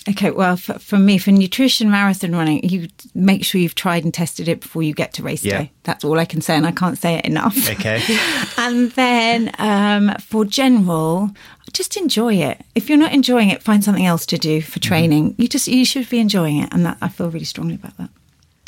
Okay, 0.07 0.29
well, 0.29 0.55
for, 0.55 0.77
for, 0.77 0.99
me, 0.99 1.17
for 1.17 1.31
nutrition 1.31 1.89
marathon 1.89 2.33
running, 2.33 2.63
you 2.67 2.87
make 3.15 3.43
sure 3.43 3.59
you've 3.59 3.73
tried 3.73 4.03
and 4.03 4.13
tested 4.13 4.47
it 4.47 4.61
before 4.61 4.83
you 4.83 4.93
get 4.93 5.13
to 5.13 5.23
race 5.23 5.43
yeah. 5.43 5.59
day. 5.59 5.71
That's 5.83 6.03
all 6.03 6.19
I 6.19 6.25
can 6.25 6.41
say, 6.41 6.55
and 6.55 6.67
I 6.67 6.71
can't 6.71 6.97
say 6.97 7.15
it 7.15 7.25
enough. 7.25 7.69
Okay. 7.71 8.03
and 8.57 8.91
then 8.91 9.51
um, 9.57 10.15
for 10.19 10.45
general, 10.45 11.31
just 11.73 11.97
enjoy 11.97 12.35
it. 12.35 12.61
If 12.75 12.87
you're 12.87 12.99
not 12.99 13.13
enjoying 13.13 13.49
it, 13.49 13.63
find 13.63 13.83
something 13.83 14.05
else 14.05 14.27
to 14.27 14.37
do 14.37 14.61
for 14.61 14.79
mm-hmm. 14.79 14.87
training. 14.87 15.31
Mm-hmm. 15.31 15.41
You 15.41 15.47
just 15.47 15.67
you 15.67 15.85
should 15.85 16.07
be 16.07 16.19
enjoying 16.19 16.57
it, 16.57 16.71
and 16.71 16.85
that 16.85 16.97
I 17.01 17.09
feel 17.09 17.31
really 17.31 17.45
strongly 17.45 17.75
about 17.75 17.97
that. 17.97 18.09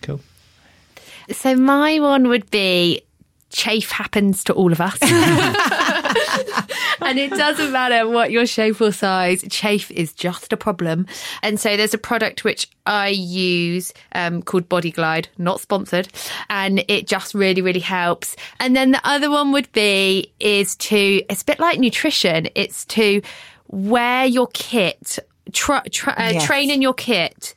Cool. 0.01 0.19
So 1.31 1.55
my 1.55 1.99
one 1.99 2.29
would 2.29 2.49
be 2.49 3.03
chafe 3.49 3.91
happens 3.91 4.43
to 4.45 4.53
all 4.53 4.71
of 4.71 4.81
us. 4.81 4.97
and 7.01 7.17
it 7.17 7.31
doesn't 7.31 7.71
matter 7.71 8.07
what 8.07 8.31
your 8.31 8.45
shape 8.45 8.81
or 8.81 8.91
size, 8.91 9.43
chafe 9.49 9.89
is 9.91 10.13
just 10.13 10.51
a 10.51 10.57
problem. 10.57 11.05
And 11.41 11.59
so 11.59 11.77
there's 11.77 11.93
a 11.93 11.97
product 11.97 12.43
which 12.43 12.69
I 12.85 13.09
use 13.09 13.93
um, 14.13 14.41
called 14.41 14.67
Body 14.69 14.91
Glide, 14.91 15.29
not 15.37 15.61
sponsored, 15.61 16.09
and 16.49 16.83
it 16.87 17.07
just 17.07 17.33
really, 17.33 17.61
really 17.61 17.79
helps. 17.79 18.35
And 18.59 18.75
then 18.75 18.91
the 18.91 19.01
other 19.03 19.29
one 19.29 19.51
would 19.51 19.71
be 19.71 20.31
is 20.39 20.75
to, 20.77 21.23
it's 21.29 21.41
a 21.41 21.45
bit 21.45 21.59
like 21.59 21.79
nutrition, 21.79 22.47
it's 22.55 22.85
to 22.85 23.21
wear 23.67 24.25
your 24.25 24.47
kit, 24.53 25.19
tra- 25.53 25.83
tra- 25.89 26.15
uh, 26.17 26.31
yes. 26.33 26.45
train 26.45 26.69
in 26.69 26.81
your 26.81 26.93
kit 26.93 27.53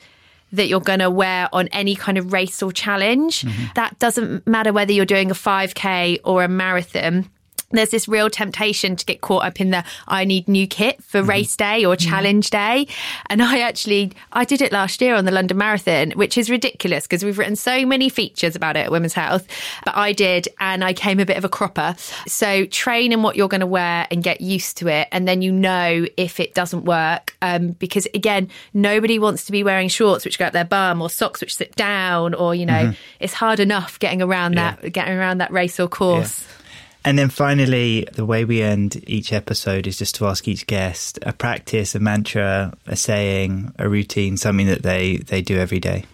that 0.52 0.68
you're 0.68 0.80
going 0.80 0.98
to 0.98 1.10
wear 1.10 1.48
on 1.52 1.68
any 1.68 1.94
kind 1.94 2.18
of 2.18 2.32
race 2.32 2.62
or 2.62 2.72
challenge. 2.72 3.42
Mm-hmm. 3.42 3.64
That 3.74 3.98
doesn't 3.98 4.46
matter 4.46 4.72
whether 4.72 4.92
you're 4.92 5.04
doing 5.04 5.30
a 5.30 5.34
5K 5.34 6.20
or 6.24 6.42
a 6.42 6.48
marathon 6.48 7.28
there's 7.70 7.90
this 7.90 8.08
real 8.08 8.28
temptation 8.28 8.96
to 8.96 9.04
get 9.04 9.20
caught 9.20 9.44
up 9.44 9.60
in 9.60 9.70
the 9.70 9.84
I 10.08 10.24
need 10.24 10.48
new 10.48 10.66
kit 10.66 11.02
for 11.02 11.20
mm-hmm. 11.20 11.30
race 11.30 11.56
day 11.56 11.84
or 11.84 11.94
mm-hmm. 11.94 12.08
challenge 12.08 12.50
day. 12.50 12.86
And 13.28 13.42
I 13.42 13.60
actually 13.60 14.12
I 14.32 14.44
did 14.44 14.60
it 14.60 14.72
last 14.72 15.00
year 15.00 15.14
on 15.14 15.24
the 15.24 15.30
London 15.30 15.56
Marathon, 15.56 16.12
which 16.12 16.36
is 16.36 16.50
ridiculous 16.50 17.04
because 17.04 17.24
we've 17.24 17.38
written 17.38 17.56
so 17.56 17.86
many 17.86 18.08
features 18.08 18.56
about 18.56 18.76
it 18.76 18.80
at 18.80 18.90
Women's 18.90 19.14
Health. 19.14 19.46
But 19.84 19.96
I 19.96 20.12
did 20.12 20.48
and 20.58 20.84
I 20.84 20.92
came 20.92 21.20
a 21.20 21.26
bit 21.26 21.36
of 21.36 21.44
a 21.44 21.48
cropper. 21.48 21.94
So 22.26 22.66
train 22.66 23.12
in 23.12 23.22
what 23.22 23.36
you're 23.36 23.48
going 23.48 23.60
to 23.60 23.66
wear 23.66 24.06
and 24.10 24.22
get 24.22 24.40
used 24.40 24.76
to 24.78 24.88
it 24.88 25.08
and 25.12 25.28
then 25.28 25.42
you 25.42 25.52
know 25.52 26.06
if 26.16 26.40
it 26.40 26.54
doesn't 26.54 26.84
work. 26.84 27.36
Um, 27.42 27.70
because 27.72 28.06
again, 28.14 28.48
nobody 28.74 29.18
wants 29.18 29.44
to 29.46 29.52
be 29.52 29.62
wearing 29.62 29.88
shorts 29.88 30.24
which 30.24 30.38
go 30.38 30.46
up 30.46 30.52
their 30.52 30.64
bum 30.64 31.00
or 31.00 31.08
socks 31.08 31.40
which 31.40 31.54
sit 31.54 31.74
down 31.76 32.34
or, 32.34 32.54
you 32.54 32.66
know, 32.66 32.72
mm-hmm. 32.72 32.92
it's 33.20 33.32
hard 33.32 33.60
enough 33.60 33.98
getting 33.98 34.22
around 34.22 34.54
yeah. 34.54 34.76
that 34.80 34.92
getting 34.92 35.16
around 35.16 35.38
that 35.38 35.52
race 35.52 35.78
or 35.78 35.88
course. 35.88 36.44
Yeah. 36.48 36.59
And 37.04 37.18
then 37.18 37.30
finally, 37.30 38.06
the 38.12 38.26
way 38.26 38.44
we 38.44 38.60
end 38.60 39.02
each 39.06 39.32
episode 39.32 39.86
is 39.86 39.98
just 39.98 40.14
to 40.16 40.26
ask 40.26 40.46
each 40.46 40.66
guest 40.66 41.18
a 41.22 41.32
practice, 41.32 41.94
a 41.94 42.00
mantra, 42.00 42.74
a 42.86 42.96
saying, 42.96 43.72
a 43.78 43.88
routine, 43.88 44.36
something 44.36 44.66
that 44.66 44.82
they, 44.82 45.16
they 45.16 45.40
do 45.40 45.58
every 45.58 45.80
day. 45.80 46.04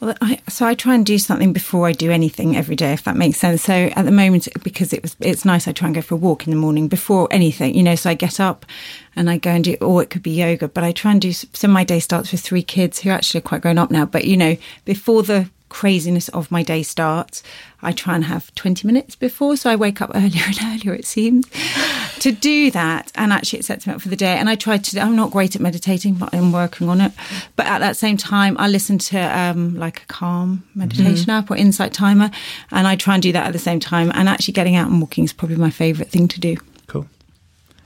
Well, 0.00 0.14
I, 0.20 0.40
so 0.48 0.66
I 0.66 0.74
try 0.74 0.94
and 0.96 1.06
do 1.06 1.18
something 1.18 1.52
before 1.52 1.86
I 1.86 1.92
do 1.92 2.10
anything 2.10 2.56
every 2.56 2.74
day, 2.74 2.92
if 2.92 3.04
that 3.04 3.16
makes 3.16 3.38
sense. 3.38 3.62
So 3.62 3.72
at 3.72 4.04
the 4.04 4.10
moment, 4.10 4.48
because 4.64 4.92
it 4.92 5.02
was, 5.02 5.16
it's 5.20 5.44
nice, 5.44 5.68
I 5.68 5.72
try 5.72 5.86
and 5.86 5.94
go 5.94 6.02
for 6.02 6.16
a 6.16 6.18
walk 6.18 6.46
in 6.46 6.50
the 6.50 6.58
morning 6.58 6.88
before 6.88 7.28
anything, 7.30 7.74
you 7.74 7.82
know. 7.82 7.94
So 7.94 8.10
I 8.10 8.14
get 8.14 8.40
up 8.40 8.66
and 9.14 9.30
I 9.30 9.38
go 9.38 9.50
and 9.52 9.62
do, 9.62 9.76
or 9.80 10.02
it 10.02 10.10
could 10.10 10.22
be 10.22 10.32
yoga, 10.32 10.66
but 10.66 10.82
I 10.82 10.90
try 10.90 11.12
and 11.12 11.20
do. 11.20 11.32
So 11.32 11.68
my 11.68 11.84
day 11.84 12.00
starts 12.00 12.32
with 12.32 12.40
three 12.40 12.64
kids 12.64 13.00
who 13.00 13.10
actually 13.10 13.38
are 13.38 13.42
quite 13.42 13.62
grown 13.62 13.78
up 13.78 13.92
now. 13.92 14.04
But 14.04 14.24
you 14.24 14.36
know, 14.36 14.56
before 14.84 15.22
the 15.22 15.48
craziness 15.68 16.28
of 16.30 16.50
my 16.50 16.62
day 16.62 16.82
starts, 16.82 17.42
I 17.82 17.92
try 17.92 18.14
and 18.14 18.24
have 18.24 18.54
20 18.54 18.86
minutes 18.86 19.16
before. 19.16 19.56
So 19.56 19.70
I 19.70 19.76
wake 19.76 20.00
up 20.00 20.10
earlier 20.14 20.42
and 20.46 20.58
earlier, 20.62 20.94
it 20.94 21.04
seems, 21.04 21.46
to 22.20 22.32
do 22.32 22.70
that, 22.70 23.12
and 23.14 23.32
actually 23.32 23.58
it 23.58 23.64
sets 23.64 23.86
me 23.86 23.92
up 23.92 24.00
for 24.00 24.08
the 24.08 24.16
day. 24.16 24.36
And 24.36 24.48
I 24.48 24.54
try 24.54 24.78
to. 24.78 25.00
I'm 25.00 25.16
not 25.16 25.30
great 25.30 25.54
at 25.54 25.62
meditating, 25.62 26.14
but 26.14 26.32
I'm 26.34 26.52
working 26.52 26.88
on 26.88 27.00
it. 27.00 27.12
But 27.56 27.66
at 27.66 27.78
that 27.80 27.96
same 27.96 28.16
time, 28.16 28.56
I 28.58 28.68
listen 28.68 28.98
to 28.98 29.18
um, 29.18 29.76
like 29.76 30.02
a 30.02 30.06
calm 30.06 30.64
meditation 30.74 31.26
mm-hmm. 31.26 31.30
app 31.30 31.50
or 31.50 31.56
Insight 31.56 31.92
Timer, 31.92 32.30
and 32.70 32.86
I 32.86 32.96
try 32.96 33.14
and 33.14 33.22
do 33.22 33.32
that 33.32 33.46
at 33.46 33.52
the 33.52 33.58
same 33.58 33.80
time. 33.80 34.10
And 34.14 34.28
actually, 34.28 34.52
getting 34.52 34.76
out 34.76 34.90
and 34.90 35.00
walking 35.00 35.24
is 35.24 35.32
probably 35.32 35.56
my 35.56 35.70
favourite 35.70 36.10
thing 36.10 36.28
to 36.28 36.40
do. 36.40 36.56
Cool. 36.86 37.06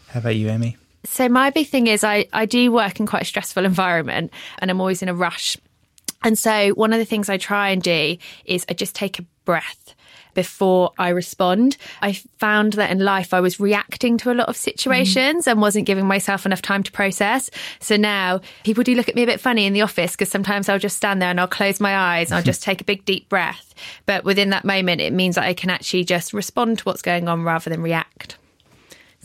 How 0.09 0.21
about 0.21 0.37
you, 0.37 0.49
Amy? 0.49 0.77
So 1.05 1.29
my 1.29 1.51
big 1.51 1.69
thing 1.69 1.87
is 1.87 2.05
I, 2.05 2.27
I 2.33 2.45
do 2.45 2.71
work 2.73 3.01
in 3.01 3.07
quite 3.07 3.23
a 3.23 3.25
stressful 3.25 3.65
environment 3.73 4.33
and 4.59 4.71
I'm 4.71 4.81
always 4.81 5.03
in 5.03 5.09
a 5.09 5.15
rush. 5.15 5.57
And 6.23 6.39
so 6.39 6.71
one 6.71 6.93
of 6.93 6.99
the 6.99 7.05
things 7.05 7.29
I 7.29 7.37
try 7.37 7.71
and 7.71 7.83
do 7.83 8.17
is 8.45 8.67
I 8.69 8.75
just 8.75 8.95
take 8.95 9.19
a 9.19 9.25
breath 9.45 9.95
before 10.35 10.93
I 10.99 11.09
respond. 11.09 11.77
I 12.01 12.13
found 12.13 12.75
that 12.75 12.91
in 12.91 13.01
life 13.01 13.35
I 13.35 13.41
was 13.41 13.59
reacting 13.59 14.19
to 14.19 14.31
a 14.31 14.35
lot 14.35 14.49
of 14.49 14.57
situations 14.57 15.47
mm. 15.47 15.51
and 15.51 15.61
wasn't 15.61 15.87
giving 15.87 16.07
myself 16.07 16.47
enough 16.47 16.63
time 16.63 16.85
to 16.85 16.93
process. 16.93 17.51
So 17.81 17.97
now 17.97 18.41
people 18.63 18.85
do 18.85 18.95
look 18.95 19.09
at 19.09 19.17
me 19.17 19.25
a 19.25 19.27
bit 19.27 19.41
funny 19.41 19.67
in 19.67 19.73
the 19.73 19.83
office 19.83 20.13
because 20.13 20.31
sometimes 20.31 20.69
I'll 20.69 20.79
just 20.79 20.97
stand 20.97 21.21
there 21.21 21.31
and 21.31 21.41
I'll 21.41 21.49
close 21.49 21.81
my 21.81 21.97
eyes 21.97 22.31
and 22.31 22.37
I'll 22.37 22.45
just 22.45 22.63
take 22.63 22.81
a 22.81 22.85
big 22.85 23.05
deep 23.05 23.29
breath. 23.29 23.75
But 24.07 24.25
within 24.25 24.51
that 24.51 24.65
moment, 24.65 25.01
it 25.01 25.13
means 25.13 25.35
that 25.35 25.45
I 25.45 25.55
can 25.55 25.71
actually 25.71 26.05
just 26.05 26.33
respond 26.33 26.79
to 26.79 26.85
what's 26.85 27.03
going 27.03 27.27
on 27.27 27.43
rather 27.43 27.69
than 27.69 27.83
react. 27.83 28.37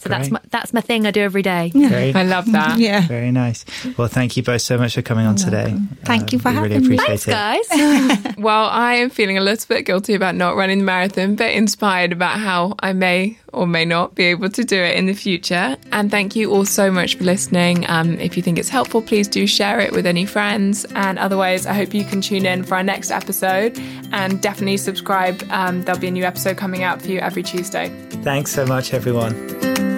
So 0.04 0.10
Great. 0.10 0.18
that's 0.18 0.32
my, 0.32 0.40
that's 0.50 0.74
my 0.74 0.82
thing 0.82 1.08
I 1.08 1.12
do 1.12 1.22
every 1.22 1.42
day. 1.42 1.72
Yeah. 1.74 2.12
I 2.14 2.24
love 2.24 2.52
that. 2.52 2.78
Yeah. 2.84 3.08
Very 3.08 3.32
nice. 3.32 3.64
Well, 3.98 4.10
thank 4.10 4.36
you 4.36 4.44
both 4.44 4.62
so 4.62 4.78
much 4.78 4.96
for 4.96 5.02
coming 5.02 5.26
on 5.26 5.36
today. 5.36 5.78
Thank 6.04 6.24
uh, 6.24 6.28
you 6.32 6.40
for 6.40 6.50
having 6.50 6.72
really 6.72 6.90
me. 6.90 6.98
Thanks, 6.98 7.28
it. 7.28 7.32
guys. 7.32 7.66
well, 8.38 8.66
I 8.66 8.96
am 8.96 9.10
feeling 9.10 9.38
a 9.38 9.42
little 9.42 9.66
bit 9.74 9.86
guilty 9.86 10.14
about 10.16 10.36
not 10.36 10.58
running 10.58 10.80
the 10.80 10.84
marathon, 10.84 11.36
but 11.36 11.52
inspired 11.52 12.12
about 12.12 12.40
how 12.40 12.76
I 12.80 12.92
may 12.92 13.38
or 13.54 13.68
may 13.68 13.86
not 13.86 14.16
be 14.16 14.26
able 14.26 14.50
to 14.50 14.64
do 14.64 14.82
it 14.82 14.98
in 14.98 15.06
the 15.06 15.14
future. 15.14 15.78
And 15.92 16.12
thank 16.12 16.36
you 16.36 16.52
all 16.52 16.66
so 16.66 16.92
much 16.92 17.16
for 17.16 17.24
listening. 17.24 17.90
Um, 17.90 18.20
if 18.20 18.36
you 18.36 18.44
think 18.44 18.60
it's 18.60 18.70
helpful, 18.70 19.02
please 19.02 19.28
do 19.28 19.48
share 19.48 19.80
it 19.80 19.94
with 19.94 20.06
any 20.06 20.26
friends. 20.26 20.86
And 20.96 21.18
otherwise, 21.20 21.66
I 21.66 21.74
hope 21.74 21.94
you 21.94 22.04
can 22.04 22.20
tune 22.20 22.46
in 22.46 22.64
for 22.64 22.76
our 22.76 22.84
next 22.84 23.12
episode 23.12 23.80
and 24.12 24.42
definitely 24.42 24.78
subscribe. 24.78 25.42
Um, 25.52 25.84
there'll 25.84 26.02
be 26.02 26.08
a 26.08 26.12
new 26.12 26.26
episode 26.26 26.58
coming 26.58 26.84
out 26.84 27.02
for 27.02 27.08
you 27.10 27.20
every 27.20 27.44
Tuesday. 27.44 27.90
Thanks 28.24 28.52
so 28.52 28.66
much, 28.66 28.94
everyone. 28.94 29.93